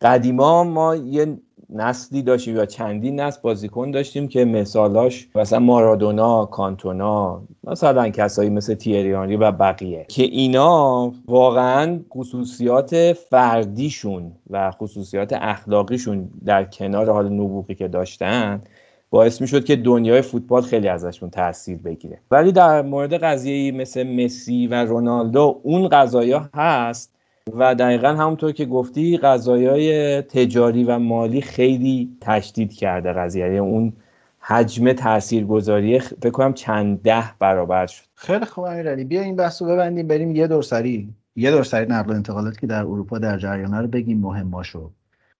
قدیما 0.00 0.64
ما 0.64 0.96
یه 0.96 1.38
نسلی 1.70 2.22
داشتیم 2.22 2.56
یا 2.56 2.66
چندین 2.66 3.20
نسل 3.20 3.40
بازیکن 3.42 3.90
داشتیم 3.90 4.28
که 4.28 4.44
مثالاش 4.44 5.28
مثلا 5.34 5.58
مارادونا 5.58 6.46
کانتونا 6.46 7.42
مثلا 7.64 8.08
کسایی 8.08 8.50
مثل 8.50 8.74
تیریانی 8.74 9.36
و 9.36 9.52
بقیه 9.52 10.06
که 10.08 10.22
اینا 10.22 11.12
واقعا 11.26 12.00
خصوصیات 12.12 13.12
فردیشون 13.12 14.32
و 14.50 14.70
خصوصیات 14.70 15.32
اخلاقیشون 15.32 16.30
در 16.44 16.64
کنار 16.64 17.10
حال 17.10 17.32
نبوغی 17.32 17.74
که 17.74 17.88
داشتن 17.88 18.62
باعث 19.10 19.40
می‌شد 19.40 19.64
که 19.64 19.76
دنیای 19.76 20.22
فوتبال 20.22 20.62
خیلی 20.62 20.88
ازشون 20.88 21.30
تاثیر 21.30 21.78
بگیره. 21.78 22.18
ولی 22.30 22.52
در 22.52 22.82
مورد 22.82 23.14
قضیه 23.14 23.72
مثل 23.72 24.02
مسی 24.02 24.66
و 24.66 24.74
رونالدو 24.74 25.60
اون 25.62 25.88
قضایا 25.88 26.50
هست 26.54 27.13
و 27.52 27.74
دقیقا 27.74 28.08
همونطور 28.08 28.52
که 28.52 28.64
گفتی 28.64 29.16
قضایای 29.16 30.22
تجاری 30.22 30.84
و 30.84 30.98
مالی 30.98 31.40
خیلی 31.40 32.16
تشدید 32.20 32.72
کرده 32.72 33.12
قضیه. 33.12 33.44
یعنی 33.44 33.58
اون 33.58 33.92
حجم 34.38 34.92
تاثیرگذاری 34.92 35.98
فکر 36.00 36.30
کنم 36.30 36.54
چند 36.54 37.02
ده 37.02 37.24
برابر 37.38 37.86
شد. 37.86 38.04
خیلی 38.14 38.44
خوب 38.44 38.64
امیرعلی. 38.64 39.04
بیا 39.04 39.22
این 39.22 39.36
بحث 39.36 39.62
رو 39.62 39.68
ببندیم 39.68 40.08
بریم 40.08 40.36
یه 40.36 40.46
دور 40.46 40.62
سری 40.62 41.14
یه 41.36 41.50
دور 41.50 41.62
سری 41.62 41.86
نقل 41.86 42.10
و 42.10 42.14
انتقالات 42.14 42.58
که 42.58 42.66
در 42.66 42.80
اروپا 42.80 43.18
در 43.18 43.38
جریانه 43.38 43.80
رو 43.80 43.86
بگیم 43.88 44.20
مهم 44.20 44.62
شد 44.62 44.90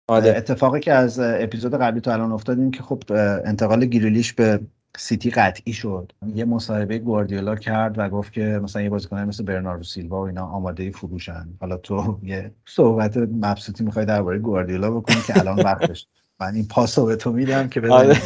آره. 0.08 0.34
اتفاقی 0.36 0.80
که 0.80 0.92
از 0.92 1.20
اپیزود 1.20 1.74
قبلی 1.74 2.00
تا 2.00 2.12
الان 2.12 2.32
افتاد 2.32 2.70
که 2.70 2.82
خب 2.82 3.02
انتقال 3.44 3.84
گیریلیش 3.84 4.32
به 4.32 4.60
سیتی 4.96 5.30
قطعی 5.30 5.72
شد. 5.72 6.12
یه 6.34 6.44
مصاحبه 6.44 6.98
گواردیولا 6.98 7.56
کرد 7.56 7.98
و 7.98 8.08
گفت 8.08 8.32
که 8.32 8.60
مثلا 8.62 8.82
یه 8.82 8.90
بازیکن 8.90 9.20
مثل 9.20 9.44
برناردو 9.44 9.84
سیلوا 9.84 10.22
و 10.22 10.26
اینا 10.26 10.46
آماده 10.46 10.90
فروشن. 10.90 11.48
حالا 11.60 11.76
تو 11.76 12.18
یه 12.22 12.50
صحبت 12.66 13.16
مبسوطی 13.16 13.84
می‌خوای 13.84 14.06
درباره 14.06 14.38
گواردیولا 14.38 14.90
بکنی 14.90 15.16
که 15.26 15.38
الان 15.38 15.56
وقتش. 15.56 16.06
من 16.40 16.54
این 16.54 16.66
پاسو 16.68 17.06
به 17.06 17.16
تو 17.16 17.32
میدم 17.32 17.68
که 17.68 17.80
بزنیم 17.80 17.98
آره. 18.00 18.18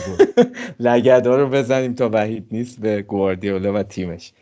لگدا 0.80 1.36
رو 1.36 1.48
بزنیم 1.48 1.94
تا 1.94 2.10
وحید 2.12 2.46
نیست 2.50 2.80
به 2.80 3.02
گواردیولا 3.02 3.72
و 3.72 3.82
تیمش. 3.82 4.32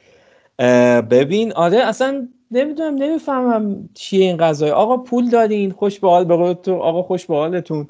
ببین 1.11 1.53
آره 1.53 1.79
اصلا 1.79 2.29
نمی‌دونم 2.51 2.95
نمی‌فهمم 2.95 3.89
چیه 3.95 4.25
این 4.25 4.37
قضایی 4.37 4.73
آقا 4.73 4.97
پول 4.97 5.31
دارین 5.31 5.71
خوش 5.71 6.01
به 6.01 6.09
حال 6.09 6.25
به 6.25 6.55
تو 6.55 6.75
آقا 6.75 7.03
خوش 7.03 7.27
به 7.27 7.35
حالتون. 7.35 7.87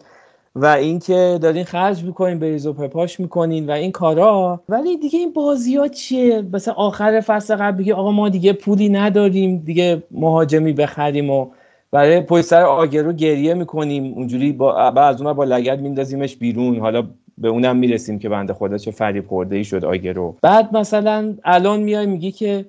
و 0.58 0.66
اینکه 0.66 1.38
دارین 1.42 1.64
خرج 1.64 2.04
می‌کنین 2.04 2.38
بریز 2.38 2.66
و 2.66 2.72
پپاش 2.72 3.20
می‌کنین 3.20 3.66
و 3.66 3.70
این 3.70 3.92
کارا. 3.92 4.60
ولی 4.68 4.96
دیگه 4.96 5.18
این 5.18 5.32
بازی 5.32 5.76
ها 5.76 5.88
چیه؟ 5.88 6.42
مثلا 6.52 6.74
آخر 6.74 7.20
فصل 7.20 7.56
قبل 7.56 7.78
بگی 7.78 7.92
آقا 7.92 8.12
ما 8.12 8.28
دیگه 8.28 8.52
پولی 8.52 8.88
نداریم 8.88 9.58
دیگه 9.58 10.02
مهاجمی 10.10 10.72
بخریم 10.72 11.30
و 11.30 11.46
برای 11.90 12.20
پشت 12.20 12.44
سر 12.44 12.62
آگرو 12.62 13.12
گریه 13.12 13.54
می‌کنیم. 13.54 14.14
اونجوری 14.14 14.52
با 14.52 14.74
از 14.76 15.22
اون 15.22 15.32
با 15.32 15.44
لگد 15.44 15.80
میندازیمش 15.80 16.36
بیرون. 16.36 16.78
حالا 16.78 17.06
به 17.38 17.48
اونم 17.48 17.76
می‌رسیم 17.76 18.18
که 18.18 18.28
بنده 18.28 18.52
خدا 18.52 18.78
چه 18.78 18.90
فریب 18.90 19.26
خورده 19.28 19.56
ای 19.56 19.64
شد 19.64 19.84
آگرو. 19.84 20.36
بعد 20.42 20.76
مثلا 20.76 21.34
الان 21.44 21.80
میای 21.80 22.06
میگی 22.06 22.32
که 22.32 22.64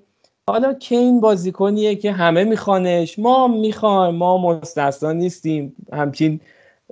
حالا 0.49 0.73
کین 0.73 1.21
بازیکنیه 1.21 1.95
که 1.95 2.11
همه 2.11 2.43
میخوانش. 2.43 3.19
ما 3.19 3.47
می‌خوایم 3.47 4.15
ما 4.15 4.37
مستثنا 4.37 5.11
نیستیم. 5.11 5.75
همچین 5.93 6.39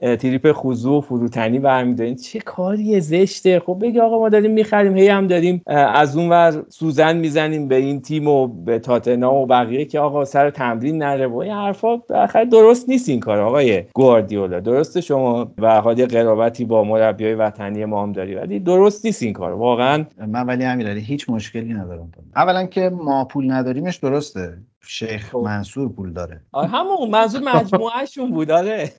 تریپ 0.02 0.52
خوزو 0.52 0.98
و 0.98 1.02
فروتنی 1.02 1.60
برمیدارین 1.60 2.16
چه 2.16 2.40
کاری 2.40 3.02
زشته. 3.02 3.60
خب 3.60 3.78
بگی 3.82 4.00
آقا 4.00 4.20
ما 4.20 4.30
داریم 4.30 4.52
می‌خریم 4.52 4.98
هی 4.98 5.08
هم 5.08 5.28
داریم 5.28 5.62
از 5.68 6.18
اون 6.18 6.30
ور 6.30 6.64
سوزن 6.70 7.18
می‌زنیم 7.18 7.68
به 7.68 7.76
این 7.76 8.02
تیم 8.02 8.28
و 8.28 8.48
به 8.48 8.80
تاتنا 8.80 9.36
و 9.36 9.46
بقیه 9.46 9.86
که 9.86 10.00
آقا 10.00 10.26
سر 10.26 10.50
تمرین 10.50 10.98
نره. 10.98 11.28
و 11.28 11.38
این 11.38 11.54
حرفا 11.54 11.98
بالاخره 11.98 12.46
درست 12.46 12.90
نیست 12.90 13.10
این 13.10 13.20
کار 13.20 13.40
آقای 13.40 13.84
گواردیولا. 13.94 14.60
درسته 14.60 15.02
شما 15.02 15.52
و 15.58 15.82
حالی 15.82 16.06
قرابتی 16.06 16.66
با 16.66 16.84
مربیای 16.84 17.34
وطنی 17.34 17.86
ما 17.86 18.04
هم 18.04 18.12
داری 18.12 18.36
ولی 18.36 18.60
درست 18.60 19.06
نیست 19.06 19.24
این 19.24 19.34
کار. 19.34 19.54
واقعا 19.54 20.06
من 20.28 20.46
ولی 20.46 20.64
امیرعلی 20.64 21.02
هیچ 21.02 21.30
مشکلی 21.30 21.74
ندارم. 21.74 22.12
اولا 22.36 22.66
که 22.66 22.90
ما 22.90 23.26
پول 23.26 23.52
نداریمش 23.52 23.96
درسته. 23.96 24.58
شیخ 24.88 25.30
خب. 25.32 25.38
منصور 25.38 25.90
پول 25.90 26.14
داره. 26.14 26.42
همون 26.54 27.10
منظور 27.10 27.42
مجموعهشون 27.42 28.32
بود 28.32 28.52
آره. 28.52 28.92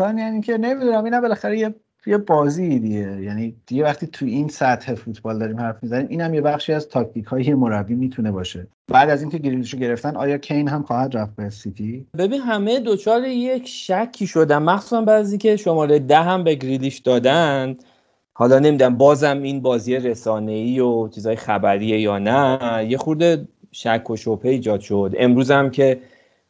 یعنی 0.18 0.40
که 0.40 0.58
نمی‌دونم 0.58 1.04
اینا 1.04 1.20
بالاخره 1.20 1.58
یه 1.58 1.74
یه 2.06 2.18
بازی 2.18 2.78
دیگه. 2.78 3.22
یعنی 3.22 3.56
دیگه 3.66 3.84
وقتی 3.84 4.06
تو 4.06 4.26
این 4.26 4.48
سطح 4.48 4.94
فوتبال 4.94 5.38
داریم 5.38 5.60
حرف 5.60 5.82
می‌زنیم 5.82 6.06
اینم 6.10 6.34
یه 6.34 6.40
بخشی 6.40 6.72
از 6.72 6.88
تاکتیک 6.88 7.24
های 7.24 7.54
مربی 7.54 7.94
می‌تونه 7.94 8.32
باشه. 8.32 8.66
بعد 8.88 9.10
از 9.10 9.22
اینکه 9.22 9.38
گریلیشو 9.38 9.78
گرفتن 9.78 10.16
آیا 10.16 10.38
کین 10.38 10.68
هم 10.68 10.82
خواهد 10.82 11.16
رفت 11.16 11.36
به 11.36 11.50
سیتی؟ 11.50 12.06
ببین 12.18 12.40
همه 12.40 12.80
دوچار 12.80 13.24
یک 13.24 13.68
شکی 13.68 14.26
شدن 14.26 14.58
مخصوصا 14.58 15.02
بعضی 15.02 15.38
که 15.38 15.56
شماره 15.56 15.98
ده 15.98 16.22
هم 16.22 16.44
به 16.44 16.54
گریلیش 16.54 16.98
دادن. 16.98 17.76
حالا 18.32 18.58
نمی‌دونم 18.58 18.96
بازم 18.98 19.42
این 19.42 19.62
بازی 19.62 19.96
رسانه 19.96 20.52
ای 20.52 20.80
و 20.80 21.08
چیزای 21.08 21.36
خبریه 21.36 22.00
یا 22.00 22.18
نه. 22.18 22.86
یه 22.90 22.98
خورده 22.98 23.48
شک 23.72 24.10
و 24.10 24.16
شبهه 24.16 24.50
ایجاد 24.50 24.80
شد. 24.80 25.14
امروز 25.18 25.50
هم 25.50 25.70
که 25.70 26.00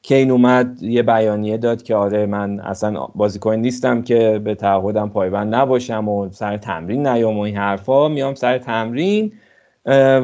کین 0.02 0.30
اومد 0.30 0.82
یه 0.82 1.02
بیانیه 1.02 1.56
داد 1.56 1.82
که 1.82 1.94
آره 1.94 2.26
من 2.26 2.60
اصلا 2.60 3.06
بازیکن 3.14 3.54
نیستم 3.54 4.02
که 4.02 4.40
به 4.44 4.54
تعهدم 4.54 5.08
پایبند 5.08 5.54
نباشم 5.54 6.08
و 6.08 6.30
سر 6.30 6.56
تمرین 6.56 7.06
نیام 7.06 7.38
و 7.38 7.40
این 7.40 7.56
حرفا. 7.56 8.08
میام 8.08 8.34
سر 8.34 8.58
تمرین 8.58 9.32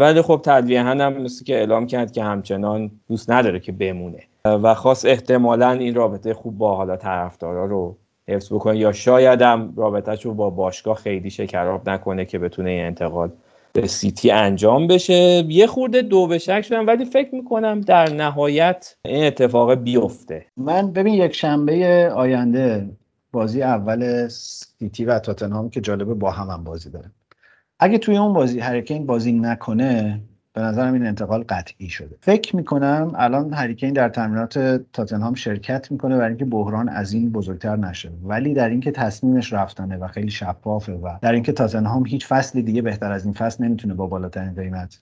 ولی 0.01 0.23
خب 0.23 0.41
تدویه 0.45 0.83
هم 0.83 1.13
مثل 1.13 1.45
که 1.45 1.55
اعلام 1.55 1.87
کرد 1.87 2.13
که 2.13 2.25
همچنان 2.25 2.91
دوست 3.09 3.31
نداره 3.31 3.61
که 3.61 3.73
بمونه. 3.73 4.23
و 4.45 4.75
خواست 4.75 5.07
احتمالا 5.07 5.71
این 5.71 5.95
رابطه 5.95 6.35
خوب 6.35 6.59
با 6.59 6.77
حالا 6.77 6.97
طرفدارا 6.97 7.65
رو 7.65 7.97
حفظ 8.29 8.53
بکنه. 8.53 8.79
یا 8.79 8.93
شاید 8.93 9.43
هم 9.43 9.73
رابطهش 9.77 10.25
رو 10.25 10.35
با 10.35 10.51
باشگاه 10.51 10.97
خیلی 10.97 11.31
شکراب 11.31 11.91
نکنه 11.91 12.25
که 12.25 12.39
بتونه 12.39 12.71
این 12.71 12.85
انتقال 12.85 13.31
به 13.81 13.87
سیتی 13.87 14.31
انجام 14.31 14.87
بشه. 14.87 15.45
یه 15.49 15.67
خورده 15.67 16.03
دو 16.03 16.27
به 16.27 16.39
شک 16.39 16.63
شدم 16.63 16.87
ولی 16.87 17.05
فکر 17.05 17.35
می‌کنم 17.35 17.81
در 17.81 18.13
نهایت 18.13 18.97
این 19.05 19.25
اتفاق 19.25 19.75
بیفته. 19.75 20.47
من 20.57 20.93
ببین 20.93 21.15
یک 21.15 21.35
شنبه 21.35 22.11
آینده 22.15 22.91
بازی 23.33 23.63
اول 23.63 24.29
سیتی 24.29 25.05
و 25.05 25.19
تاتنهام 25.19 25.71
که 25.71 25.81
جالبه 25.81 26.15
با 26.15 26.31
هم, 26.31 26.51
هم 26.51 26.65
بازی 26.65 26.91
داره 26.91 27.11
اگه 27.79 27.99
توی 27.99 28.17
اون 28.17 28.33
بازی 28.33 28.61
هریکین 28.61 29.07
بازی 29.07 29.33
نکنه 29.33 30.21
به 30.57 30.63
نظرم 30.63 30.93
این 30.93 31.07
انتقال 31.07 31.45
قطعی 31.49 31.89
شده. 31.89 32.17
فکر 32.21 32.57
می‌کنم 32.57 33.13
الان 33.15 33.53
هریکین 33.53 33.93
در 33.93 34.09
تمرینات 34.09 34.59
تاتنهام 34.93 35.35
شرکت 35.35 35.93
می‌کنه 35.93 36.17
برای 36.17 36.29
اینکه 36.29 36.45
بحران 36.45 36.89
از 36.89 37.13
این 37.13 37.33
بزرگتر 37.33 37.77
نشه. 37.77 38.11
ولی 38.25 38.55
در 38.55 38.69
اینکه 38.69 38.91
تصمیمش 38.91 39.53
رفتنه 39.53 39.97
و 39.97 40.09
خیلی 40.09 40.31
شفافه 40.31 40.93
و 40.93 41.19
در 41.23 41.33
اینکه 41.33 41.53
تاتنهام 41.53 42.07
هیچ 42.07 42.27
فصلی 42.27 42.63
دیگه 42.63 42.83
بهتر 42.83 43.13
از 43.13 43.25
این 43.25 43.35
فصل 43.35 43.65
نمی‌تونه 43.65 43.95
با 43.95 44.07
بالاترین 44.07 44.55
قیمت 44.55 45.01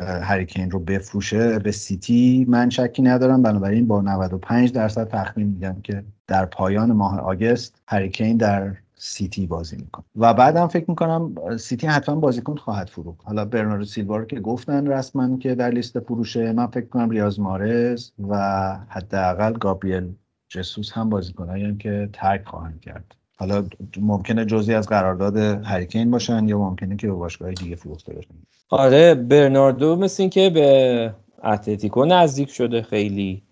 هریکین 0.00 0.70
رو 0.70 0.78
بفروشه 0.78 1.58
به 1.58 1.72
سیتی 1.72 2.46
من 2.48 2.70
شکی 2.70 3.02
ندارم. 3.02 3.42
بنابراین 3.42 3.86
با 3.86 4.00
95 4.00 4.72
درصد 4.72 5.08
تخمین 5.08 5.46
میگم 5.46 5.76
که 5.82 6.04
در 6.26 6.46
پایان 6.46 6.92
ماه 6.92 7.20
آگست 7.20 7.82
هریکین 7.88 8.36
در 8.36 8.72
سیتی 9.04 9.46
بازی 9.46 9.76
می‌کنه. 9.76 10.04
و 10.16 10.34
بعدم 10.34 10.66
فکر 10.66 10.84
می‌کنم 10.88 11.34
سیتی 11.56 11.86
حتما 11.86 12.14
بازیکن 12.14 12.56
خواهد 12.56 12.88
فروخت. 12.88 13.20
حالا 13.24 13.44
برناردو 13.44 13.84
سیلوا 13.84 14.16
رو 14.16 14.24
که 14.24 14.40
گفتن 14.40 14.86
رسما 14.86 15.38
که 15.38 15.54
در 15.54 15.70
لیست 15.70 16.00
فروشه 16.00 16.52
من 16.52 16.66
فکر 16.66 16.86
کنم 16.86 17.10
ریاض 17.10 17.40
محرز 17.40 18.10
و 18.28 18.36
حداقل 18.88 19.52
گابریل 19.52 20.14
جسوس 20.48 20.92
هم 20.92 21.10
بازیکنایی 21.10 21.76
که 21.76 22.08
ترک 22.12 22.44
خواهند 22.44 22.80
کرد. 22.80 23.14
حالا 23.36 23.64
ممکنه 23.96 24.44
جزی 24.44 24.74
از 24.74 24.88
قرارداد 24.88 25.36
هریکین 25.36 26.10
باشن 26.10 26.48
یا 26.48 26.58
ممکنه 26.58 26.96
که 26.96 27.06
به 27.06 27.12
باشگاه 27.12 27.52
دیگه 27.52 27.76
فروخته 27.76 28.14
بشن 28.14 28.34
آره 28.70 29.14
برناردو 29.14 29.96
مثل 29.96 30.28
که 30.28 30.50
به 30.50 31.14
اتلتیکو 31.44 32.04
نزدیک 32.04 32.50
شده 32.50 32.82
خیلی. 32.82 33.42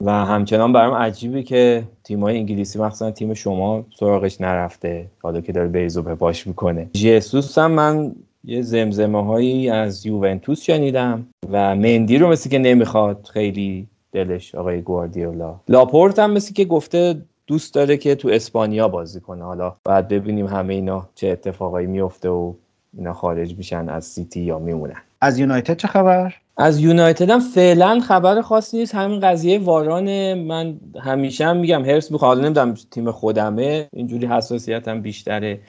و 0.00 0.10
همچنان 0.10 0.72
برام 0.72 0.94
عجیبه 0.94 1.42
که 1.42 1.82
تیمای 2.04 2.36
انگلیسی 2.36 2.78
مخصوصا 2.78 3.10
تیم 3.10 3.34
شما 3.34 3.84
سراغش 3.98 4.40
نرفته. 4.40 5.06
حالا 5.22 5.40
که 5.40 5.52
داره 5.52 5.68
بیزو 5.68 6.02
به 6.02 6.14
باش 6.14 6.46
می‌کنه. 6.46 6.90
جیسوس 6.92 7.58
هم 7.58 7.70
من 7.70 8.12
یه 8.44 8.62
زمزمه 8.62 9.24
هایی 9.24 9.70
از 9.70 10.06
یوونتوس 10.06 10.62
شنیدم 10.62 11.26
و 11.50 11.76
مندی 11.76 12.18
رو 12.18 12.28
مثل 12.28 12.50
که 12.50 12.58
نمی‌خواد 12.58 13.28
خیلی 13.32 13.86
دلش 14.12 14.54
آقای 14.54 14.82
گواردیولا. 14.82 15.60
لاپورت 15.68 16.18
هم 16.18 16.30
مثل 16.30 16.54
که 16.54 16.64
گفته 16.64 17.22
دوست 17.46 17.74
داره 17.74 17.96
که 17.96 18.14
تو 18.14 18.28
اسپانیا 18.28 18.88
بازی 18.88 19.20
کنه. 19.20 19.44
حالا 19.44 19.74
بعد 19.84 20.08
ببینیم 20.08 20.46
همه 20.46 20.74
اینا 20.74 21.08
چه 21.14 21.28
اتفاقایی 21.28 21.86
میفته 21.86 22.28
و 22.28 22.52
اینا 22.96 23.12
خارج 23.12 23.56
میشن 23.56 23.88
از 23.88 24.04
سیتی 24.04 24.40
یا 24.40 24.58
میمونن. 24.58 25.02
از 25.20 25.38
یونایتد 25.38 25.76
چه 25.76 25.88
خبر؟ 25.88 26.34
از 26.56 26.80
یونایتد 26.80 27.30
هم 27.30 27.40
فعلا 27.40 28.00
خبر 28.00 28.40
خاصی 28.40 28.78
نیست. 28.78 28.94
همین 28.94 29.20
قضیه 29.20 29.58
واران 29.58 30.34
من 30.34 30.80
همیشه 31.00 31.46
هم 31.46 31.56
میگم 31.56 31.84
هرس 31.84 32.10
می‌خوام 32.10 32.40
نمی‌دونم 32.40 32.74
تیم 32.90 33.10
خودمه. 33.10 33.88
اینجوری 33.92 34.26
حساسیتم 34.26 35.02
بیشتره. 35.02 35.60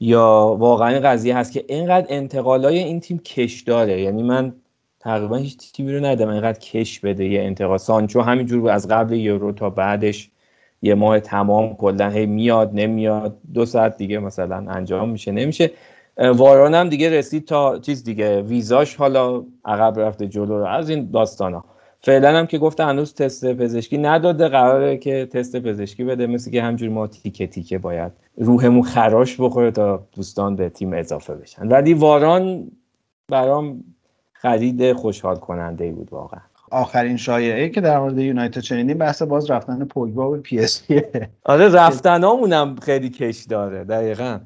یا 0.00 0.56
واقعا 0.58 1.00
قضیه 1.00 1.36
هست 1.36 1.52
که 1.52 1.64
اینقدر 1.68 2.06
انتقالای 2.08 2.78
این 2.78 3.00
تیم 3.00 3.18
کش 3.18 3.60
داره. 3.60 4.02
یعنی 4.02 4.22
من 4.22 4.52
تقریبا 5.00 5.36
هیچ 5.36 5.72
تیمی 5.72 5.92
رو 5.92 6.04
ندیدم 6.04 6.28
اینقدر 6.28 6.58
کش 6.58 7.00
بده 7.00 7.24
یه 7.28 7.42
انتقال. 7.42 7.78
سانچو 7.78 8.20
همینجور 8.20 8.70
از 8.70 8.88
قبل 8.88 9.14
یورو 9.14 9.52
تا 9.52 9.70
بعدش 9.70 10.30
یه 10.82 10.94
ماه 10.94 11.20
تمام 11.20 11.76
کلا 11.76 12.08
هی 12.08 12.26
میاد 12.26 12.70
نمیاد. 12.74 13.38
دو 13.54 13.66
ساعت 13.66 13.96
دیگه 13.96 14.18
مثلا 14.18 14.56
انجام 14.56 15.10
میشه. 15.10 15.32
نمیشه. 15.32 15.70
واران 16.20 16.74
هم 16.74 16.88
دیگه 16.88 17.10
رسید 17.10 17.44
تا 17.44 17.78
چیز 17.78 18.04
دیگه 18.04 18.42
ویزاش 18.42 18.96
حالا 18.96 19.44
عقب 19.64 20.00
رفته 20.00 20.26
جلو 20.26 20.54
از 20.54 20.90
این 20.90 21.10
داستان 21.10 21.54
ها 21.54 21.64
فعلا 22.02 22.38
هم 22.38 22.46
که 22.46 22.58
گفته 22.58 22.84
هنوز 22.84 23.14
تست 23.14 23.52
پزشکی 23.52 23.98
نداده 23.98 24.48
قراره 24.48 24.96
که 24.96 25.26
تست 25.26 25.56
پزشکی 25.56 26.04
بده 26.04 26.26
مثل 26.26 26.50
که 26.50 26.62
همجوری 26.62 26.92
ما 26.92 27.06
تیکه 27.06 27.46
تیکه 27.46 27.78
باید 27.78 28.12
روحمون 28.36 28.82
خراش 28.82 29.40
بخوره 29.40 29.70
تا 29.70 30.02
دوستان 30.12 30.56
به 30.56 30.68
تیم 30.68 30.92
اضافه 30.92 31.34
بشن. 31.34 31.68
ولی 31.68 31.94
واران 31.94 32.70
برام 33.28 33.84
خرید 34.32 34.92
خوشحال 34.92 35.36
کننده 35.36 35.84
ای 35.84 35.92
بود 35.92 36.12
واقعا. 36.12 36.40
آخرین 36.70 37.16
شایعه 37.16 37.68
که 37.68 37.80
در 37.80 37.98
مورد 37.98 38.18
یونایتد 38.18 38.60
شنیدیم 38.60 38.98
بحث 38.98 39.22
باز 39.22 39.50
رفتن 39.50 39.84
پوگبا 39.84 40.30
به 40.30 40.38
پی 40.38 40.58
اس 40.58 40.82
آره 41.44 41.68
رفتنامونم 41.68 42.76
خیلی 42.76 43.10
کش 43.10 43.44
داره 43.44 43.84
دقیقا. 43.84 44.38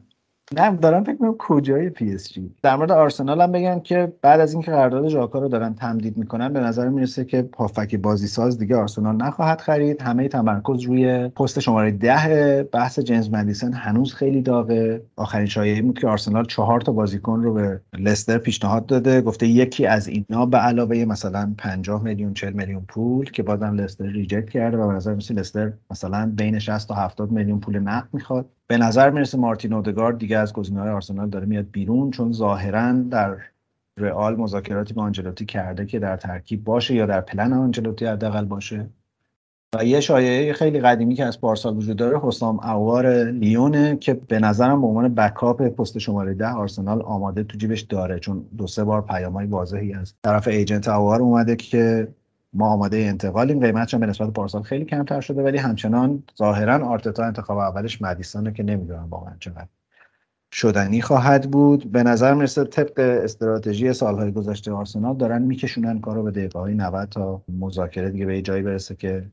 نه 0.58 0.76
دارم 0.76 1.04
فکر 1.04 1.12
می‌کنم 1.12 1.34
کجای 1.38 1.90
پی 1.90 2.14
اس 2.14 2.32
جی 2.32 2.54
در 2.62 2.76
مورد 2.76 2.90
آرسنال 2.90 3.40
هم 3.40 3.52
بگم 3.52 3.80
که 3.80 4.12
بعد 4.22 4.40
از 4.40 4.52
اینکه 4.52 4.70
قرارداد 4.70 5.08
ژاکا 5.08 5.38
رو 5.38 5.48
دارن 5.48 5.74
تمدید 5.74 6.16
می‌کنن 6.16 6.52
به 6.52 6.60
نظر 6.60 6.88
می‌رسه 6.88 7.24
که 7.24 7.42
هافبک 7.42 7.96
بازی 7.96 8.26
ساز 8.26 8.58
دیگه 8.58 8.76
آرسنال 8.76 9.16
نخواهد 9.16 9.60
خرید. 9.60 10.02
همه 10.02 10.28
تمرکز 10.28 10.82
روی 10.82 11.28
پست 11.28 11.60
شماره 11.60 11.90
ده 11.90 12.62
بحث 12.62 12.98
جیمز 13.00 13.30
مدیسن 13.30 13.72
هنوز 13.72 14.14
خیلی 14.14 14.42
داغه. 14.42 15.02
آخرین 15.16 15.46
شایعه 15.46 15.82
بود 15.82 15.98
که 15.98 16.08
آرسنال 16.08 16.44
چهار 16.44 16.80
تا 16.80 16.92
بازیکن 16.92 17.42
رو 17.42 17.54
به 17.54 17.80
لستر 17.98 18.38
پیشنهاد 18.38 18.86
داده. 18.86 19.20
گفته 19.20 19.46
یکی 19.46 19.86
از 19.86 20.08
اینا 20.08 20.46
به 20.46 20.58
علاوه 20.58 21.04
مثلا 21.04 21.54
50 21.58 22.02
میلیون 22.02 22.34
40 22.34 22.52
میلیون 22.52 22.84
پول 22.88 23.30
که 23.30 23.42
بازم 23.42 23.74
لستر 23.74 24.06
reject 24.06 24.50
کرده 24.50 24.76
و 24.76 24.88
به 24.88 24.94
نظر 24.94 25.14
می‌رسه 25.14 25.34
لستر 25.34 25.72
مثلا 25.90 26.32
بین 26.36 26.58
60 26.58 26.88
تا 26.88 26.94
70 26.94 27.30
میلیون 27.30 27.60
پول 27.60 27.78
نقد 27.78 28.08
می‌خواد. 28.12 28.46
به 28.66 28.78
نظر 28.78 29.10
می‌رسه 29.10 29.38
مارتین 29.38 29.72
اودگارد 29.72 30.18
دیگه 30.18 30.38
از 30.38 30.52
گزینه‌های 30.52 30.90
آرسنال 30.90 31.30
داره 31.30 31.46
میاد 31.46 31.70
بیرون 31.70 32.10
چون 32.10 32.32
ظاهرا 32.32 32.92
در 32.92 33.36
رئال 33.98 34.36
مذاکراتی 34.36 34.94
با 34.94 35.02
آنجلوتی 35.02 35.46
کرده 35.46 35.86
که 35.86 35.98
در 35.98 36.16
ترکیب 36.16 36.64
باشه 36.64 36.94
یا 36.94 37.06
در 37.06 37.20
پلن 37.20 37.52
آنجلوتی 37.52 38.06
حداقل 38.06 38.44
باشه. 38.44 38.86
و 39.74 39.84
یه 39.84 40.00
شایعه 40.00 40.52
خیلی 40.52 40.80
قدیمی 40.80 41.14
که 41.14 41.24
از 41.24 41.40
پارسال 41.40 41.76
وجود 41.76 41.96
داره 41.96 42.20
حسام 42.22 42.60
اوار 42.60 43.24
لیونه 43.24 43.96
که 43.96 44.14
به 44.14 44.38
نظرم 44.38 44.80
به 44.80 44.86
عنوان 44.86 45.14
بکاپ 45.14 45.62
پست 45.62 45.98
شماره 45.98 46.34
ده 46.34 46.48
آرسنال 46.48 47.02
آماده 47.02 47.44
تو 47.44 47.58
جیبش 47.58 47.80
داره 47.80 48.18
چون 48.18 48.44
دو 48.56 48.66
سه 48.66 48.84
بار 48.84 49.02
پیامهای 49.02 49.46
واضحی 49.46 49.94
از 49.94 50.14
طرف 50.24 50.48
ایجنت 50.48 50.88
اوار 50.88 51.20
اومده 51.20 51.56
که 51.56 52.08
ما 52.54 52.68
آماده 52.68 52.96
انتقالیم. 52.96 53.60
قیمتش 53.60 53.94
به 53.94 54.06
نسبت 54.06 54.30
پارسال 54.30 54.62
خیلی 54.62 54.84
کمتر 54.84 55.20
شده 55.20 55.42
ولی 55.42 55.58
همچنان 55.58 56.22
ظاهرا 56.38 56.88
آرتتا 56.88 57.24
انتخاب 57.24 57.58
اولش 57.58 58.02
مدیسانه 58.02 58.52
که 58.52 58.62
نمی‌دونم 58.62 59.08
واقعا 59.10 59.34
چقدر 59.40 59.66
شدنی 60.52 61.02
خواهد 61.02 61.50
بود. 61.50 61.92
به 61.92 62.02
نظر 62.02 62.34
می‌رسه 62.34 62.64
طبق 62.64 62.98
استراتژی 62.98 63.92
سالهای 63.92 64.32
گذشته 64.32 64.72
آرسنال 64.72 65.16
دارن 65.16 65.42
میکشونن 65.42 66.00
کارو 66.00 66.22
به 66.22 66.30
دقیقه 66.30 66.58
های 66.58 66.74
90 66.74 67.08
تا 67.08 67.42
مذاکره 67.58 68.10
دیگه 68.10 68.26
به 68.26 68.42
جایی 68.42 68.62
برسه 68.62 68.94
که 68.94 69.30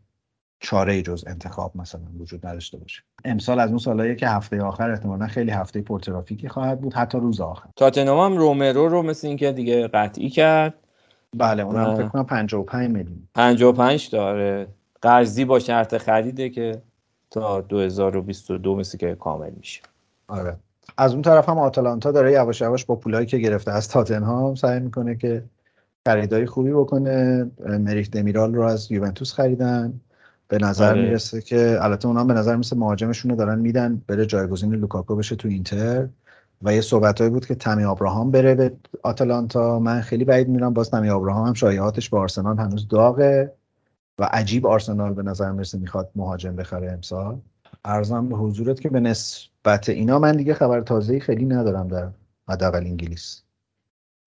چاره 0.60 1.02
جز 1.02 1.24
انتخاب 1.28 1.72
مثلا 1.76 2.02
وجود 2.20 2.48
نداشته 2.48 2.78
باشه. 2.78 3.04
امسال 3.26 3.60
از 3.60 3.70
اون 3.70 3.78
سالهایی 3.78 4.16
که 4.16 4.28
هفته 4.28 4.62
آخر 4.62 4.92
احتمالا 4.92 5.28
خیلی 5.28 5.52
هفته 5.52 5.82
پرترافیکی 5.82 6.50
خواهد 6.50 6.82
بود 6.82 6.94
حتی 6.94 7.18
روز 7.18 7.42
آخر. 7.42 7.70
تاتنهام 7.76 8.32
هم 8.32 8.38
رومرو 8.38 8.88
رو 8.88 9.02
مثل 9.02 9.28
اینکه 9.28 9.52
دیگه 9.52 9.88
قطعی 9.88 10.30
کرد. 10.30 10.74
بله 11.38 11.64
اونم 11.64 11.96
فکر 11.96 12.08
کنم 12.08 12.24
55 12.24 12.90
میلیون. 12.90 13.28
55 13.36 14.10
داره 14.10 14.68
قرضی 15.02 15.46
با 15.46 15.60
شرط 15.60 15.98
خریده 15.98 16.50
که 16.50 16.82
تا 17.32 17.62
2022 17.62 18.76
مثل 18.76 18.98
که 18.98 19.16
کامل 19.16 19.52
میشه. 19.58 19.82
آره. 20.28 20.56
از 20.98 21.14
اون 21.14 21.22
طرف 21.22 21.50
هم 21.50 21.58
آتالانتا 21.58 22.12
داره 22.12 22.32
یواش 22.32 22.62
یواش 22.62 22.86
با 22.86 22.96
پولایی 22.96 23.26
که 23.26 23.38
گرفته 23.38 23.72
از 23.72 23.90
تاتنهام 23.90 24.56
سعی 24.56 24.80
می‌کنه 24.80 25.16
که 25.16 25.44
خریدای 26.06 26.46
خوبی 26.46 26.72
بکنه. 26.72 27.52
مریخ 27.66 28.10
دمیرال 28.12 28.56
رو 28.56 28.62
از 28.62 28.92
یوونتوس 28.92 29.34
خریدن. 29.34 29.94
به 30.48 30.58
نظر 30.58 30.90
آره. 30.90 31.02
می‌رسه 31.02 31.42
که 31.42 31.78
البته 31.82 32.08
اونا 32.08 32.24
به 32.24 32.34
نظر 32.34 32.56
می‌رسه 32.56 32.76
مهاجمشون 32.76 33.32
رو 33.32 33.38
دارن 33.38 33.60
میدن 33.60 34.02
بره 34.08 34.26
جایگزین 34.26 34.74
لوکاکو 34.74 35.16
بشه 35.16 35.36
تو 35.36 35.48
اینتر. 35.48 36.08
و 36.64 36.74
یه 36.74 36.82
صحبتهایی 36.82 37.32
بود 37.32 37.46
که 37.46 37.56
تمی 37.56 37.84
آبراهام 37.84 38.32
بره 38.32 38.56
به 38.56 38.72
آتلانتا 39.04 39.80
من 39.80 40.02
خیلی 40.02 40.26
بعید 40.26 40.48
میرم 40.48 40.74
باز 40.74 40.92
تمی 40.92 41.10
آبراهام 41.10 41.48
هم 41.48 41.54
شایعاتش 41.54 42.10
به 42.10 42.18
آرسنال 42.18 42.58
هنوز 42.58 42.88
داغه 42.88 43.54
و 44.20 44.24
عجیب 44.24 44.68
آرسنال 44.68 45.14
به 45.14 45.24
نظر 45.24 45.52
می‌رسه 45.52 45.78
می‌خواد 45.78 46.10
مهاجم 46.16 46.56
بخره 46.56 46.92
امسال. 46.92 47.38
عرضم 47.86 48.30
به 48.30 48.36
حضورت 48.36 48.80
که 48.82 48.90
به 48.90 49.00
نسبت 49.00 49.90
اینا 49.90 50.20
من 50.20 50.38
دیگه 50.38 50.54
خبر 50.54 50.82
تازه‌ای 50.82 51.20
خیلی 51.20 51.46
ندارم 51.46 51.88
در 51.88 52.08
حداقل 52.50 52.80
انگلیس. 52.86 53.42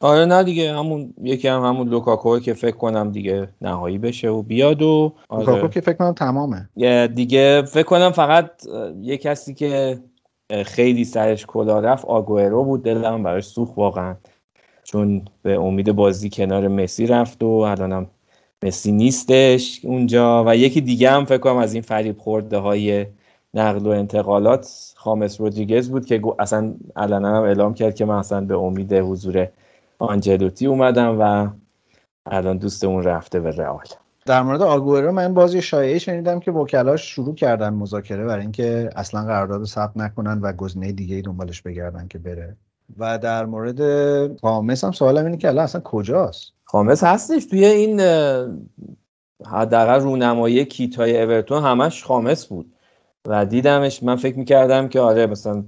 آره 0.01 0.25
نه 0.25 0.45
دیگه 0.45 0.75
همون 0.77 1.15
یکی 1.23 1.49
هم 1.49 1.63
همون 1.63 1.89
لوکاکو 1.89 2.39
که 2.39 2.55
فکر 2.55 2.77
کنم 2.77 3.13
دیگه 3.13 3.49
نهایی 3.63 3.99
بشه 3.99 4.29
و 4.29 4.43
بیاد 4.43 4.83
و 4.83 5.13
آره. 5.29 5.47
لوکاکو 5.47 5.69
که 5.69 5.81
فکر 5.81 5.97
کنم 5.97 6.13
تمامه. 6.13 6.69
دیگه 7.07 7.63
فکر 7.63 7.87
کنم 7.87 8.11
فقط 8.11 8.51
یه 9.01 9.17
کسی 9.17 9.55
که 9.55 9.99
خیلی 10.65 11.05
سرش 11.05 11.47
کلا 11.47 11.81
رفت. 11.81 12.05
آگوئرو 12.05 12.65
بود 12.65 12.83
دلم 12.83 13.23
براش 13.23 13.45
سوخت 13.45 13.77
واقعا. 13.77 14.17
چون 14.85 15.25
به 15.43 15.61
امید 15.61 15.93
بازی 15.93 16.31
کنار 16.31 16.69
مسی 16.69 17.07
رفت 17.07 17.43
و 17.43 17.47
الانم 17.47 18.11
مسی 18.65 18.93
نیستش 18.93 19.81
اونجا. 19.85 20.45
و 20.47 20.57
یکی 20.57 20.81
دیگه 20.81 21.11
هم 21.11 21.25
فکر 21.25 21.39
کنم 21.39 21.57
از 21.57 21.75
این 21.75 21.83
فریب 21.83 22.19
خورده 22.19 22.59
های 22.59 23.07
نقل 23.55 23.87
و 23.87 23.89
انتقالات 23.89 24.93
خامس 24.97 25.41
رودریگز 25.41 25.91
بود 25.91 26.07
که 26.07 26.23
اصلا 26.39 26.75
الان 26.97 27.25
هم 27.25 27.43
اعلام 27.43 27.75
کرد 27.75 27.95
که 27.95 28.05
من 28.05 28.15
اصلا 28.15 28.41
به 28.41 28.57
امید 28.57 28.93
حضور 28.93 29.49
آنجلوتی 29.99 30.67
اومدم 30.67 31.21
و 31.21 31.49
الان 32.27 32.59
دوستمون 32.59 33.03
رفته 33.03 33.41
به 33.41 33.51
رئال. 33.51 33.85
در 34.27 34.43
مورد 34.43 34.63
آگورو 34.63 35.13
من 35.13 35.35
بازی 35.35 35.63
شایعه 35.63 35.99
شنیدم 35.99 36.41
که 36.41 36.51
وکلاش 36.51 37.15
شروع 37.15 37.35
کردن 37.35 37.75
مذاکره 37.75 38.25
برای 38.25 38.43
اینکه 38.43 38.91
اصلا 38.97 39.25
قرارداد 39.25 39.65
ثبت 39.65 39.97
نکنن 39.97 40.41
و 40.41 40.53
گزینه 40.53 40.93
دیگه 40.93 41.17
ای 41.17 41.23
دنبالش 41.23 41.63
بگردن 41.63 42.09
که 42.09 42.19
بره. 42.19 42.57
و 42.99 43.19
در 43.19 43.47
مورد 43.47 43.81
خامس 44.41 44.85
هم 44.85 44.93
سوالم 44.93 45.25
اینه 45.25 45.37
که 45.37 45.49
الان 45.49 45.65
اصلا 45.65 45.81
کجاست؟ 45.81 46.53
خامس 46.65 47.05
هستش. 47.05 47.45
توی 47.45 47.65
این 47.65 48.01
حداقل 49.47 50.01
رونمایی 50.01 50.65
کیتای 50.65 51.23
اورتون 51.23 51.63
همش 51.63 52.05
خامس 52.05 52.47
بود. 52.47 52.75
و 53.27 53.47
دیدمش 53.47 54.03
من 54.03 54.17
فکر 54.17 54.39
می‌کردم 54.39 54.89
که 54.89 55.01
آره 55.01 55.27
مثلا 55.27 55.65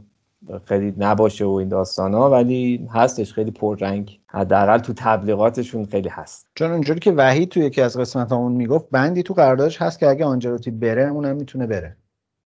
خیلی 0.65 0.95
نباشه 0.99 1.45
و 1.45 1.51
این 1.51 1.69
داستان 1.69 2.15
ها 2.15 2.31
ولی 2.31 2.89
هستش 2.93 3.33
خیلی 3.33 3.51
پررنگ. 3.51 4.21
حداقل 4.27 4.79
تو 4.79 4.93
تبلیغاتشون 4.97 5.85
خیلی 5.85 6.09
هست. 6.09 6.49
چون 6.55 6.71
اونجوری 6.71 7.01
که 7.01 7.13
وحید 7.13 7.49
تو 7.49 7.61
یکی 7.61 7.83
از 7.83 7.97
قسمت 7.97 8.33
اون 8.33 8.53
می‌گفت 8.53 8.87
بندی 8.91 9.23
تو 9.23 9.35
قراردادش 9.35 9.83
هست 9.83 9.99
که 9.99 10.09
اگه 10.09 10.25
آنجلوتی 10.25 10.71
بره 10.71 11.09
اونم 11.09 11.37
می‌تونه 11.37 11.67
بره. 11.67 11.97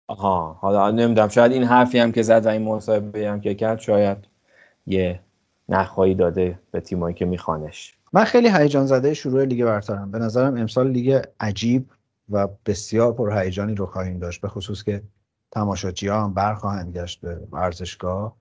آها 0.09 0.59
حالا 0.61 0.91
نمی‌دونم 0.91 1.29
شاید 1.29 1.53
این 1.53 1.65
حرفی 1.65 1.99
هم 1.99 2.13
که 2.13 2.23
زد 2.23 2.47
و 2.47 2.49
این 2.49 2.63
مصاحبه 2.63 3.29
هم 3.29 3.41
که 3.41 3.55
کرد 3.55 3.81
شاید 3.81 4.19
یه 4.87 5.21
نخواهی 5.69 6.15
داده 6.15 6.59
به 6.71 6.81
تیمایی 6.81 7.15
که 7.15 7.25
میخوانش. 7.25 7.95
من 8.13 8.25
خیلی 8.25 8.49
هیجان 8.49 8.87
زده 8.87 9.15
شروع 9.15 9.45
لیگ 9.45 9.65
برترم. 9.65 10.11
به 10.11 10.19
نظرم 10.19 10.57
امسال 10.57 10.91
لیگ 10.91 11.23
عجیب 11.41 11.87
و 12.31 12.49
بسیار 12.67 13.13
پرهیجانی 13.13 13.75
رو 13.75 13.87
خواهیم 13.87 14.19
داشت 14.19 14.41
به 14.41 14.49
خصوص 14.49 14.83
که 14.83 15.03
تماشاچی 15.53 16.09
ها 16.09 16.25
هم 16.25 16.35
برخواهند 16.35 16.97
گشت 16.97 17.21
به 17.21 17.41
ورزشگاه 17.53 18.37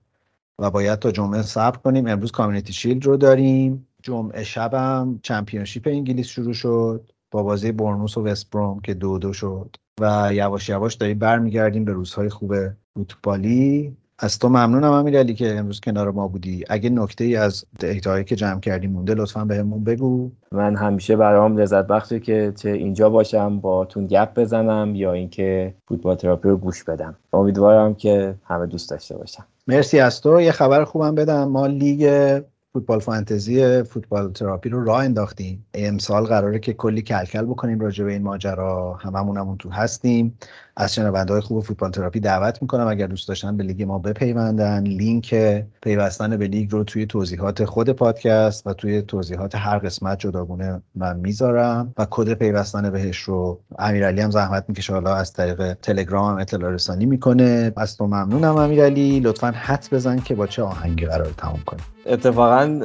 و 0.58 0.70
باید 0.70 0.98
تا 0.98 1.10
جمعه 1.10 1.42
صبر 1.42 1.76
کنیم. 1.76 2.06
امروز 2.06 2.32
کامیونیتی 2.32 2.72
شیلد 2.72 3.06
رو 3.06 3.16
داریم. 3.16 3.88
جمعه 4.02 4.44
شبم 4.44 5.20
چمپیونشیپ 5.22 5.86
انگلیس 5.86 6.26
شروع 6.26 6.52
شد 6.52 7.12
با 7.30 7.42
بازی 7.42 7.72
برنوس 7.72 8.16
و 8.16 8.24
وستبروم 8.24 8.80
که 8.80 8.94
دو 8.94 9.18
دو 9.18 9.32
شد. 9.32 9.76
و 10.00 10.30
یواش 10.32 10.68
یواش 10.68 10.94
داریم 10.94 11.18
برمیگردیم 11.18 11.84
به 11.84 11.92
روزهای 11.92 12.28
خوب 12.28 12.54
فوتبالی. 12.94 13.96
از 14.22 14.38
تو 14.38 14.48
ممنونم 14.48 14.92
امیرعلی 14.92 15.34
که 15.34 15.58
امروز 15.58 15.80
کنار 15.80 16.10
ما 16.10 16.28
بودی. 16.28 16.64
اگه 16.68 16.90
نکته 16.90 17.24
ای 17.24 17.36
از 17.36 17.64
دیتاهایی 17.78 18.24
که 18.24 18.36
جمع 18.36 18.60
کردی 18.60 18.86
مونده 18.86 19.14
لطفا 19.14 19.44
بهمون 19.44 19.84
بگو. 19.84 20.30
من 20.52 20.76
همیشه 20.76 21.16
برام 21.16 21.56
لذت 21.56 21.86
بخشه 21.86 22.20
که 22.20 22.52
چه 22.56 22.70
اینجا 22.70 23.10
باشم 23.10 23.60
با 23.60 23.84
تون 23.84 24.06
گپ 24.06 24.34
بزنم 24.34 24.94
یا 24.94 25.12
اینکه 25.12 25.74
فوتبال 25.88 26.16
تراپی 26.16 26.48
رو 26.48 26.56
گوش 26.56 26.84
بدم. 26.84 27.16
امیدوارم 27.32 27.94
که 27.94 28.34
همه 28.44 28.66
دوست 28.66 28.90
داشته 28.90 29.16
باشم 29.16 29.44
مرسی 29.66 30.00
از 30.00 30.20
تو. 30.20 30.40
یه 30.40 30.52
خبر 30.52 30.84
خوبم 30.84 31.14
بدم. 31.14 31.48
ما 31.48 31.66
لیگ 31.66 32.40
فوتبال 32.72 33.00
فانتزی 33.00 33.82
فوتبال 33.82 34.32
تراپی 34.32 34.68
رو 34.68 34.84
راه 34.84 35.04
انداختیم. 35.04 35.66
امسال 35.74 36.24
قراره 36.24 36.58
که 36.58 36.72
کلی 36.72 37.02
کل‌کل 37.02 37.44
بکنیم 37.44 37.80
راجع 37.80 38.04
به 38.04 38.12
این 38.12 38.22
ماجرا. 38.22 38.94
هممون 38.94 39.56
تو 39.56 39.70
هستیم. 39.70 40.38
از 40.76 40.94
شنونده 40.94 41.40
خوب 41.40 41.64
فوتبال 41.64 41.90
تراپی 41.90 42.20
دعوت 42.20 42.62
می‌کنم. 42.62 42.88
اگر 42.88 43.06
دوست 43.06 43.28
داشتن 43.28 43.56
به 43.56 43.64
لیگ 43.64 43.82
ما 43.82 43.98
بپیوندن 43.98 44.82
لینک 44.82 45.34
پیوستن 45.82 46.36
به 46.36 46.46
لیگ 46.46 46.72
رو 46.72 46.84
توی 46.84 47.06
توضیحات 47.06 47.64
خود 47.64 47.90
پادکست 47.90 48.66
و 48.66 48.72
توی 48.72 49.02
توضیحات 49.02 49.54
هر 49.54 49.78
قسمت 49.78 50.18
جداگونه 50.18 50.82
من 50.94 51.16
می‌ذارم 51.16 51.94
و 51.98 52.06
کد 52.10 52.34
پیوستن 52.34 52.90
بهش 52.90 53.18
رو 53.18 53.60
امیرعلی 53.78 54.20
هم 54.20 54.30
زحمت 54.30 54.64
می‌کشه. 54.68 54.92
حالا 54.92 55.14
از 55.14 55.32
طریق 55.32 55.72
تلگرام 55.72 56.38
اطلاع 56.38 56.70
رسانی 56.70 57.06
می‌کنه. 57.06 57.72
از 57.76 57.96
تو 57.96 58.06
ممنونم 58.06 58.56
امیرعلی. 58.56 59.20
لطفا 59.20 59.50
حدس 59.50 59.88
بزن 59.92 60.18
که 60.18 60.34
با 60.34 60.46
چه 60.46 60.62
آهنگی 60.62 61.06
قراره 61.06 61.30
تموم 61.36 61.60
کنیم. 61.66 61.84
اتفاقا 62.06 62.80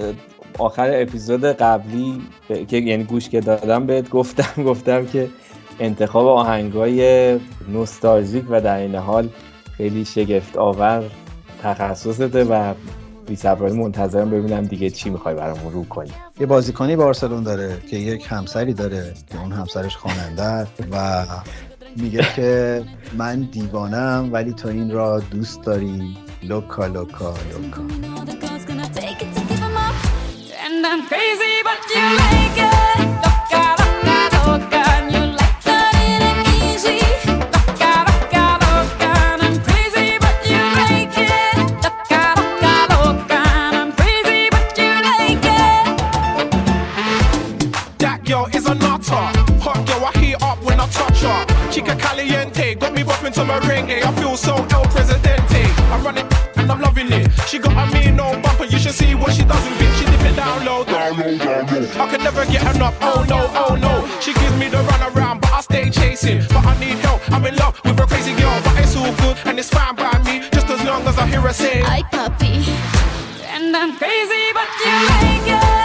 آخر 0.59 0.91
اپیزود 0.93 1.45
قبلی 1.45 2.21
که 2.67 2.77
یعنی 2.77 3.03
گوش 3.03 3.29
که 3.29 3.41
دادم 3.41 3.85
بهت 3.85 4.09
گفتم 4.09 4.63
گفتم 4.63 5.05
که 5.05 5.29
انتخاب 5.79 6.27
آهنگای 6.27 7.33
نوستالژیک 7.67 8.45
و 8.49 8.61
در 8.61 8.77
این 8.77 8.95
حال 8.95 9.29
خیلی 9.77 10.05
شگفت 10.05 10.57
آور 10.57 11.03
تخصصته 11.63 12.43
و 12.43 12.73
بی 13.27 13.35
صبرانه 13.35 13.73
منتظرم 13.73 14.29
ببینم 14.29 14.63
دیگه 14.63 14.89
چی 14.89 15.09
می‌خوای 15.09 15.35
برامون 15.35 15.73
رو 15.73 15.85
کنی. 15.85 16.11
یه 16.39 16.45
بازیکنی 16.45 16.95
بارسلون 16.95 17.43
داره 17.43 17.77
که 17.89 17.97
یک 17.97 18.25
همسری 18.29 18.73
داره 18.73 19.13
که 19.31 19.41
اون 19.41 19.51
همسرش 19.51 19.95
خواننده 19.95 20.67
و 20.91 21.25
میگه 21.95 22.27
که 22.35 22.83
من 23.17 23.41
دیوانم 23.41 24.29
ولی 24.33 24.53
تو 24.53 24.67
این 24.67 24.91
را 24.91 25.19
دوست 25.19 25.63
داری. 25.63 26.17
لوکا 26.43 26.87
لوکا 26.87 27.33
لوکا. 27.51 27.81
chica 51.77 51.95
caliente. 51.95 52.75
Got 52.75 52.93
me 52.93 53.03
bopping 53.03 53.33
to 53.33 53.43
merengue. 53.43 54.01
Eh, 54.01 54.07
I 54.07 54.11
feel 54.13 54.35
so 54.35 54.55
El 54.73 54.83
Presidente. 54.89 55.61
I'm 55.91 56.03
running 56.03 56.27
and 56.55 56.71
I'm 56.71 56.81
loving 56.81 57.11
it. 57.11 57.29
She 57.47 57.59
got 57.59 57.73
a 57.73 57.85
mean 57.93 58.19
old 58.19 58.41
bumper. 58.41 58.65
You 58.65 58.79
should 58.79 58.95
see 58.95 59.13
what 59.13 59.31
she 59.33 59.43
does 59.43 59.63
with 59.69 59.81
it. 59.81 59.93
She 59.97 60.05
dip 60.05 60.25
it 60.25 60.35
down 60.35 60.65
low. 60.65 60.83
I 60.87 62.07
could 62.09 62.21
never 62.21 62.45
get 62.45 62.63
enough. 62.75 62.95
Oh 63.01 63.23
no, 63.29 63.39
oh 63.63 63.75
no. 63.75 63.93
She 64.19 64.33
gives 64.33 64.57
me 64.57 64.67
the 64.69 64.77
run 64.89 65.01
around, 65.11 65.41
but 65.41 65.51
I 65.53 65.61
stay 65.61 65.89
chasing. 65.89 66.39
But 66.49 66.65
I 66.65 66.73
need 66.79 66.97
help. 67.05 67.21
I'm 67.31 67.45
in 67.45 67.55
love 67.55 67.79
with 67.85 67.99
a 67.99 68.07
crazy 68.07 68.33
girl, 68.33 68.59
but 68.63 68.75
it's 68.79 68.95
all 68.95 69.13
good 69.21 69.37
and 69.45 69.59
it's 69.59 69.69
fine 69.69 69.95
by 69.95 70.17
me. 70.25 70.49
Just 70.51 70.67
as 70.69 70.83
long 70.83 71.05
as 71.07 71.17
I 71.17 71.27
hear 71.27 71.41
her 71.41 71.53
say, 71.53 71.83
"I 71.83 72.01
puppy," 72.11 72.55
and 73.53 73.75
I'm 73.75 73.95
crazy, 73.97 74.43
but 74.57 74.67
you 74.83 74.93
make 75.21 75.61
it. 75.61 75.76